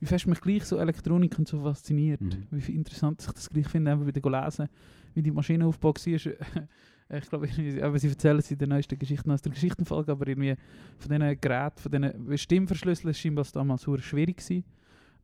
[0.00, 2.20] wie fest mich gleich so Elektronik und so fasziniert.
[2.20, 2.46] Mhm.
[2.50, 4.68] Wie interessant ich das gleich finde, eben wieder lesen,
[5.14, 6.68] wie die Maschine aufgebaut war.
[7.10, 7.48] Ich glaube,
[7.82, 10.54] aber sie erzählen es in der neuesten Geschichte aus der Geschichtenfolge, aber irgendwie
[10.98, 14.64] von diesen Geräten, von diesen Stimmverschlüsseln, ist scheinbar damals sehr schwierig gewesen.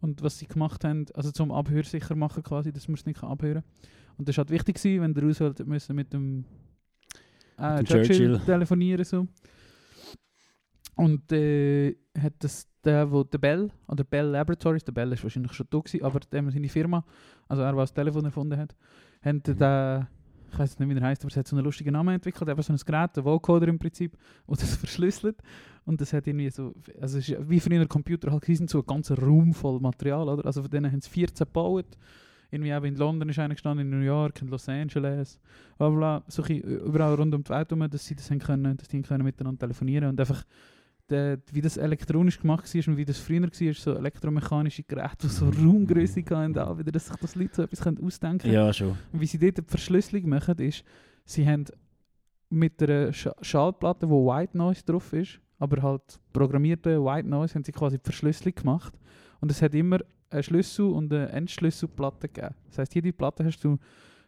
[0.01, 3.63] Und was sie gemacht haben, also zum Abhörsicher machen quasi, dass man es nicht abhören
[3.63, 3.91] kann.
[4.19, 6.45] Und das war halt wichtig, gewesen, wenn der Roosevelt müssen mit dem,
[7.59, 8.41] äh, Mit dem Churchill, Churchill.
[8.47, 9.27] telefonieren so.
[10.97, 15.53] Und äh, hat das der, wo der Bell, oder Bell Laboratories, der Bell ist wahrscheinlich
[15.53, 17.05] schon da gewesen, aber dem seine Firma,
[17.49, 18.77] also er, der das Telefon erfunden hat,
[19.23, 19.59] haben Mhm.
[19.59, 20.07] den,
[20.55, 22.63] ich weiß nicht, wie er heißt, aber es hat so einen lustigen Namen entwickelt, eben
[22.63, 25.37] so ein Gerät, ein Vocoder im Prinzip, wo das verschlüsselt.
[25.85, 28.87] Und das hat irgendwie so, also es ist wie früher Computer halt gewesen, so ein
[28.87, 30.47] ganzer Raum voll Material, oder?
[30.47, 31.99] Also von denen haben sie 14 gebaut.
[32.51, 35.41] Irgendwie eben in London ist einer gestanden, in New York, in Los Angeles,
[35.77, 38.87] bla bla, bisschen überall rund um die Welt herum, dass sie das haben können, dass
[38.87, 40.45] die können miteinander telefonieren und einfach
[41.11, 45.29] der, wie das elektronisch gemacht war und wie das früher war, so elektromechanische Geräte, die
[45.29, 48.55] so Raumgröße hatten, auch wieder, dass sich das Leute so etwas ausdenken können.
[48.55, 48.97] Ja, schon.
[49.13, 50.85] Und wie sie dort die Verschlüsselung machen, ist,
[51.25, 51.65] sie haben
[52.49, 57.65] mit einer Sch Schallplatte, wo White Noise drauf ist, aber halt programmierte White Noise, haben
[57.65, 58.95] sie quasi die Verschlüsselung gemacht.
[59.41, 59.99] Und es hat immer
[60.31, 62.55] einen Schlüssel und eine Endschlüsselplatte gegeben.
[62.69, 63.79] Das heisst, jede Platte hast du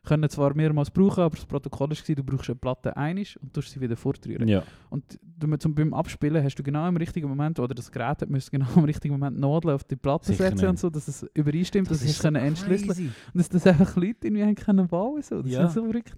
[0.06, 3.70] können zwar mehrmals brauchen, aber das Protokoll war, du brauchst eine Platte einig und tust
[3.70, 4.48] sie wieder fortrühren.
[4.48, 4.62] Ja.
[4.88, 5.18] Und
[5.58, 8.66] zum, beim Abspielen hast du genau im richtigen Moment, oder das Gerät hat müssen genau
[8.76, 10.80] im richtigen Moment Nadeln auf die Platte Sicher setzen und nicht.
[10.80, 14.86] so, dass es übereinstimmt, dass es können entschlüsseln und dass das einfach Leute irgendwie können
[14.88, 15.42] bauen so.
[15.42, 15.66] Das Ja.
[15.66, 16.14] ist so verrückt.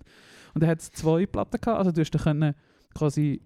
[0.54, 2.54] Und er hat zwei Platten gehabt, also du hast dann können
[2.94, 3.42] quasi,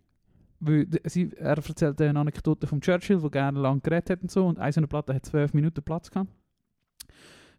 [0.60, 4.46] weil, sie, er erzählt eine Anekdote von Churchill, der gerne lang geredet hat und so,
[4.46, 6.30] und eine so eine Platte hat zwölf Minuten Platz gehabt.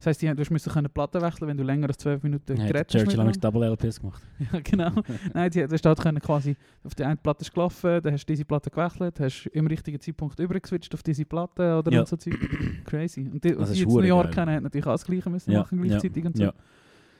[0.03, 2.67] Das heisst, die du musst können Platten wechseln, wenn du länger als zwölf Minuten Ja,
[2.67, 3.03] geredet hast.
[3.05, 3.41] Churchill hat.
[3.41, 4.21] Double LPs gemacht.
[4.51, 4.91] Ja, genau.
[5.33, 8.33] Nein, die, da steht können quasi, auf die eine Platte ist gelaufen, dann hast du
[8.33, 12.05] diese Platte gewechselt, hast im richtigen Zeitpunkt übergeswitcht auf diese Platte oder Ja.
[12.05, 12.33] so Zeug.
[12.85, 13.29] Crazy.
[13.31, 15.59] Und die, Das die jetzt New York kennen, haben natürlich auch das Gleiche müssen Ja,
[15.59, 16.43] machen gleichzeitig und so.
[16.43, 16.53] Ja.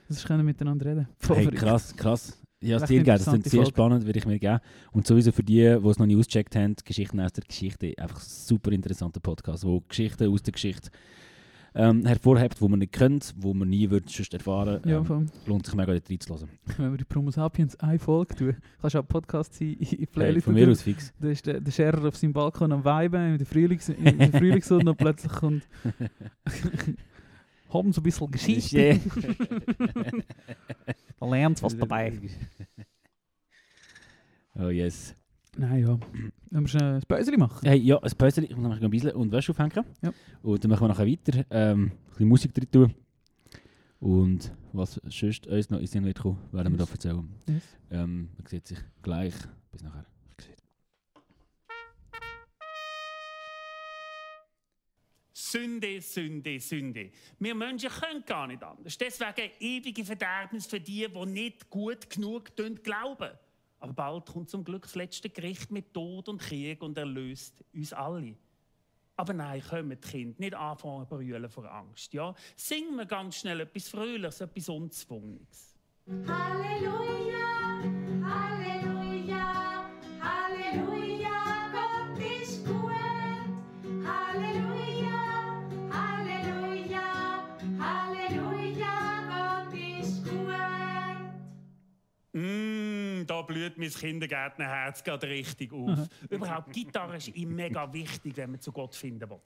[0.09, 1.07] Das ist können miteinander reden.
[1.19, 2.37] Voll Hey, krass, krass.
[2.59, 3.17] Ja, sehr geil.
[3.17, 3.69] Das klingt sehr Folge.
[3.69, 4.59] spannend, würde ich mir geben.
[4.91, 8.19] Und sowieso für die, die es noch nicht ausgecheckt haben, Geschichten aus der Geschichte, einfach
[8.19, 10.89] super interessanter Podcast, wo Geschichten aus der Geschichte
[11.75, 14.81] ähm, hervorhebt, wo man nicht kennt, wo man nie würde sonst erfahren.
[14.85, 15.25] Ja, Ähm, voll.
[15.47, 16.49] lohnt sich mega, dort reinzulassen.
[16.77, 19.87] Wenn wir die Promo Sapiens eine Folge tun, kannst du auch Podcast sein, in in
[19.87, 20.45] Hey, Playlist.
[20.45, 21.11] von mir aus fix.
[21.19, 24.29] Da ist der, der Scherer auf seinem Balkon am Weiben, in der, Frühlings in der
[24.31, 25.63] Frühlingssonne und plötzlich kommt
[27.73, 28.99] haben so ein bisschen Geschichte.
[31.19, 32.13] Da lernt was dabei.
[34.55, 35.15] Oh yes.
[35.55, 35.99] Nein, ja.
[36.49, 37.59] Wenn wir schnell ein Päuschen machen.
[37.67, 39.85] Hey, ja, ein Päuschen, ich muss noch ein bisschen und Wäsche aufhängen.
[40.01, 40.11] Ja.
[40.41, 42.93] Und dann machen wir nachher weiter, ähm, ein bisschen Musik drin tun.
[43.99, 46.87] Und was sonst uns noch in den Sinn wird kommen, werden wir Yes.
[46.87, 47.29] da erzählen.
[47.47, 47.63] Yes.
[47.91, 49.33] Ähm, man sieht sich gleich.
[49.71, 50.05] Bis nachher.
[55.35, 57.11] Sünde, Sünde, Sünde.
[57.39, 58.97] Wir Menschen können gar nicht anders.
[58.97, 62.51] Deswegen ewige Verderbnis für die, die nicht gut genug
[62.83, 63.31] glauben.
[63.83, 67.91] Aber bald kommt zum Glück das letzte Gericht mit Tod und Krieg und erlöst uns
[67.91, 68.37] alle.
[69.17, 72.13] Aber nein, kommen die Kinder nicht anfangen zu brüllen vor Angst.
[72.13, 72.33] Ja?
[72.55, 75.75] Singen wir ganz schnell etwas Fröhliches, etwas Unzwungenes.
[76.07, 77.62] Halleluja, Halleluja,
[93.53, 95.97] blüht mein Kindergärtnerherz gerade richtig auf.
[96.29, 99.39] Überhaupt, Gitarre ist ihm mega wichtig, wenn man zu Gott finden will.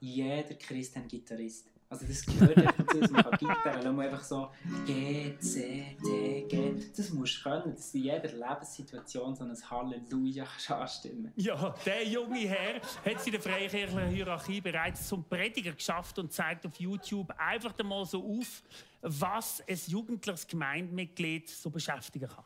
[0.00, 1.72] jeder Christ ein Gitarrist.
[1.92, 4.50] Also das gehört einfach dazu, dass man kann Gitarre lassen muss einfach so
[4.86, 6.74] G, C, D, G.
[6.96, 11.74] Das musst du können, dass du in jeder Lebenssituation so ein Halleluja kannst anstimmen Ja,
[11.84, 16.64] der junge Herr hat es in der freikirchlichen Hierarchie bereits zum Prediger geschafft und zeigt
[16.64, 18.62] auf YouTube einfach mal so auf,
[19.02, 22.44] was ein jugendliches Gemeindemitglied so beschäftigen kann.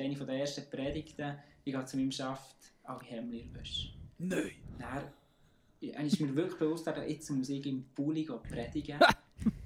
[0.00, 3.90] Eine von der ersten Predigten, ich gehe zu meinem Schaft, alle der Wäsche.
[4.18, 4.52] Nein.
[4.78, 5.04] Dann
[5.80, 8.98] dann ist mir wirklich bewusst, dass jetzt muss ich im Pulli predigen.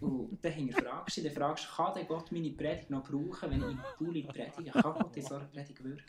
[0.00, 3.50] Und dann hinterfragst du dich, dann fragst du, kann der Gott meine Predigt noch brauchen,
[3.50, 4.70] wenn ich im Pulli predige?
[4.70, 6.04] Kann Gott in so einer Predigt wirken?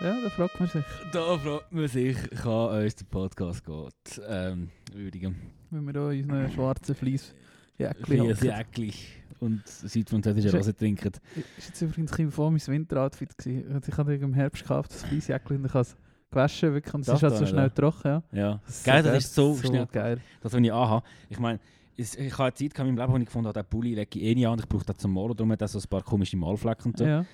[0.00, 0.84] Ja, da fragt man sich.
[1.12, 5.36] Da fragt man sich, kann uns der Podcast geht, ähm, würdigen.
[5.70, 7.34] Wenn wir hier in unseren schwarzen Fleece
[7.76, 11.12] Jäckchen Flies, und südfranzösische Rose trinken.
[11.58, 13.72] Ist jetzt übrigens ein vor meinem Winteroutfit gewesen.
[13.74, 15.96] Also Ich habe im Herbst gekauft, das Fleece Jäckchen, und ich habe es
[16.30, 18.22] gewaschen, wirklich, und es Das ist halt so schnell trocken, ja.
[18.32, 18.60] Ja.
[18.66, 19.86] Das ist Geil, das ist so, so schnell.
[19.86, 20.18] geil.
[20.42, 21.04] Das, was ich anhabe.
[21.28, 21.58] Ich meine,
[21.96, 24.24] ich habe eine Zeit in meinem Leben, wo ich gefunden habe, den Pulli lege ich
[24.24, 25.36] eh nicht an und ich brauche den zum Malen.
[25.36, 27.24] Darum hat er so ein paar komische Malflecken und so, Ja.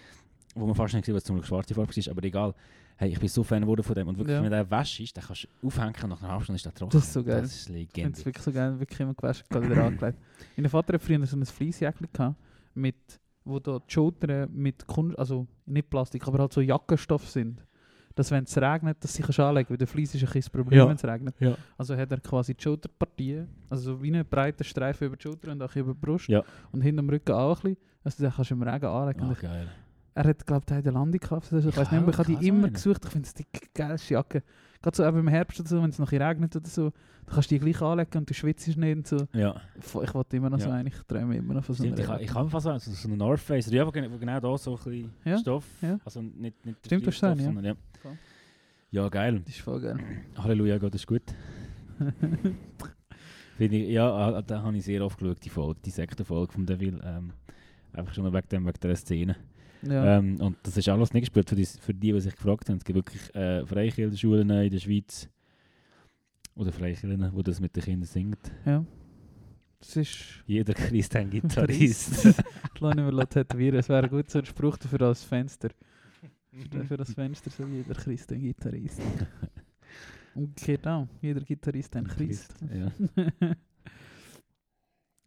[0.55, 2.09] wo man fast nicht sieht, was zum schwarze Farbe ist.
[2.09, 2.55] Aber egal.
[2.99, 4.09] Hey, ich bin so Fan geworden von dem.
[4.09, 4.43] Und wirklich, Ja.
[4.43, 6.73] wenn der wäsch ist, dann kannst du aufhängen und nach einer halben Stunde ist der
[6.75, 6.93] trocken.
[6.93, 7.43] Das ist so geil.
[7.43, 8.19] Das ist Ich finde Legende.
[8.19, 10.19] es wirklich so geil, wirklich immer gewaschen, gerade wieder angelegt.
[10.57, 12.37] Mein Vater hat früher so ein Fleecejäckchen gehabt,
[12.75, 12.97] mit,
[13.45, 17.63] wo da die Schultern mit Kunst, also nicht Plastik, aber halt so Jackenstoff sind.
[18.15, 20.49] Dass wenn es regnet, dass sie kannst anlegen weil der Fleece ist ein bisschen das
[20.51, 20.89] Problem, Ja.
[20.89, 21.35] wenn es regnet.
[21.39, 21.55] Ja.
[21.77, 25.53] Also hat er quasi die Schulterpartie, also so wie einen breiten Streifen über die Schulter
[25.53, 26.29] und auch über die Brust.
[26.29, 26.43] Ja.
[26.73, 27.77] Und hinter dem Rücken auch ein bisschen.
[28.05, 29.21] Also den kannst du im Regen anlegen.
[29.21, 29.69] Und geil.
[30.17, 31.53] Er hat, glaube ich, Landung gehabt.
[31.53, 32.73] Also ich Ich weiß nicht mehr, ich habe die so immer einen.
[32.73, 33.05] gesucht.
[33.05, 33.45] Ich finde es die
[33.75, 34.43] geilste Jacke.
[34.83, 36.91] Gerade so eben im Herbst oder so, wenn es noch regnet oder so,
[37.27, 39.27] dann kannst du die gleich anlegen und du schwitzt nicht und so.
[39.33, 39.61] Ja.
[39.79, 40.75] Ich wollte immer noch so Ja.
[40.77, 43.09] eine, ich träume immer noch von so einer ich, ich habe fast so, so so
[43.09, 45.99] eine North Face, die genau, genau da so ein bisschen Ja, Stoff, ja.
[46.05, 47.75] also nicht, nicht Stimmt, das Stoff, so, sondern ja.
[48.01, 48.13] Voll.
[48.93, 49.41] Ja, geil.
[49.45, 49.99] Das ist voll geil.
[50.39, 51.23] Halleluja, Gott ist gut.
[53.57, 56.67] Finde ich, ja, ah, da habe ich sehr oft geschaut, die Folge, die Sektenfolge von
[56.67, 57.01] Devil.
[57.05, 57.33] Ähm,
[57.93, 59.37] einfach schon wegen, dem, wegen der Szene.
[59.91, 60.19] Ja.
[60.19, 62.79] Ähm, und das ist alles nicht gespielt für die, für die, die sich gefragt haben.
[62.79, 65.29] Es gibt wirklich äh, Freikirchenschulen in der Schweiz
[66.55, 68.37] oder Freikirchen, die das mit den Kindern singen.
[68.65, 68.85] ja.
[69.79, 70.43] Das ist...
[70.47, 72.25] Jeder Christ ein Gitarrist.
[72.81, 73.79] Lass nicht mehr tätowieren.
[73.79, 75.69] Es wäre gut so ein Spruch für das Fenster.
[76.89, 79.01] Für, das Fenster so jeder Christ ein Gitarrist.
[80.35, 81.07] Umgekehrt auch.
[81.21, 82.55] Jeder Gitarrist ein Christ.
[82.75, 82.91] Ja.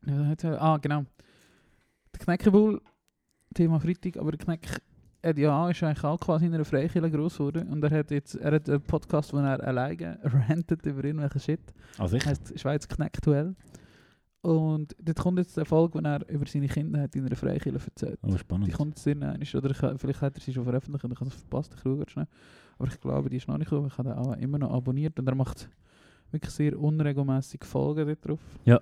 [0.06, 1.06] Ja, ah, genau.
[2.14, 2.82] Der Knäckebull,
[3.54, 4.68] Thema Freitag, aber Kneck
[5.22, 7.68] hat ja ist eigentlich auch quasi in einer Freikirche gross geworden.
[7.70, 11.60] Und er hat jetzt er hat einen Podcast, wo er alleine rantet über irgendwelchen Shit.
[11.98, 13.56] Also ich, heißt Schweiz Kneckduell.
[14.42, 17.78] Und dort kommt jetzt der Folge, wo er über seine Kinder hat in einer Freikirche
[17.86, 18.20] erzählt.
[18.24, 18.72] oh, Die spannend.
[18.72, 21.36] kommt jetzt irgendwann, oder ich, vielleicht hat er sie schon veröffentlicht und ich habe es
[21.36, 22.28] verpasst, ich schaue schnell.
[22.78, 25.20] Aber ich glaube, die ist noch nicht gekommen, ich habe den auch immer noch abonniert
[25.20, 25.70] und er macht
[26.32, 28.40] wirklich sehr unregelmäßig Folgen dort drauf.
[28.64, 28.80] Ja.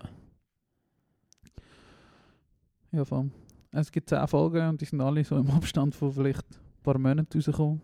[2.92, 3.32] Ja, voll.
[3.72, 6.98] Es gibt 10 Folgen und die sind alle so im Abstand von vielleicht ein paar
[6.98, 7.82] Monaten rausgekommen.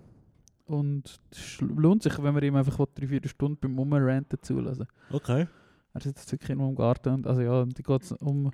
[0.65, 4.87] Und es lohnt sich, wenn man ihm einfach 3-4 Stunden beim Umranten zulassen.
[5.11, 5.47] Okay.
[5.93, 8.49] Er sitzt jetzt wirklich nur im Garten und also ja, da geht es um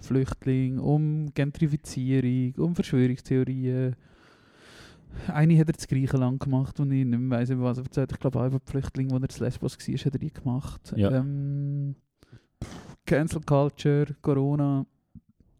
[0.00, 3.96] Flüchtlinge, um Gentrifizierung, um Verschwörungstheorien.
[5.28, 8.12] Eine hat er zu Griechenland gemacht und ich nicht mehr weiss, was er erzählt.
[8.12, 10.92] Ich glaube auch über die Flüchtlinge, wo er zu Lesbos war, hat er die gemacht.
[10.96, 11.10] Ja.
[11.10, 11.96] Ähm,
[13.06, 14.86] Cancel Culture, Corona.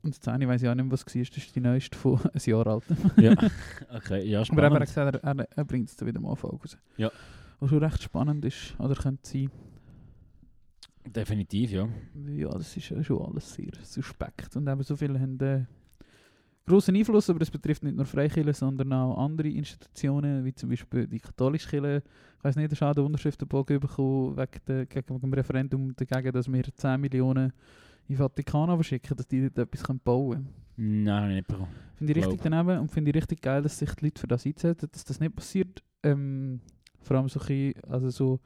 [0.04, 1.22] Und das eine weiß ich auch nicht mehr, was es war.
[1.22, 2.84] Das ist die neueste von einem Jahr alt.
[3.16, 3.34] Ja.
[3.96, 5.12] Okay, ja, Aber eben, er hat spannend.
[5.12, 6.76] gesagt, er, er, bringt es wieder mal auf raus.
[6.96, 7.10] Ja.
[7.60, 9.50] Was schon recht spannend ist, oder könnte sein.
[11.06, 11.88] Definitiv, ja.
[12.28, 14.56] Ja, das ist ja schon alles sehr suspekt.
[14.56, 15.64] Und eben so viele haben äh,
[16.66, 21.06] grossen Einfluss, aber es betrifft nicht nur Freikirchen, sondern auch andere Institutionen, wie zum Beispiel
[21.06, 22.02] die katholische Kirche.
[22.38, 26.50] Ich weiß nicht, du auch den Unterschriftenbogen bekommen wegen, der, wegen dem Referendum dagegen, dass
[26.50, 27.52] wir 10 Millionen
[28.08, 31.04] in Vatikan verschicken, dass die dort etwas bauen können.
[31.04, 31.68] Nein, nicht bekommen.
[31.94, 34.44] Finde ich richtig daneben und finde ich richtig geil, dass sich die Leute für das
[34.44, 35.82] einsetzen, dass das nicht passiert.
[36.02, 36.60] Ähm,
[37.00, 38.40] vor allem so, ein also so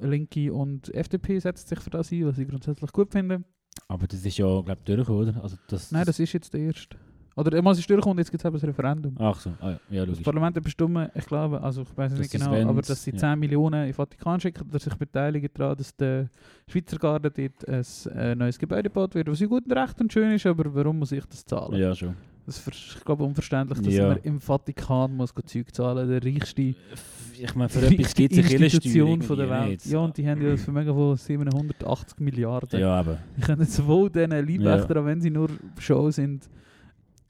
[0.00, 3.44] Linke und FDP setzen sich für das ein, was ich grundsätzlich gut finde.
[3.88, 5.42] Aber das ist ja, glaube ich, durchgekommen, oder?
[5.42, 6.96] Also das, Nein, das ist jetzt der erste.
[7.36, 9.14] Oder einmal ist und jetzt gibt es eben das Referendum.
[9.18, 10.24] Ach so, ah, ja, ja, Das logisch.
[10.24, 13.16] Parlament hat bestimmt, ich glaube, also ich weiß es nicht genau, aber dass sie ja.
[13.18, 16.28] 10 Millionen in den Vatikan schicken, dass sich beteiligen daran, dass der
[16.66, 17.84] Schweizer Garde dort ein
[18.18, 20.98] äh, neues Gebäude gebaut wird, was ja gut und recht und schön ist, aber warum
[20.98, 21.78] muss ich das zahlen?
[21.78, 22.14] Ja, schon.
[22.46, 24.08] Das ist, ich glaube, unverständlich, dass Ja.
[24.08, 28.64] man im Vatikan muss Zeug zahlen der reichste, Ich meine, für etwas gibt es eine
[28.64, 29.68] Institution von der Welt.
[29.70, 29.86] nicht.
[29.86, 32.80] Ja, und die haben ja ein Vermögen von 780 Milliarden.
[32.80, 33.18] Ja, aber.
[33.36, 36.48] Die können sowohl diesen Leibwächter, auch wenn sie nur Show sind,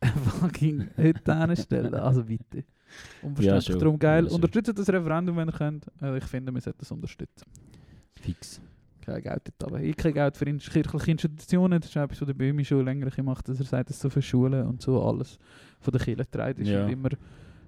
[0.02, 1.94] fucking heute hinstellen.
[1.94, 2.64] Also bitte.
[3.22, 3.64] Unverständlich.
[3.66, 3.78] schon.
[3.78, 4.26] Darum geil.
[4.26, 4.32] Ja.
[4.32, 5.86] Unterstützt das Referendum, wenn ihr könnt.
[6.02, 7.46] Äh, ich finde, wir sollten das unterstützen.
[8.16, 8.60] Fix.
[9.02, 9.80] Kein Geld dort aber.
[9.80, 11.80] Ich kein Geld für kirchliche Institutionen.
[11.80, 14.20] Das ist etwas, was der Böhmi schon länger macht, dass er sagt, dass so für
[14.22, 15.38] Schulen und so alles
[15.80, 16.84] von der Kirche getragen ist Ja.
[16.84, 17.10] und immer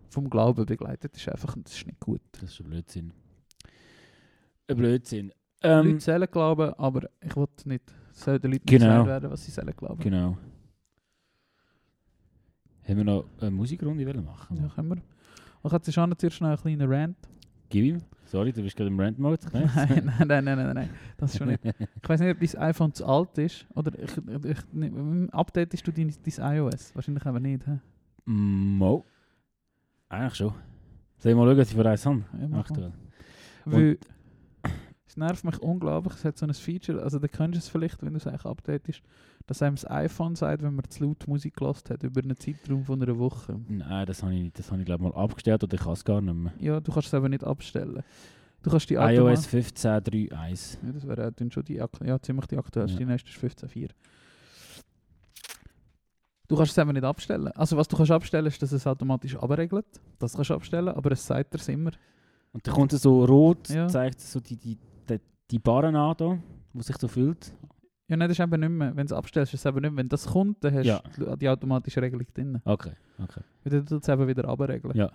[0.09, 1.29] vom Glauben begleitet ist.
[1.29, 2.21] Einfach, das ist nicht gut.
[2.33, 3.13] Das ist ein Blödsinn.
[4.69, 5.33] Ein Blödsinn.
[5.63, 8.85] Leute Ähm, sollen glauben, aber ich will nicht, es soll den Leuten Genau.
[8.85, 10.01] nicht gesagt werden, was sie sollen glauben.
[10.03, 10.37] genau.
[12.89, 14.57] Haben wir noch eine Musikrunde wollen machen?
[14.57, 15.03] Ja, können wir.
[15.65, 17.17] Ich hatte schon zuerst noch einen kleinen Rant.
[17.69, 18.03] Gib ihm.
[18.25, 19.39] Sorry, du bist gerade im Rant-Mode.
[19.53, 21.65] Nein, nein, nein, nein, nein, nein, das schon nicht.
[21.65, 23.67] Ich weiß nicht, ob dein iPhone zu alt ist.
[23.75, 26.95] Oder ich, ich, ich, updatest du dein, dein iOS?
[26.95, 27.65] Wahrscheinlich aber nicht.
[27.65, 27.79] He?
[28.25, 29.05] Mo.
[30.09, 30.55] Eigentlich schon.
[31.19, 32.25] Soll ich mal schauen, was ich für eins habe?
[32.41, 32.59] Ja.
[32.59, 32.93] Aktuell.
[35.13, 36.15] Es nervt mich unglaublich.
[36.15, 38.47] Es hat so ein Feature, also da kennst du es vielleicht, wenn du es eigentlich
[38.47, 39.03] updatest,
[39.47, 42.83] dass einem das iPhone sagt, wenn man zu laut Musik gelost hat, über einen Zeitraum
[42.87, 43.61] von einer Woche.
[43.69, 46.23] Nein, das habe ich, das habe ich glaube mal abgestellt oder ich kann es gar
[46.23, 46.53] nicht mehr.
[46.59, 48.03] Ja, du kannst es aber nicht abstellen.
[48.63, 50.79] Du kannst die iOS 15.3.1.
[50.83, 52.95] Ja, das wäre dann schon die, ja, ziemlich die aktuellste.
[52.99, 53.05] Ja.
[53.05, 53.91] Die nächste ist 15.4.
[56.49, 57.49] Du kannst es eben nicht abstellen.
[57.49, 59.85] Also was du kannst abstellen, ist, dass es automatisch abregelt.
[60.19, 61.91] Das kannst du abstellen, aber es sagt dir immer.
[62.53, 63.89] Und dann kommt es so rot, Ja.
[63.89, 64.79] zeigt so die, die,
[65.53, 66.39] die, die Barren an, da,
[66.73, 67.53] wo sich so fühlt.
[68.09, 68.89] Ja, nein, das ist eben nicht mehr.
[68.97, 69.97] Wenn du es abstellst, ist es eben nicht mehr.
[69.99, 71.01] Wenn das kommt, dann hast Ja.
[71.17, 72.61] du die automatische Regelung drin.
[72.65, 72.93] Okay,
[73.23, 73.41] okay.
[73.65, 74.97] Dann tut es eben wieder abregeln.
[74.97, 75.11] Ja.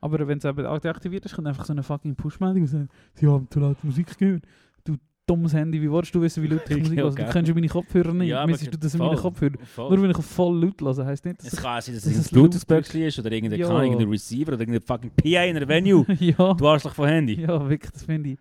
[0.00, 3.26] Aber wenn es eben deaktiviert ist, kommt einfach so eine fucking Push-Meldung und sagt, sie
[3.26, 4.42] haben zu laut Musik gehört.
[4.84, 4.96] Du
[5.26, 7.10] dummes Handy, wie willst du wissen, wie laut ich Musik höre?
[7.10, 8.28] Du kennst ja meine Kopfhörer nicht.
[8.30, 9.22] Ja, Missest du das in meine voll.
[9.30, 9.52] Kopfhörer?
[9.64, 9.90] Voll.
[9.94, 11.60] Nur wenn ich auf voll laut höre, heisst nicht, dass Es ich...
[11.60, 13.68] kann sein, dass es ein Bluetooth-Böckchen ist oder irgendein, Ja.
[13.78, 16.04] Receiver oder irgendein fucking PA in einer Venue.
[16.18, 17.40] ja, du Arschloch von Handy.
[17.40, 18.38] ja, wirklich, das finde ich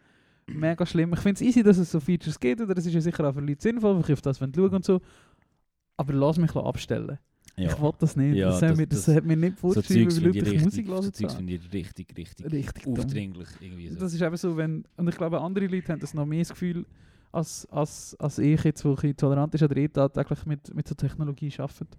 [0.56, 1.14] mega schlimm.
[1.14, 3.34] Ich finde es easy, dass es so Features gibt, oder es ist ja sicher auch
[3.34, 5.02] für Leute sinnvoll, weil ich auf das wenn schauen und so.
[5.98, 7.18] Aber lass mich abstellen.
[7.58, 7.70] Ja.
[7.74, 8.36] Ich will das nicht.
[8.38, 10.54] Ja, das, hat das- mir, das, das- hat mir nicht So vorgeschrieben, Zeugs wie ich
[10.54, 11.30] ich Musik richtig, so hören Zeugs soll.
[11.38, 13.48] finde ich richtig, richtig, Richtig aufdringlich.
[13.60, 14.00] Irgendwie so.
[14.00, 16.50] Das ist eben so, wenn, und ich glaube, andere Leute haben das noch mehr das
[16.50, 16.86] Gefühl,
[17.34, 20.96] als, als, als ich jetzt, wo bisschen tolerant ist, oder eh tagtäglich mit, mit so
[20.96, 21.98] Technologie arbeitet.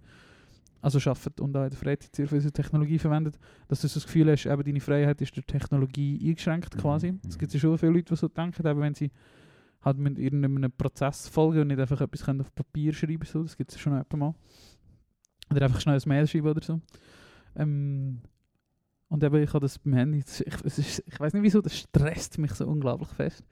[0.83, 4.05] Also arbeitet und auch in der Freizeit sehr viel Technologie verwendet, dass du so das
[4.05, 7.13] Gefühl hast, eben deine Freiheit ist durch Technologie eingeschränkt Mhm, quasi.
[7.25, 7.39] Es mhm.
[7.39, 9.09] gibt ja schon viele Leute, die so denken, eben wenn sie
[9.81, 13.55] halt mit irgendeinem Prozess folgen und nicht einfach etwas können auf Papier schreiben so, das
[13.55, 14.35] gibt es schon etwa mal.
[15.51, 16.81] Oder einfach schnell ein Mail schreiben oder so.
[17.55, 18.21] Ähm,
[19.07, 21.77] und eben, ich habe das beim Handy, ich, es ist, ich weiß nicht wieso, das
[21.77, 23.45] stresst mich so unglaublich fest.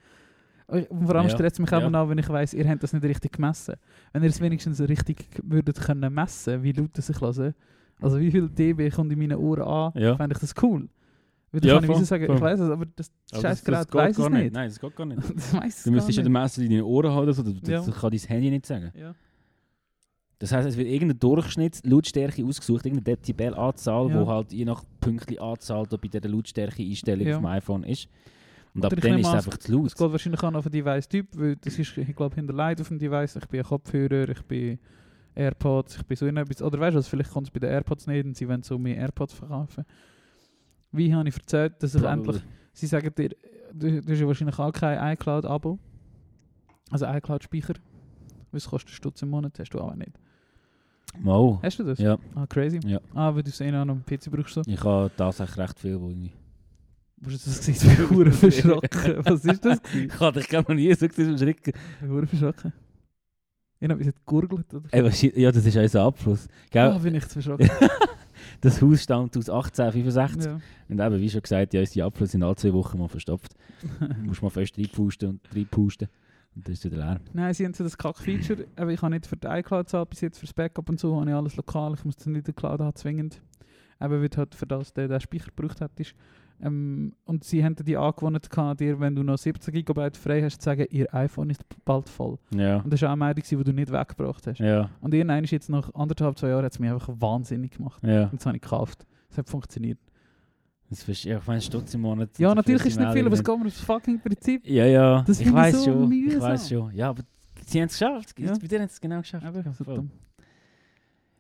[0.71, 1.77] Und vor allem Ja, stresst es mich ja.
[2.01, 3.75] auch, wenn ich weiss, ihr habt das nicht richtig gemessen.
[4.13, 7.53] Wenn ihr es wenigstens richtig würdet können messen, wie laut das ich höre,
[8.01, 10.15] also wie viel dB kommt in meine Ohren an, Ja.
[10.15, 10.87] fände ich das cool.
[11.51, 12.35] Weil dann Ja, kann ich voll, sagen, voll.
[12.37, 14.53] ich weiß es, aber das Aber scheiß das- das Gerät geht weiss es nicht.
[14.53, 15.21] Nein, das geht gar nicht.
[15.35, 16.41] das weiss Du müsstest ja den nicht.
[16.41, 17.83] Messer in deine Ohren haben, oder so, das, Ja.
[17.85, 18.91] das kann dein Handy nicht sagen.
[18.95, 19.13] Ja.
[20.39, 24.19] Das heisst, es wird irgendeine Durchschnittslautstärke ausgesucht, irgendeine Dezibelanzahl, Ja.
[24.21, 27.35] wo halt je nach Pünktli Anzahl da bei dieser Lautstärke-Einstellung Ja.
[27.35, 28.07] auf dem iPhone ist.
[28.73, 29.87] Und Oder ab dann ist es einfach zu laut.
[29.87, 32.87] Es geht wahrscheinlich auch noch auf den Device-Typ, weil das ist, ich glaube, hinterlegt auf
[32.87, 33.35] dem Device.
[33.35, 34.79] Ich bin Kopfhörer, ich bin
[35.35, 36.61] AirPods, ich bin so irgendetwas.
[36.61, 38.77] Oder weißt du, was, vielleicht kommt es bei den AirPods nicht und sie wollen so
[38.77, 39.85] mehr AirPods verkaufen.
[40.93, 42.41] Wie habe ich erzählt, dass ich endlich...
[42.73, 43.29] Sie sagen dir,
[43.73, 45.77] du, du hast ja wahrscheinlich auch kein iCloud-Abo.
[46.91, 47.73] Also iCloud-Speicher.
[48.51, 49.57] Was kostet Stutz im Monat?
[49.59, 50.11] Hast du auch nicht.
[51.19, 51.59] Mal.
[51.61, 51.99] Hast du das?
[51.99, 52.79] Ja, Ah, crazy.
[52.85, 52.99] Ja.
[53.13, 54.53] Ah, weil du es eh noch am PC brauchst.
[54.53, 54.61] So.
[54.65, 56.31] ich habe tatsächlich recht viel, wo ich...
[57.23, 57.91] Hast du das gesehen?
[57.91, 59.25] Ich bin hure verschrocken.
[59.25, 59.79] Was ist das?
[59.93, 61.73] Ich habe dich gar noch nie so gesehen, so schrecken.
[61.75, 62.73] Ich bin hure verschrocken.
[63.79, 64.73] Ich habe jetzt gegurgelt.
[64.73, 64.87] Oder?
[64.91, 66.47] Ey, was, ja, das ist unser Abfluss.
[66.69, 66.87] Gell?
[66.87, 67.69] Ah, bin ich zu verschrocken.
[68.61, 70.45] Das Haus stammt aus 1865.
[70.45, 70.59] ja.
[70.89, 73.53] Und eben, wie schon gesagt, ja, unsere Abflüsse sind alle zwei Wochen mal verstopft.
[73.81, 76.07] Du musst mal fest reinpusten und reinpusten.
[76.55, 77.21] Und dann ist es wieder leer.
[77.33, 78.65] Nein, sie haben so das Kack-Feature.
[78.89, 81.35] Ich habe nicht für die iCloud zahlt, bis jetzt fürs Backup und so, habe ich
[81.35, 81.93] alles lokal.
[81.93, 83.41] Ich muss das nicht in der Cloud haben, zwingend.
[83.99, 86.13] Eben, weil halt für das der, der Speicher gebraucht hättest.
[86.63, 90.61] Ähm, und sie haben die Angewohnheit gehabt, dir, wenn du noch 17 GB frei hast,
[90.61, 92.37] zu sagen, ihr iPhone ist bald voll.
[92.53, 92.77] Ja.
[92.77, 94.59] Und das war auch eine Meldung, die du nicht weggebracht hast.
[94.59, 94.89] Ja.
[95.01, 98.01] Und irgendwann ist jetzt nach anderthalb, zwei Jahren hat es mich einfach wahnsinnig gemacht.
[98.03, 98.25] Ja.
[98.25, 99.05] Und das habe ich gekauft.
[99.29, 99.99] Es hat funktioniert.
[100.89, 102.37] Das ist, ja, ich meine, Stutz im Monat.
[102.37, 104.67] Ja, natürlich ist es nicht viel, aber es geht mir aufs fucking Prinzip.
[104.67, 105.23] Ja, ja.
[105.25, 106.11] Das ich ich weiß so schon.
[106.11, 106.41] Ich mühsam.
[106.41, 106.93] weiß schon.
[106.93, 107.23] Ja, aber
[107.65, 108.37] sie haben es geschafft.
[108.37, 108.51] Ja.
[108.51, 109.45] Bei dir haben sie es genau geschafft.
[109.45, 109.95] Aber so voll.
[109.95, 110.11] dumm.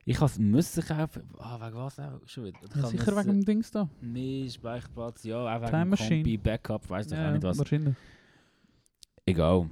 [0.05, 1.23] Ich habe es müssen kaufen.
[1.37, 2.59] Ah, wegen was auch schon wieder?
[2.75, 3.87] Ja, sicher wegen dem Dings da.
[4.01, 6.23] Mehr Speicherplatz, ja, auch wegen Time Machine.
[6.23, 7.57] Kompi, Backup, weiß doch auch Ja, nicht was.
[7.59, 7.95] wahrscheinlich.
[9.25, 9.69] Egal.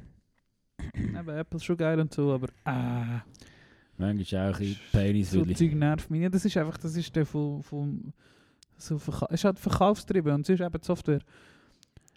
[0.93, 3.21] Eben, Apple ist schon geil und so, aber ah,
[3.97, 5.43] Manchmal auch ein bisschen Penis, so.
[5.45, 6.21] Zeug nervt mich.
[6.21, 8.13] Ja, das ist einfach, das ist der von, von
[8.77, 11.19] so Verka ist halt verkaufstrieben und es ist eben die Software.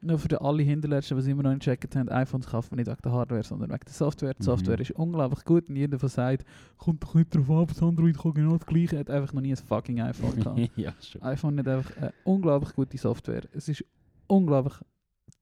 [0.05, 2.89] Nur für die alle Hinterletzten, die immer noch nicht gecheckt haben, iPhones kaufen wir nicht
[2.89, 4.35] wegen der Hardware, sondern wegen der Software.
[4.35, 4.45] Die Mhm.
[4.47, 6.45] Software ist unglaublich gut und jeder, der sagt,
[6.77, 9.57] kommt doch nicht drauf das Android kann genau das gleiche, hat einfach noch nie ein
[9.57, 10.71] fucking iPhone gehabt.
[10.77, 13.43] ja, iPhone hat einfach eine unglaublich gute Software.
[13.53, 13.85] Es ist
[14.27, 14.75] unglaublich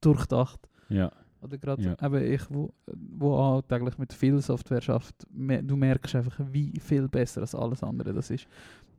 [0.01, 0.69] durchdacht.
[0.89, 1.11] Ja.
[1.43, 1.97] Oder gerade Ja.
[2.07, 7.09] eben ich, wo, wo auch täglich mit viel Software schafft, du merkst einfach, wie viel
[7.09, 8.47] besser als alles andere das ist.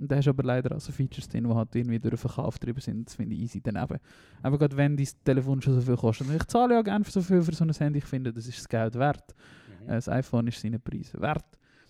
[0.01, 2.17] Und da hast du aber leider auch so Features drin, die halt irgendwie durch den
[2.17, 3.07] Verkauf drüber sind.
[3.07, 3.99] Das finde ich easy daneben.
[4.41, 7.21] Aber gerade wenn dein Telefon schon so viel kostet, und ich zahle ja gerne so
[7.21, 9.35] viel für so ein Handy, ich finde, das ist das Geld wert.
[9.83, 9.89] Mhm.
[9.89, 11.45] Äh, Das iPhone ist seine Preise wert.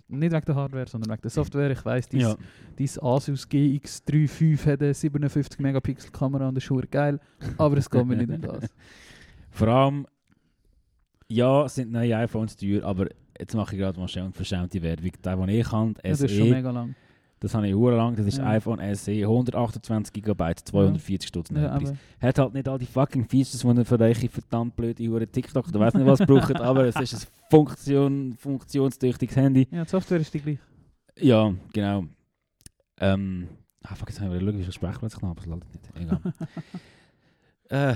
[0.10, 1.72] Nicht wegen der Hardware, sondern wegen der Software.
[1.72, 2.36] Ich weiss, dein, Ja.
[2.76, 7.18] dein Asus GX35 hat eine 57 Megapixel Kamera und das ist schon geil,
[7.58, 8.70] aber es geht mir nicht um das.
[9.52, 10.06] Vor allem,
[11.30, 13.08] ja, sind neue iPhones teuer, aber
[13.40, 15.12] jetzt mache ich gerade mal eine verschämte Werbung.
[15.24, 16.94] Der, den ich kann, Ja, das ist schon SE, mega lang.
[17.42, 18.16] Das habe ich hure lang.
[18.16, 18.46] Das ist Ja.
[18.50, 21.94] iPhone SE, 128 GB, 240 Stutz Ja, Preis.
[22.22, 25.80] Hat halt nicht all die fucking Features, die für euch verdammt blöde hure TikTok oder
[25.80, 29.68] weiss nicht was braucht, aber es ist ein Funktion, funktionstüchtiges Handy.
[29.72, 30.60] ja, die Software ist die gleich.
[31.20, 32.06] Ja, genau.
[33.00, 33.48] Ähm,
[33.84, 35.74] ah, fuck, jetzt haben wir schauen, wie viel Sprechplatz ich noch habe, aber es lädt
[35.74, 35.90] nicht.
[36.00, 36.34] Egal.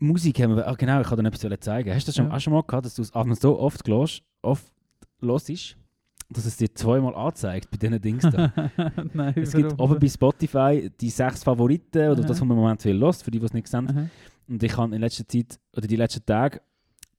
[0.00, 1.94] Musik haben wir, ah, genau, ich kann dir etwas zeigen.
[1.94, 2.34] Hast du das schon, Ja.
[2.34, 4.72] du schon mal gehabt, dass du es so oft hörst, oft
[6.28, 8.52] dass es dir zweimal anzeigt bei diesen Dings da?
[9.14, 12.28] Nein, es gibt oben bei Spotify die sechs Favoriten oder Aha.
[12.28, 13.88] das, was man im Moment viel hört, für die, die es nicht sehen.
[13.88, 14.08] Aha.
[14.48, 16.60] Und ich habe in letzter Zeit, oder die letzten Tage,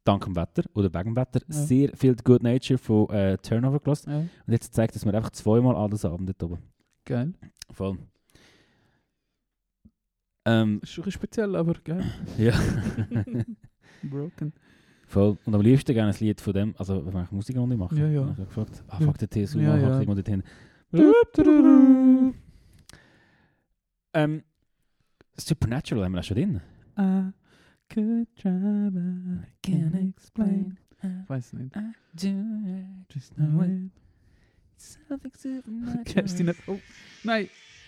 [0.04, 1.54] dank dem Wetter oder wegen dem Wetter, Ja.
[1.54, 4.10] sehr viel Good Nature von äh, Turnover gelassen.
[4.10, 6.58] Ja, Und jetzt zeigt es mir einfach zweimal an das Abend dort oben.
[7.06, 7.34] geil.
[7.72, 7.98] Voll.
[10.46, 12.06] Ähm, Ist schon speziell, aber geil.
[12.38, 12.54] ja.
[14.04, 14.54] Broken.
[15.08, 15.38] Voll.
[15.46, 17.98] Und am liebsten gerne ein Lied von dem, also wenn ich Musik noch nicht machen.
[17.98, 18.24] Ja, ja.
[18.24, 20.00] Ich habe gefragt, ah fuck, der TSU, Ja, ja, ja.
[20.02, 20.44] irgendwo dorthin.
[24.14, 24.44] Ähm,
[25.38, 26.62] Supernatural haben wir auch schon drin.
[27.00, 27.32] I
[27.94, 30.78] could try, but I can't explain.
[31.02, 31.74] Ich weiß nicht.
[33.14, 33.92] Just know it.
[36.16, 36.60] Hast du nicht...
[36.68, 36.80] Oh,
[37.24, 37.48] nein.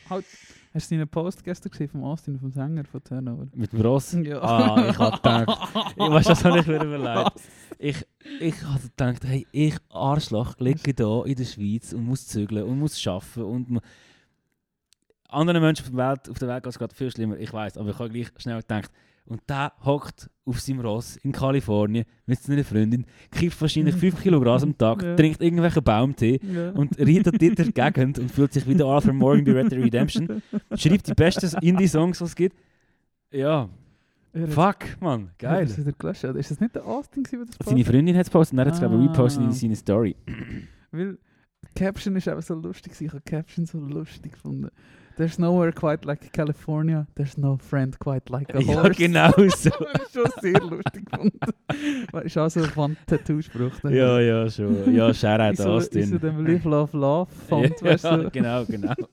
[0.10, 0.26] Halt.
[0.74, 3.47] Hast du deinen Post gestern gesehen vom Austin, vom Sänger von Turnover?
[3.55, 4.14] Mit dem Ross.
[4.14, 4.39] Ja.
[4.39, 7.32] Ah, ich hab gedacht, ich weiß, das ich mir überlegt.
[7.80, 8.05] Ich,
[8.39, 12.78] ich habe gedacht, hey, ich Arschloch liege da in der Schweiz und muss zügeln und
[12.78, 13.82] muss arbeiten und
[15.30, 17.78] anderen Menschen auf der Welt, auf der Welt geht es gerade viel schlimmer, ich weiß,
[17.78, 18.91] aber ich habe gleich schnell gedacht,
[19.30, 24.41] und der hockt auf seinem Ross in Kalifornien mit seiner Freundin, kifft wahrscheinlich 5 Kilo
[24.41, 25.15] Gras am Tag, Ja.
[25.15, 26.71] trinkt irgendwelchen Baumtee Ja.
[26.71, 29.80] und reitet in der Gegend und fühlt sich wie der Arthur Morgan bei Red Dead
[29.84, 30.41] Redemption,
[30.75, 32.57] schreibt die besten Indie-Songs, die es gibt.
[33.32, 33.69] Ja,
[34.49, 35.65] fuck, Mann, geil.
[35.65, 36.23] das wieder gelöscht.
[36.23, 38.73] Ist das nicht der Austin, der das Seine Freundin hat es gepostet und er hat
[38.73, 39.11] es, glaube ich, Ah.
[39.11, 40.15] repostet in seine Story.
[40.91, 41.17] Weil
[41.63, 42.93] die Caption ist einfach so lustig.
[42.99, 44.69] Ich habe die Caption so lustig gefunden.
[45.20, 47.05] There's nowhere quite like California.
[47.15, 48.95] There's no friend quite like a Ja, horse.
[48.97, 49.70] genau so.
[50.13, 51.39] schon sehr lustig gefunden.
[52.24, 53.84] Ist auch so ein Wand-Tattoo-Spruch.
[53.84, 53.97] ne?
[53.97, 54.95] ja, ja, schon.
[54.95, 56.20] Ja, Shoutout so, ist so Austin.
[56.22, 58.32] dem Live, Love, Love Font, weißt ja, du?
[58.32, 58.93] genau, genau.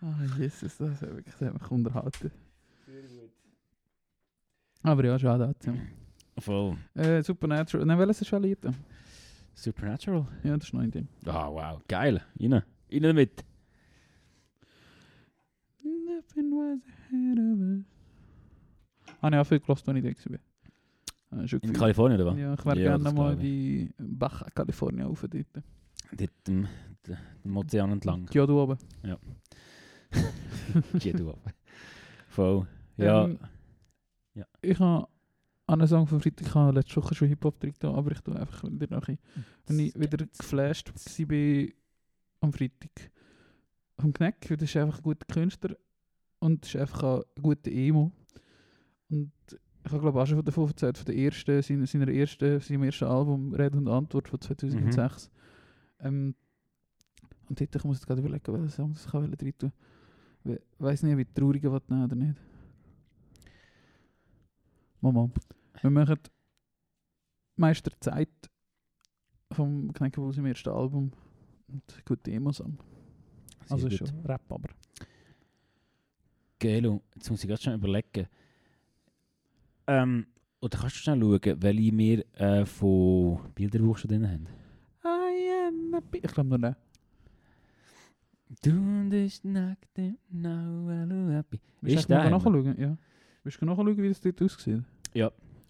[0.00, 2.30] Ah, Jesus, das hat wirklich das hat mich unterhalten.
[4.84, 5.52] Aber ja, schade.
[5.64, 5.72] Ja.
[6.38, 6.76] Voll.
[6.94, 7.84] Äh, Supernatural.
[7.84, 8.58] Nein, welches ist schon Lied?
[9.54, 10.24] Supernatural.
[10.44, 11.08] Ja, das ist noch ein Ding.
[11.24, 11.82] Ah, wow.
[11.88, 12.22] Geil.
[12.38, 12.52] Rein.
[12.92, 13.44] Rein damit.
[16.34, 17.84] Nothing was ahead of us.
[19.20, 20.38] Ah, ne, viel gelassen, als ich.
[21.30, 21.72] Ah, schon In.
[21.72, 22.38] Kalifornien, oder was?
[22.38, 25.46] Ja, ich wäre Ja, gerne mal die Baja California rauf dort.
[26.12, 26.68] Dort am
[27.06, 28.28] d- am Ozean entlang.
[28.32, 28.78] Ja, du oben.
[30.98, 31.52] Geht du ab.
[32.28, 32.66] Voll.
[32.96, 33.24] Ja.
[33.24, 33.38] Ähm,
[34.34, 34.44] Ja.
[34.60, 35.08] Ich habe
[35.66, 38.20] an einem Song von Freitag, ich habe letzte Woche schon Hip-Hop drin getan, aber ich
[38.20, 39.18] tue einfach wieder bisschen,
[39.66, 41.66] wenn ich wieder geflasht war
[42.40, 43.10] am Freitag
[43.98, 45.76] vom Kneck, weil das ist einfach ein guter Künstler
[46.38, 48.12] und ist einfach ein guter Emo.
[49.08, 49.32] Und
[49.84, 53.04] ich habe glaube auch schon davon erzählt, von der ersten, seiner, seiner ersten, seinem ersten
[53.04, 55.30] Album Rede und Antwort von 2006.
[56.00, 56.34] Ähm,
[57.48, 59.72] und dort, ich muss jetzt gerade überlegen, welchen Song das ich rein tun
[60.44, 62.40] Ich weiß nicht, wie traurig ich nehmen oder nicht.
[65.00, 65.30] Mama.
[65.80, 66.18] Wir machen
[67.56, 68.28] Meister Zeit
[69.52, 71.12] vom Kneckebull im ersten Album.
[71.68, 72.78] Und gute Emo-Song.
[73.68, 73.98] Also gut.
[73.98, 74.68] schon Rap, aber.
[76.58, 78.26] Gelo, jetzt muss ich gerade schon überlegen.
[79.86, 80.26] Ähm,
[80.60, 84.46] oder kannst du schnell schauen, welche wir äh, von Bilderbuch schon drin haben?
[85.04, 86.18] I am happy.
[86.24, 86.76] Ich glaube nur den.
[88.62, 91.60] Du bist nackt im happy.
[91.82, 92.80] Willst du nachschauen?
[92.80, 92.96] Ja.
[93.42, 94.82] Willst du nachschauen, wie das dort aussieht?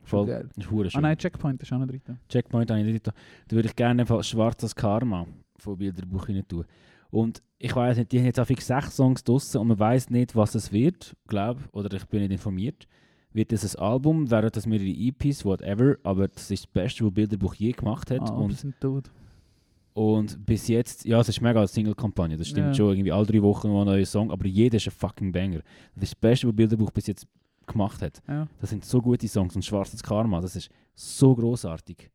[0.05, 0.26] Voll.
[0.26, 0.49] Geil.
[0.55, 1.03] Das ist Ah schön.
[1.03, 2.01] nein, Checkpoint ist auch noch drin.
[2.28, 3.07] Checkpoint ich nicht.
[3.07, 3.12] Da
[3.49, 5.26] Da würde ich gerne einfach Schwarzes Karma
[5.59, 6.64] von Bilderbuch rein tun.
[7.11, 10.36] Und ich weiß nicht, die haben jetzt auch sechs Songs draussen und man weiß nicht,
[10.36, 12.86] was es wird, glaube oder ich bin nicht informiert.
[13.32, 17.12] Wird es ein Album, wären das mehrere EPs, whatever, aber das ist das Beste, was
[17.14, 18.20] Bilderbuch je gemacht hat.
[18.22, 19.11] Ah, und, sind tot.
[19.94, 22.74] und bis jetzt, ja, es ist mega als Single-Kampagne, das stimmt Ja.
[22.74, 25.61] schon, irgendwie alle drei Wochen noch ein neuer Song, aber jeder ist ein fucking Banger.
[25.94, 27.26] Das ist das Beste, was Bilderbuch bis jetzt
[27.66, 28.22] gemacht hat.
[28.28, 28.46] Ja.
[28.61, 32.11] Das sind so gute Songs und Schwarzes Karma, das ist so großartig.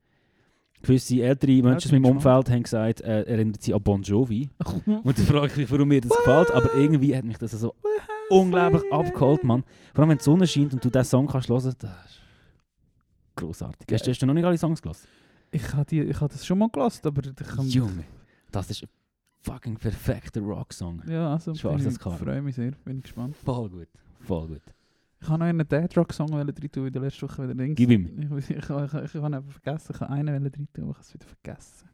[0.82, 2.06] Gewisse ältere Menschen aus meinem.
[2.06, 4.50] Umfeld haben gesagt, äh, erinnert sie an Bon Jovi.
[4.86, 7.76] Und dann frage ich mich, warum mir das gefällt, aber irgendwie hat mich das so
[8.30, 9.64] unglaublich abgeholt, Mann.
[9.94, 12.22] Vor allem wenn die Sonne scheint und du diesen Song kannst hören, das ist
[13.36, 13.88] großartig.
[13.92, 15.08] Hast, hast du noch nicht alle Songs gelassen?
[15.52, 17.74] Ich habe ich das schon mal gelassen, aber ich.
[17.74, 18.06] Junge,
[18.52, 18.90] das ist ein
[19.42, 21.04] fucking perfekter Rocksong.
[21.08, 23.36] Ja, also Schwarzes ich, freue mich sehr, bin gespannt.
[23.36, 23.90] Voll gut,
[24.22, 24.62] voll gut.
[25.22, 27.78] Ich habe noch einen Dead Rock Song tun, in der letzten Woche wieder links.
[27.78, 28.38] Gib ihm.
[28.40, 30.98] Ich, ich, ich, ich, ich, habe einfach vergessen, ich habe einen drin tun, aber ich
[30.98, 31.90] habe es wieder vergessen.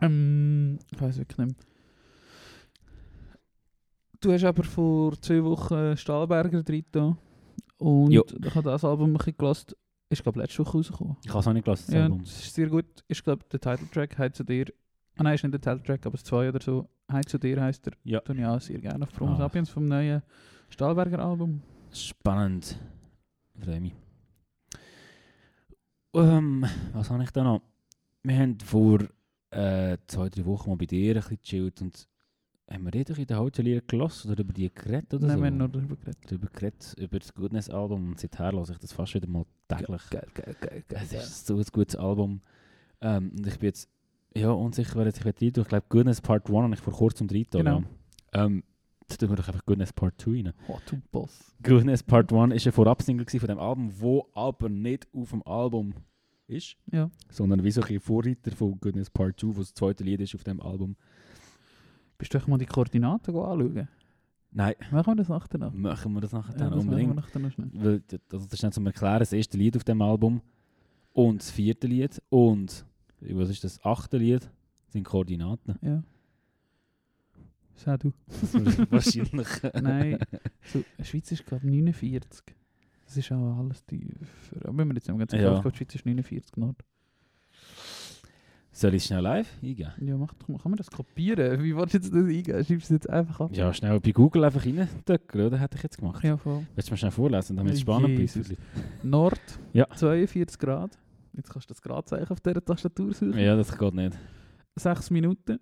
[0.00, 1.66] Ähm, ich weiß wirklich nicht mehr.
[4.20, 6.84] Du hast aber vor zwei Wochen Stahlberger drin.
[7.78, 8.24] Und Jo.
[8.44, 9.72] ich habe das Album ein bisschen gelassen.
[10.08, 11.16] Ist, glaube ich, letzte Woche rausgekommen.
[11.24, 12.20] Ich habe es auch nicht gelassen, das Ja, Album.
[12.22, 12.86] ist sehr gut.
[13.06, 14.66] Ist, glaube der Titeltrack «Heim zu dir».
[15.16, 16.88] Ah nein, ist nicht der Titeltrack, aber es zwei oder so.
[17.10, 17.92] «Heim zu dir» heisst er.
[18.04, 18.20] Ja.
[18.20, 19.36] Tue ich auch sehr gerne auf Promo Ah.
[19.36, 20.22] Sapiens vom neuen
[20.70, 21.62] Stahlberger Album.
[21.92, 22.78] Spannend.
[23.62, 23.94] Freue mich.
[26.14, 27.62] Ähm, was habe ich da noch?
[28.22, 29.00] Wir haben vor
[29.50, 32.08] äh, zwei, drei Wochen mal bei dir ein bisschen gechillt und
[32.70, 35.42] haben wir dort in der Hotelier gelassen oder über die geredet oder Nein, so?
[35.42, 36.18] wir haben noch darüber geredet.
[36.26, 40.02] darüber geredet, über das Goodness-Album und seither höre ich das fast wieder mal täglich.
[40.10, 41.00] Geil, geil, geil, geil.
[41.02, 42.40] Es ist so ein gutes Album.
[43.00, 43.88] Ähm, und ich bin jetzt
[44.34, 45.62] ja, unsicher, wer jetzt ich rein tue.
[45.62, 47.82] Ich glaube, Goodness Part 1 habe ich vor kurzem rein tun, Genau.
[48.34, 48.44] Ja.
[48.46, 48.62] Ähm,
[49.08, 50.52] da tun wir doch einfach Goodness Part 2 rein.
[50.68, 51.54] Oh, du Boss.
[51.62, 55.94] Goodness Part 1 ist ein Vorabsingle von dem Album, wo aber nicht auf dem Album
[56.46, 57.10] ist, Ja.
[57.30, 60.44] sondern wie so ein Vorreiter von Goodness Part 2, wo das zweite Lied ist auf
[60.44, 60.96] dem Album.
[62.18, 63.88] Bist du mal die Koordinaten anschauen?
[64.54, 65.72] Nein, Machen wir das nachher noch?
[65.72, 67.16] machen wir das nachher Ja, dann das machen wir unbedingt.
[67.16, 67.70] nachher noch schnell.
[67.72, 68.02] Weil,
[68.32, 70.42] also das ist nicht zum Erklären, das erste Lied auf dem Album
[71.14, 72.84] und das vierte Lied und
[73.30, 74.48] was ist das achte Lied
[74.88, 75.76] sind Koordinaten.
[75.82, 76.02] Ja.
[77.74, 78.12] Sag du.
[78.90, 79.48] Wahrscheinlich.
[79.80, 80.18] Nein,
[80.64, 82.54] so, Schweiz ist glaube 49.
[83.06, 84.06] Das ist auch alles die...
[84.42, 85.40] Für, wenn wir jetzt ganz Ja.
[85.40, 85.60] ja.
[85.60, 86.76] die Schweiz ist 49 Nord.
[88.74, 89.92] Soll ich es schnell live eingeben?
[90.00, 90.58] Ja, mach doch mal.
[90.58, 91.62] Kann man das kopieren?
[91.62, 92.64] Wie willst du jetzt das eingeben?
[92.64, 93.50] Schreibst du es jetzt einfach ab?
[93.54, 94.88] Ja, schnell bei Google einfach rein.
[95.34, 95.58] oder?
[95.58, 96.24] Hätte ich jetzt gemacht.
[96.24, 96.66] Ja, voll.
[96.74, 98.58] Willst du mir schnell vorlesen, damit es spannend bleibt?
[99.04, 99.40] Nord,
[99.74, 99.86] Ja.
[99.94, 100.98] 42 Grad.
[101.34, 103.38] Jetzt kannst du das Gradzeichen auf dieser Tastatur suchen.
[103.38, 104.16] Ja, das geht nicht.
[104.76, 105.58] 6 Minuten.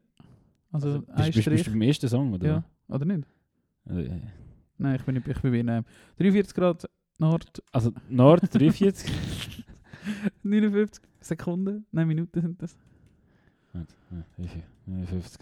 [0.72, 2.46] Also, Also, ein bist, bist, bist du beim ersten Song, oder?
[2.46, 3.26] ja, oder nicht?
[3.84, 4.20] Also, äh,
[4.78, 5.84] Nein, ich bin, nicht- ich bin bei einem
[6.18, 9.10] 43 Grad Nord, Also Nord 43.
[10.42, 11.84] 59 Sekunden.
[11.92, 12.76] Nein, Minuten sind das.
[13.72, 14.62] Warte, ja, wie viel?
[14.86, 15.40] 59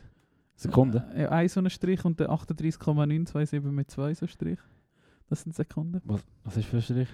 [0.57, 0.99] Sekunden.
[1.15, 4.59] Äh, Ja, ein so ein Strich und der 38,927 mit zwei so Strich.
[5.29, 6.01] Das sind Sekunden.
[6.05, 7.09] Was, was ist für ein Strich?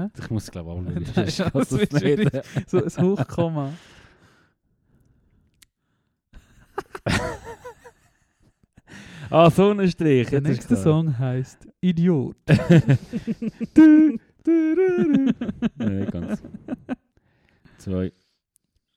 [0.00, 0.08] Hä?
[0.18, 2.68] Ich muss glaube ich ja, kann das das wird nicht.
[2.68, 3.72] So ein Hochkomma.
[9.32, 10.28] Ah, so ein Strich.
[10.30, 10.76] Der ist nächste.
[10.76, 12.36] Song heißt Idiot.
[12.48, 15.34] du, du, du.
[15.76, 16.42] Nein, nicht ganz.
[17.78, 18.12] Zwei.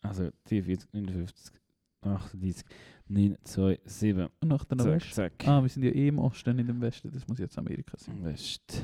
[0.01, 1.53] Also 44, 59,
[2.01, 2.65] 38,
[3.07, 4.27] 9, 2, 7.
[4.41, 5.13] Und nach der Zack, West.
[5.13, 5.33] zack.
[5.45, 7.11] Ah, wir sind ja eh im Osten, nicht im Westen.
[7.11, 8.23] Das muss jetzt Amerika sein.
[8.23, 8.83] West.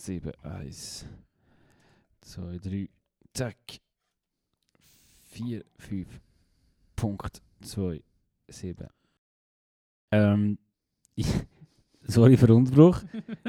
[0.00, 1.06] 7, 1,
[2.22, 2.88] 2, 3,
[3.34, 3.56] zack.
[5.28, 6.08] 4, 5,
[6.96, 8.02] Punkt 2,
[8.48, 8.88] 7.
[10.10, 10.58] Ähm,
[11.14, 11.26] ich,
[12.02, 13.02] sorry für den Unterbruch.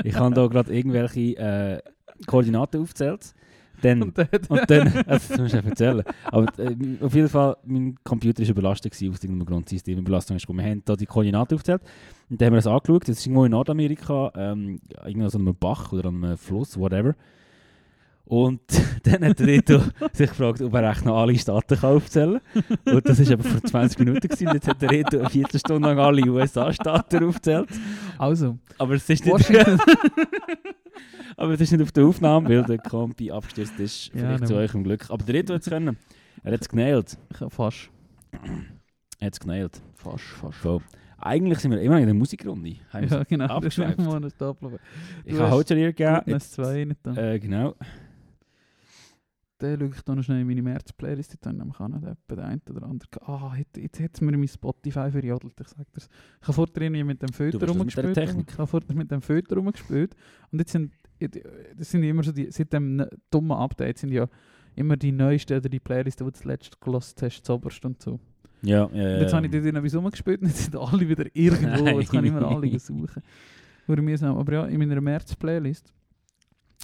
[0.04, 1.82] Ich habe da gerade irgendwelche äh,
[2.28, 3.34] Koordinaten aufgezählt.
[3.82, 6.04] Dann, Und hat und dann, also, das musst du ja erzählen.
[6.26, 9.70] Aber äh, auf jeden Fall, mein Computer war überlastet gewesen, aus irgendeinem Grund.
[9.70, 10.60] Systemüberlastung ist gekommen.
[10.64, 11.82] Wir haben da die Koordinaten aufgezählt.
[12.30, 13.04] Und dann haben wir das angeschaut.
[13.04, 17.16] Das ist irgendwo in Nordamerika, ähm, irgendwo so einem Bach oder einem Fluss, whatever.
[18.26, 18.62] Und
[19.04, 19.80] dann hat der Reto
[20.14, 22.40] sich gefragt, ob er echt noch alle Staaten kann aufzählen
[22.86, 22.96] kann.
[22.96, 24.28] Und das war aber vor 20 Minuten.
[24.28, 24.50] Gewesen.
[24.54, 27.68] Jetzt hat der Reto eine Viertelstunde lang alle USA-Staaten aufgezählt.
[28.18, 29.80] Also, Aber es ist nicht, Washington.
[31.38, 34.08] Aber es ist nicht auf der Aufnahme, weil der Kompi abgestürzt ist.
[34.14, 34.62] Ja, Vielleicht zu nicht.
[34.70, 35.10] eurem Glück.
[35.10, 35.98] Aber der Reto hat es können.
[36.44, 37.18] Er hat es genäht.
[37.50, 37.89] Fast.
[39.20, 39.82] Er hat es genäht.
[39.96, 40.62] Fast, fast.
[40.62, 40.82] So.
[41.24, 42.76] Eigentlich sind wir immer in der Musikrunde.
[42.92, 43.48] Haben wir Ja, genau.
[43.48, 44.00] Das abgeschweift.
[44.00, 44.80] ein Stapel.
[45.24, 46.16] Ich habe Hotelier gegeben.
[46.16, 47.16] Goodness 2 nicht dann.
[47.18, 47.76] Äh, genau.
[49.62, 51.34] Dann schaue ich da noch schnell in meine März-Playlist.
[51.36, 53.07] Ich nämlich auch noch etwa den einen oder anderen.
[53.12, 55.53] ge- Ah, jetzt, jetzt hat es mir mein Spotify verjodelt.
[55.62, 56.09] Ich sag dir's.
[56.41, 58.16] Ich habe vorher mit dem Föter das rumgespielt.
[58.18, 58.24] der.
[58.51, 60.16] Ich habe vorher mit dem Föter rumgespielt.
[60.51, 60.91] Und jetzt sind,
[61.78, 64.28] das sind immer so die, seit dem ne- dummen Update sind ja
[64.76, 68.20] immer die neuesten oder die Playlisten, die du zuletzt gelost hast, zuoberst und so.
[68.64, 69.22] Ja, ja, ja.
[69.22, 71.99] Jetzt habe ich dort noch etwas rumgespielt und jetzt sind alle wieder irgendwo.
[71.99, 73.22] Jetzt kann ich immer alle suchen.
[73.88, 75.91] Aber ja, in meiner März-Playlist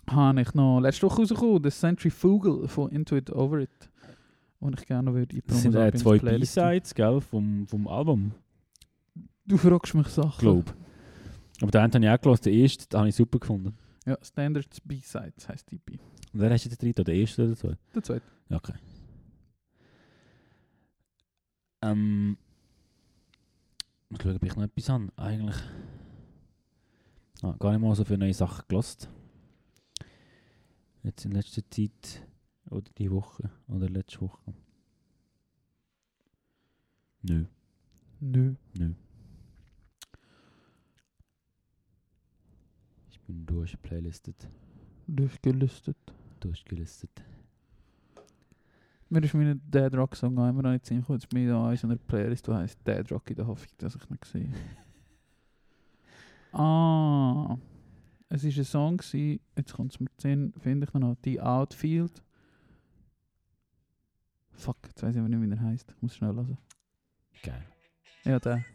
[0.09, 3.89] habe ich noch letzte Woche rausgekommen, das Centrifugal von Into It Over It.
[4.59, 6.17] Und ich gerne würde in Das sind äh, zwei.
[6.17, 8.31] B-Sides, gell, vom, vom Album,
[9.45, 10.39] Du fragst mich Sachen.
[10.39, 10.73] glaube
[11.61, 13.77] Aber den habe ich auch gehört, den ersten, den habe ich super gefunden.
[14.05, 15.91] Ja, Standards B-Sides heisst die EP.
[16.33, 17.77] Und wer hast du den dritten, der erste oder zwei?
[17.95, 18.25] Der zweite.
[18.49, 18.73] Ja, okay.
[21.81, 22.37] Ähm.
[24.09, 25.11] Ich schaue, ob ich noch etwas an.
[25.15, 25.57] Eigentlich.
[27.41, 29.09] Ah, gar nicht mal so viele neue Sachen gelost.
[31.07, 32.27] Jetzt in letzter Zeit.
[32.69, 33.49] Oder die Woche.
[33.69, 34.53] Oder letzte Woche.
[37.21, 37.45] Nö,
[38.19, 38.55] Nö.
[38.77, 38.93] nö.
[43.09, 44.49] Ich bin durchplaylistet.
[45.07, 45.95] Durchgelistet.
[46.41, 47.23] Durchgelistet.
[49.07, 51.21] Mir ist mein Dead Rock Song auch immer noch nicht hingekommen.
[51.21, 53.77] Jetzt bin ich da in so einer Playlist, die heisst Dead Rock, in der Hoffnung,
[53.77, 54.51] dass ich nicht sehe.
[56.51, 57.57] ah,
[58.29, 62.21] es war ein Song, gewesen, jetzt kommt es mir zu finde ich noch, The Outfield.
[64.53, 65.91] Fuck, jetzt weiß ich aber nicht, wie er heisst.
[65.95, 66.57] Ich muss schnell hören.
[67.43, 67.63] Geil.
[68.25, 68.65] Ja, der.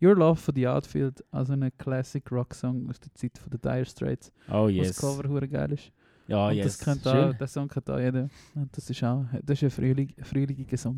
[0.00, 3.60] Your Love von The Outfield, also ein Classic Rock Song aus der Zeit von den
[3.60, 4.88] Dire Straits, Oh yes.
[4.88, 5.92] das Cover hure geil ist.
[6.26, 6.78] Ja, und yes.
[6.78, 8.28] das auch, der Song kennt auch jeder.
[8.54, 10.96] Und das ist auch, das ist ein Frühling, frühlinger Song.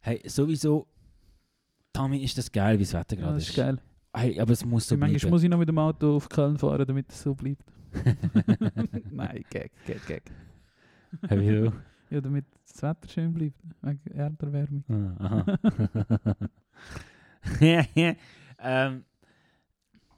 [0.00, 0.86] Hey, sowieso,
[1.92, 3.50] Tommy, ist das geil, wie das Wetter Ja, gerade das ist.
[3.50, 3.78] ist geil.
[4.18, 5.30] Hey, aber es muss so manchmal bleiben.
[5.30, 7.62] muss ich noch mit dem Auto auf Köln fahren, damit es so bleibt.
[9.12, 10.22] Nein, Gag, Gag, Gag.
[11.28, 11.72] Hey, wieso?
[12.10, 14.84] Ja, damit das Wetter schön bleibt, wegen Erderwärmung.
[15.18, 15.44] Ah,
[18.60, 19.04] ähm,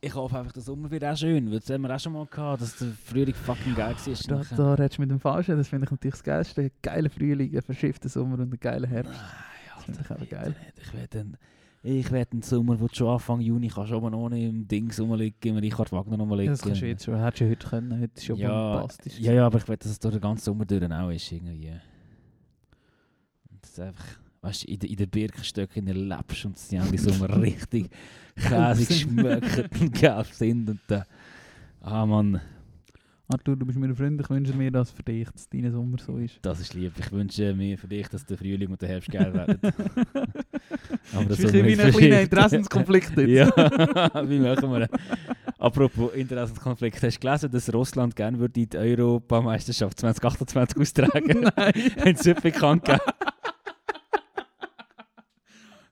[0.00, 2.26] ich hoffe einfach, der Sommer wird auch schön, weil das haben wir auch schon mal
[2.26, 4.44] gehabt, dass der Frühling fucking geil war.
[4.44, 6.70] Da, da redest du mit dem Falschen, das finde ich natürlich das Geilste.
[6.82, 9.12] Geiler Frühling, ein verschiffter Sommer und ein geiler Herbst.
[9.12, 9.22] Nein,
[9.76, 10.48] Das finde ich aber geil.
[10.58, 10.86] nicht.
[10.86, 11.36] Ich werde einen,
[11.82, 15.38] ich werde einen Sommer, wo du schon Anfang Juni kannst oben ohne im Dings rumliegen,
[15.42, 16.52] im Richard Wagner rumliegen.
[16.52, 19.18] Das kannst du jetzt schon, hättest du heute können, heute ist schon ja, bombastisch.
[19.18, 21.32] ja, ja, aber ich will, dass es durch den ganzen Sommer durch auch ist.
[21.32, 21.70] Irgendwie.
[23.50, 24.06] Und das ist einfach,
[24.42, 27.90] weißt du, in, in den Birkenstöcken lebst und sie haben die Sommer richtig
[28.36, 30.68] käsig geschmeckt und gelb sind.
[30.68, 31.04] Und dann,
[31.80, 32.42] ah Mann,
[33.32, 35.98] Arthur, du bist mir ein Freund, ich wünsche mir das für dich, dass dein Sommer
[36.04, 36.38] so ist.
[36.42, 36.92] das ist lieb.
[36.98, 39.58] Ich wünsche mir für dich, dass der Frühling und der Herbst geil werden.
[41.14, 42.20] aber Das ist wie ein kleiner.
[42.22, 43.28] Interessenskonflikt jetzt.
[43.28, 43.48] Ja,
[44.28, 44.88] wie machen wir?
[45.58, 51.40] Apropos Interessenskonflikt, hast du gelesen, dass Russland gerne würde die Europameisterschaft 2028 austragen?
[51.56, 51.72] Nein.
[51.98, 53.02] Haben sie bekannt gegeben.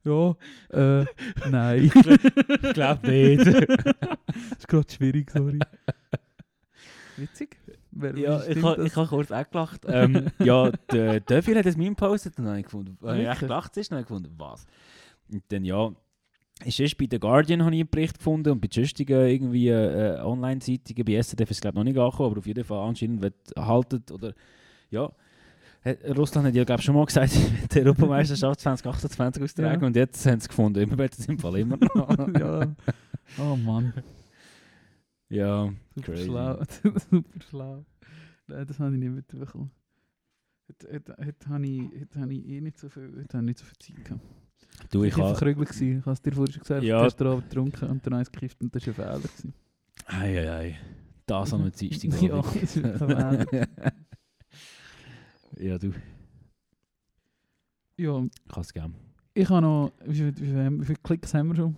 [0.05, 0.35] Ja,
[0.71, 1.05] äh,
[1.51, 1.85] nein.
[1.85, 3.47] Ich glaube nicht.
[3.47, 5.59] das ist gerade schwierig, sorry.
[7.19, 7.57] Witzig.
[7.91, 9.81] Wer ja, ich habe ich ha kurz weggelacht.
[9.89, 13.41] Ähm, ja, der Döffel hat das Meme gepostet und dann habe ich gefunden, ich echt
[13.41, 14.67] gelacht ist, dann habe ich gefunden, was?
[15.33, 15.91] Und dann ja,
[16.65, 20.21] ist erst bei The Guardian habe ich einen Bericht gefunden und bei sonstigen irgendwie äh,
[20.21, 23.23] Online-Zeitungen, bei SRF ist es glaube ich noch nicht angekommen, aber auf jeden Fall anscheinend
[23.23, 24.33] wird haltet oder
[24.91, 25.11] ja.
[25.85, 27.33] Hat- Russland hat ja glaube schon mal gesagt,
[27.75, 29.87] die Europameisterschaft 2028 austragen Ja.
[29.87, 32.29] und jetzt haben sie gefunden, immer wird es im Fall immer noch.
[32.41, 32.67] ja.
[33.39, 33.93] Oh Mann,
[35.29, 36.25] ja, super Crazy.
[36.25, 36.63] schlau.
[37.11, 37.85] super schlau.
[38.47, 39.71] Das habe ich nicht mitbekommen.
[40.69, 43.49] Heute, heute, heute, habe ich, heute habe ich eh nicht so viel, heute habe ich
[43.49, 44.25] nicht so viel Zeit gehabt.
[44.91, 45.33] du, Ich war.
[45.33, 46.83] Ich habe es dir vorhin schon gesagt.
[46.85, 46.99] Ja.
[47.01, 49.53] Du hast Abend getrunken und dann eins gekifft und das war ein Fehler.
[50.07, 50.79] Ei, ei, ei.
[51.27, 52.23] Das an einem Dienstag.
[52.23, 53.69] Ja, das ist wirklich ein Fehler.
[55.59, 55.93] ja, du,
[57.97, 58.95] Ja, kannst gerne.
[59.35, 59.93] ich habe noch...
[60.07, 61.77] Wie wie, wie viele Klicks haben wir schon?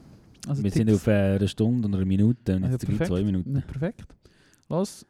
[0.48, 3.08] Also Wir sind auf äh, eine Stunde und eine Minute und ja, jetzt perfekt.
[3.08, 3.52] zwei Minuten.
[3.52, 4.04] Nicht perfekt.
[4.68, 5.06] Was?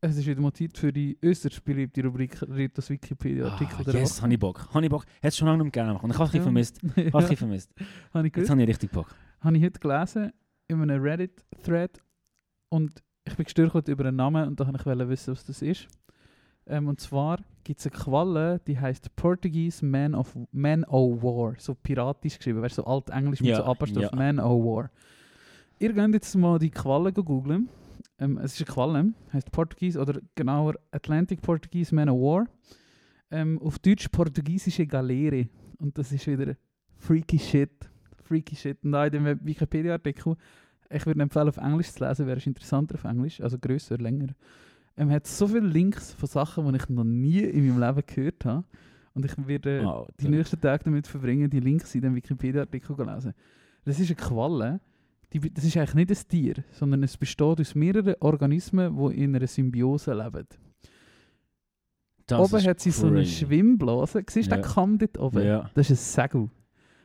[0.00, 4.32] Es ist wieder mal Zeit für die äußerst beliebte Rubrik Ritos Wikipedia-Artikel Ah, yes, habe
[4.32, 4.68] ich Bock.
[4.74, 5.04] Habe ich Bock.
[5.16, 6.02] Hätte es schon lange nicht gerne gemacht.
[6.04, 6.42] Und ich habe es ein Ja.
[6.42, 6.80] vermisst.
[6.96, 7.70] Ich habe vermisst.
[8.12, 9.14] Habe ich Jetzt habe ich richtig Bock.
[9.40, 10.32] Habe ich heute gelesen
[10.68, 12.00] in einem Reddit-Thread
[12.70, 15.86] und ich bin gestürzt über einen Namen und da wollte ich wissen, was das ist.
[16.66, 21.54] Ähm, und zwar gibt es eine Qualle, die heißt Portuguese Man of Man o' War.
[21.58, 24.16] So piratisch geschrieben, weißt du, so altenglisch mit Ja, so Apostroph ja.
[24.16, 24.90] Man o' War.
[25.78, 27.68] Ihr könnt jetzt mal die Qualle googeln.
[28.18, 32.46] Ähm, es ist eine Qualle, heißt Portuguese oder genauer Atlantic Portuguese Man o' War.
[33.30, 35.48] Ähm, auf Deutsch portugiesische Galeere.
[35.78, 36.54] Und das ist wieder
[36.96, 37.90] freaky shit.
[38.22, 38.78] Freaky shit.
[38.84, 40.36] Und auch in dem Wikipedia-Artikel,
[40.90, 44.28] ich würde empfehlen, auf Englisch zu lesen, wäre es interessanter auf Englisch, also grösser, länger.
[44.96, 48.44] Ähm, hat so viele Links von Sachen, die ich noch nie in meinem Leben gehört
[48.44, 48.64] habe.
[49.14, 53.02] Und ich werde Ah, die nächsten Tage damit verbringen, die Links in dem Wikipedia-Artikel zu
[53.04, 53.32] lesen.
[53.84, 54.80] Das ist eine Qualle,
[55.32, 59.34] die, das ist eigentlich nicht ein Tier, sondern es besteht aus mehreren Organismen, die in
[59.36, 60.46] einer Symbiose leben.
[62.26, 63.44] das oben ist hat sie so eine crazy.
[63.46, 64.22] Schwimmblase.
[64.28, 64.60] Siehst du Ja.
[64.62, 65.44] den Kamm dort oben?
[65.44, 65.70] Ja.
[65.74, 66.50] Das ist ein Segel.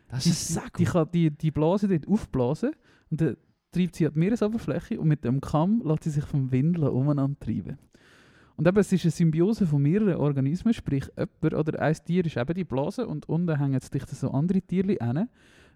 [0.10, 2.72] Das Die, ist ein die kann die, die Blase dort aufblasen
[3.12, 3.38] und dann
[3.78, 7.40] treibt sie an die Meeresoberfläche und mit dem Kamm lässt sie sich vom Wind umeinander
[7.40, 7.78] treiben.
[8.56, 12.38] Und eben, es ist eine Symbiose von mehreren Organismen, sprich jemand oder ein Tier ist
[12.38, 15.30] eben die Blase und unten hängen dicht so andere Tiere an,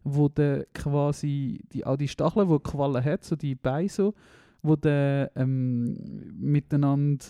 [0.03, 4.15] wo dann quasi die, auch die Stacheln, die die Qualle hat, so die Beine so,
[4.63, 5.95] wo dann ähm,
[6.39, 7.23] miteinander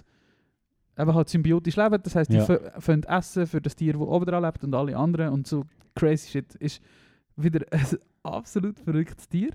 [0.97, 1.99] eben halt symbiotisch leben.
[2.01, 2.47] Das heisst, die Ja.
[2.47, 2.57] ja.
[2.79, 5.65] können essen für das Tier, das oben dran lebt und alle anderen und so
[5.95, 6.81] crazy shit ist
[7.35, 7.85] wieder ein
[8.23, 9.49] absolut verrücktes Tier.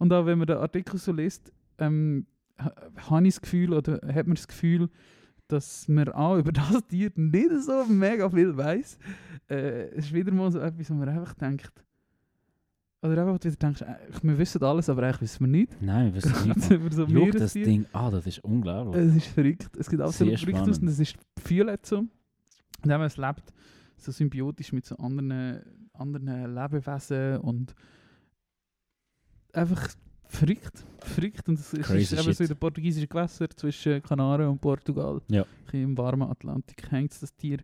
[0.00, 2.26] Und auch wenn man den Artikel so liest, ähm,
[2.58, 2.74] ha-
[3.10, 4.88] habe ich das Gefühl, oder hat man das Gefühl,
[5.46, 8.98] dass man auch über das Tier nicht so mega viel weiß.
[9.48, 11.70] Äh, es ist wieder mal so etwas, wo man einfach denkt,
[13.02, 15.80] oder einfach wieder denkst, äh, wir wissen alles, aber eigentlich wissen wir nicht.
[15.82, 16.70] Nein, wir wissen nicht.
[16.70, 17.52] über so Schau das.
[17.54, 19.04] Ding an, das ist unglaublich.
[19.06, 19.76] Es ist verrückt.
[19.78, 21.98] Es sieht absolut verrückt aus und es ist violett so.
[22.82, 23.52] Und es lebt
[23.96, 25.60] so symbiotisch mit so anderen,
[25.92, 27.74] anderen Lebewesen und
[29.52, 29.88] einfach
[30.26, 30.84] verrückt.
[31.00, 31.48] Verrückt.
[31.48, 35.20] Und es Crazy ist eben so in den portugiesischen Gewässern zwischen Kanaren und Portugal.
[35.28, 35.44] Ja.
[35.72, 37.58] Im warmen Atlantik hängt das Tier.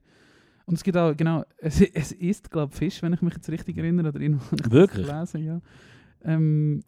[0.65, 3.49] Und es gibt auch, genau, es, es isst, glaube ich, Fisch, wenn ich mich jetzt
[3.51, 4.09] richtig erinnere.
[4.09, 5.07] Oder irgendwo Wirklich?
[5.07, 5.61] gelesen, ja.
[6.23, 6.83] Ähm,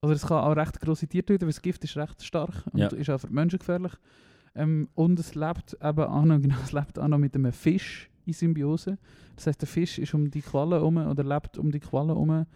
[0.00, 2.78] also es kann auch recht grosse Tiere töten, weil das Gift ist recht stark und
[2.78, 2.88] Ja.
[2.88, 3.92] ist auch für die Menschen gefährlich.
[4.54, 8.10] Ähm, und es lebt eben auch noch, genau, es lebt auch noch mit einem Fisch
[8.26, 8.98] in Symbiose.
[9.34, 12.46] Das heißt, der Fisch ist um die Qualle herum oder lebt um die Qualle herum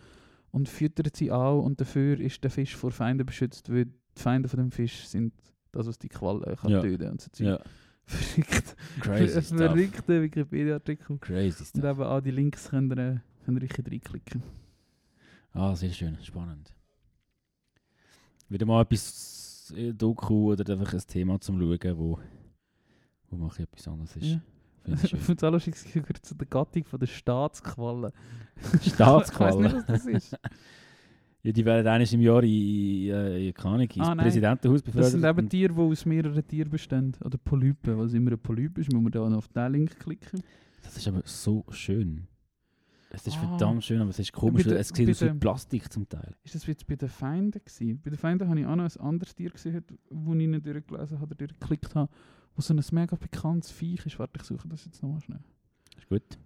[0.50, 3.92] und füttert sie auch und dafür ist der Fisch vor Feinden beschützt, weil die
[4.22, 5.32] Feinde von dem Fisch sind
[5.72, 6.80] das, was die Qualle kann Ja.
[6.80, 7.46] töten und so Zeug.
[7.46, 7.60] Ja,
[8.06, 8.76] Verrückt.
[9.00, 9.58] crazy Ein stuff.
[9.58, 11.18] verrückter Wikipedia-Artikel.
[11.18, 11.84] Crazy Und stuff.
[11.98, 14.42] eben auch die Links könnt ihr, äh, könnt ihr richtig reinklicken.
[15.52, 16.72] Ah, sehr schön, spannend.
[18.48, 22.18] Wieder mal etwas äh, Doku oder einfach ein Thema zum Schauen, wo,
[23.30, 24.24] wo ein bisschen etwas anderes ist.
[24.24, 24.40] Ja.
[25.02, 28.12] Ich finde es auch lustig, es gehört zu der Gattung von der Staatsqualle.
[28.82, 29.66] Staatsqualle.
[29.68, 30.36] Ich weiß nicht, was das ist.
[31.44, 34.14] Ja, die werden eines im Jahr in, äh, in, keine Ahnung, ins Ah.
[34.16, 35.10] Präsidentenhaus Das befördert.
[35.12, 37.16] sind eben Tiere, die aus mehreren Tieren bestehen.
[37.24, 37.96] Oder Polypen.
[37.96, 40.42] Was immer ein Polyp ist, muss man da auf den Link klicken.
[40.82, 42.26] Das ist aber so schön.
[43.10, 43.46] Es ist Ah.
[43.56, 46.34] verdammt schön, aber es ist komisch, weil es sieht aus wie Plastik zum Teil.
[46.42, 48.00] Ist das jetzt bei den Feinden gewesen?
[48.02, 51.20] Bei den Feinden habe ich auch noch ein anderes Tier gesehen, wo ich nicht durchgelesen
[51.20, 52.10] habe oder durchgeklickt habe,
[52.58, 54.18] wo so ein mega bekanntes Viech ist.
[54.18, 55.40] Warte, ich suche das jetzt nochmal schnell.
[55.96, 56.38] Ist gut.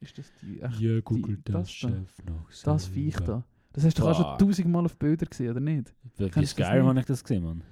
[0.00, 0.60] Ist das die...
[0.60, 1.88] Echt, Ja, googelt der das da.
[1.88, 3.44] Chef noch das Viech da?
[3.72, 5.94] Das hast du doch auch schon tausendmal auf Bildern gesehen, oder nicht?
[6.18, 6.88] Das Skyrim nicht?
[6.88, 7.62] habe ich das gesehen, Mann.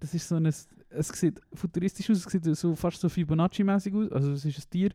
[0.00, 0.46] Das ist so ein...
[0.46, 4.12] Es sieht futuristisch aus, es sieht so fast so Fibonacci-mäßig aus.
[4.12, 4.90] Also es ist ein Tier,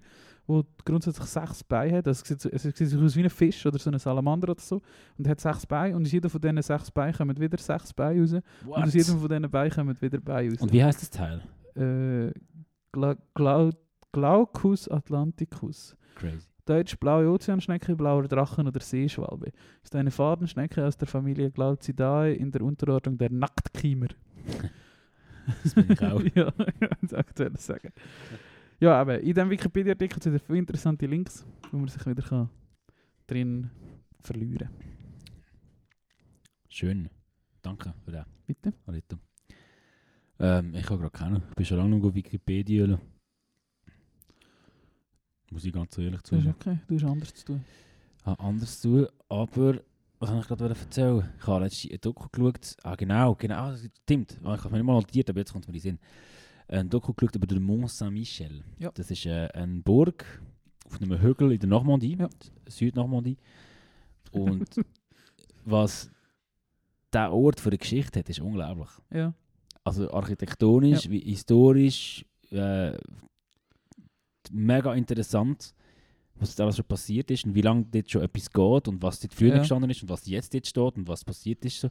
[0.45, 2.07] das grundsätzlich sechs Beine hat.
[2.07, 4.49] Also es sieht, so, es sieht so aus wie ein Fisch oder so ein Salamander
[4.51, 4.81] oder so.
[5.17, 8.21] Und hat sechs Beine und aus jedem von diesen sechs Beinen kommen wieder sechs Beine
[8.21, 8.33] raus.
[8.65, 10.61] Und aus jedem von diesen Beinen kommen wieder Beine raus.
[10.61, 11.41] Und wie heißt das Teil?
[11.77, 12.33] Äh,
[12.91, 13.71] Gla Glau
[14.11, 15.95] Glaucus atlanticus.
[16.15, 16.47] Crazy.
[16.65, 19.51] Deutsch blaue Ozeanschnecke, blauer Drachen oder Seeschwalbe.
[19.83, 24.07] Ist eine Fadenschnecke aus der Familie Glaucidae in der Unterordnung der Nacktkiemer.
[25.63, 26.21] Das bin ich auch.
[26.35, 26.51] ja,
[27.01, 27.93] das wollte ich sagen.
[28.81, 32.49] Ja, aber in diesem Wikipedia-Artikel sind viele interessante Links, wo man sich wieder kann
[33.27, 33.69] drin
[34.21, 34.69] verlieren
[36.69, 37.09] Schön.
[37.61, 38.73] Danke für das, Bitte?
[38.85, 39.17] Arito.
[40.39, 41.43] Ähm, ich habe gerade keinen.
[41.49, 42.99] Ich bin schon lange noch auf Wikipedia.
[45.51, 46.49] Muss ich ganz ehrlich zugeben.
[46.59, 47.65] okay, du hast anders zu tun.
[48.23, 49.81] habe anders zu tun, aber
[50.19, 51.29] was habe ich gerade erzählen?
[51.39, 52.75] Ich habe letztens ein Doku geschaut.
[52.83, 54.31] Ah, genau, genau, das stimmt.
[54.41, 55.99] Ich habe mir nicht mal notiert, aber jetzt kommt es mir in den Sinn.
[56.67, 58.63] Ein Doku geschaut über den Mont Saint-Michel.
[58.77, 58.91] Ja.
[58.91, 60.25] Das ist äh, eine Burg
[60.85, 62.29] auf einem Hügel in der Normandie, Ja.
[62.67, 63.37] Südnormandie.
[64.31, 64.67] Und
[65.65, 66.11] was
[67.13, 68.89] der Ort für eine Geschichte hat, ist unglaublich.
[69.11, 69.33] Ja,
[69.87, 72.97] Also architektonisch, wie historisch, äh,
[74.51, 75.73] mega interessant,
[76.35, 79.19] was da alles schon passiert ist und wie lange dort schon etwas geht und was
[79.19, 79.59] dort früher Ja.
[79.59, 81.79] gestanden ist und was jetzt dort steht und was passiert ist.
[81.81, 81.89] So.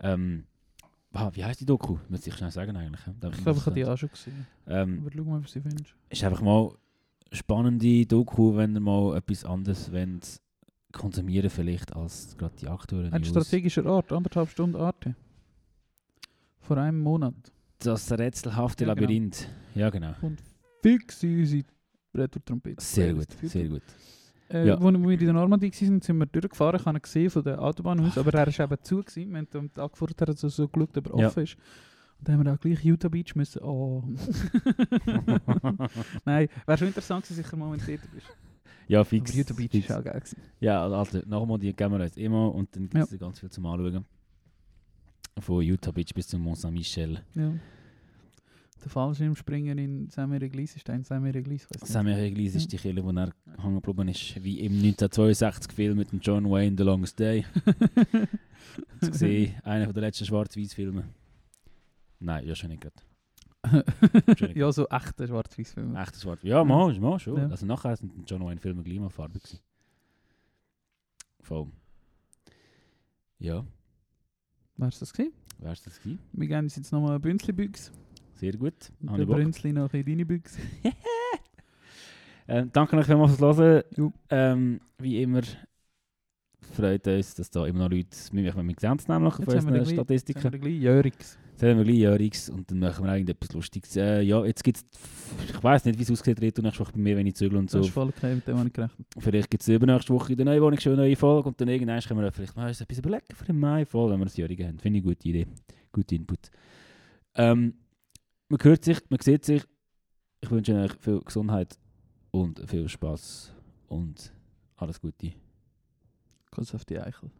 [0.00, 0.44] Ähm,
[1.12, 1.98] ah, wie heißt die Doku?
[2.08, 3.06] Muss ich schnell sagen eigentlich.
[3.06, 3.14] ja?
[3.20, 4.46] Da ich glaube, ich habe die auch schon gesehen.
[4.66, 5.94] Ähm, Aber schau mal, was du findest.
[6.08, 6.72] ist einfach mal
[7.32, 10.40] spannende Doku, wenn ihr mal etwas anderes wollt,
[10.92, 15.14] konsumieren vielleicht als gerade die aktuellen Ein strategischer Ort, anderthalb Stunden Arte.
[16.60, 17.34] Vor einem Monat.
[17.78, 19.00] Das rätselhafte Ja, genau.
[19.02, 19.48] Labyrinth.
[19.74, 20.12] Ja, genau.
[20.82, 21.64] Fix in unsere
[22.14, 22.82] Retour-Trompete.
[22.84, 23.82] Sehr gut, sehr gut.
[24.50, 24.80] Äh, Ja.
[24.80, 26.80] Wo wir in der Normandie waren, sind wir durchgefahren.
[26.80, 28.98] Ich habe ihn gesehen von der Autobahn aus, aber er war eben zu.
[29.02, 29.30] Gewesen.
[29.30, 31.26] Wir haben am Tag vorher so, so geschaut, ob er Ja.
[31.28, 31.56] offen ist.
[32.18, 33.62] Und dann haben wir auch gleich Utah Beach müssen.
[33.62, 34.04] Oh.
[36.24, 38.26] Nein, wäre schon interessant gewesen, sicher mal, wenn du dort bist.
[38.88, 39.34] Ja, Aber fix.
[39.34, 39.88] Utah Beach fix.
[39.88, 40.20] ist auch geil.
[40.20, 40.36] Gewesen.
[40.60, 43.16] Ja, also Normandie gehen wir jetzt immer und dann gibt es Ja.
[43.18, 44.04] ganz viel zum Anschauen.
[45.38, 47.22] Von Utah Beach bis zum Mont Saint-Michel.
[47.34, 47.52] Ja.
[48.82, 51.04] Der Fallschirmspringer in Saint-Méry-Église ist ein.
[51.04, 52.58] Saint-Michel-Église Ja.
[52.58, 56.74] ist die Kirche, wo er hängen geblieben ist, wie im 1962-Film mit dem John Wayne,
[56.76, 57.44] The Longest Day.
[59.02, 61.04] zu sehen, einer der letzten Schwarz-Weiß-Filme.
[62.20, 62.96] Nein, ja schon nicht gerade.
[64.54, 66.00] Ja, so echte Schwarz-Weiß-Filme.
[66.00, 66.40] Echter Schwarz.
[66.42, 67.36] Ja, mal, mal schon.
[67.36, 67.48] Ja.
[67.48, 69.60] Also nachher sind die John Wayne-Filme gleich mal farbig gewesen.
[71.42, 71.66] Voll.
[73.38, 73.64] Ja,
[74.80, 75.32] Wär's das gewesen?
[75.58, 76.18] wär's das gewesen?
[76.32, 77.90] Wir geben uns jetzt nochmal eine Bünzli-Büchse.
[78.36, 78.74] Sehr gut.
[79.00, 79.26] Der.
[79.26, 80.58] Brünzli noch in deine Büchse.
[82.48, 84.12] Ähm, danke euch vielmals fürs Hören.
[84.28, 85.42] Ähm, wie immer
[86.74, 88.82] freut uns, dass da immer noch Leute mit mir mit
[89.58, 90.42] haben wir unseren gleich- Jetzt Statistiken.
[90.44, 91.38] haben wir Jörix.
[91.60, 93.94] Jetzt haben wir gleich Jörix und dann machen wir irgendetwas Lustiges.
[93.94, 94.84] Äh, ja, jetzt gibt es,
[95.46, 97.66] ich weiß nicht, wie es aussieht, Rito, nächste Woche bei mir, wenn ich zügle und
[97.66, 97.80] Das so.
[97.80, 99.06] ist voll okay, mit dem habe ich gerechnet.
[99.18, 101.68] Vielleicht gibt es übernächste Woche in der neuen Wohnung schon eine neue Folge und dann
[101.68, 104.66] irgendwann können wir vielleicht mal etwas überlegen für den Mai voll, wenn wir das Jährige
[104.68, 104.78] haben.
[104.78, 105.46] Finde ich eine gute Idee.
[105.92, 106.50] Guter Input.
[107.34, 107.74] Ähm,
[108.48, 109.62] man hört sich, man sieht sich.
[110.40, 111.78] Ich wünsche euch viel Gesundheit
[112.30, 113.52] und viel Spaß
[113.88, 114.32] und
[114.76, 115.32] alles Gute.
[116.50, 117.30] Kuss auf die Eichel.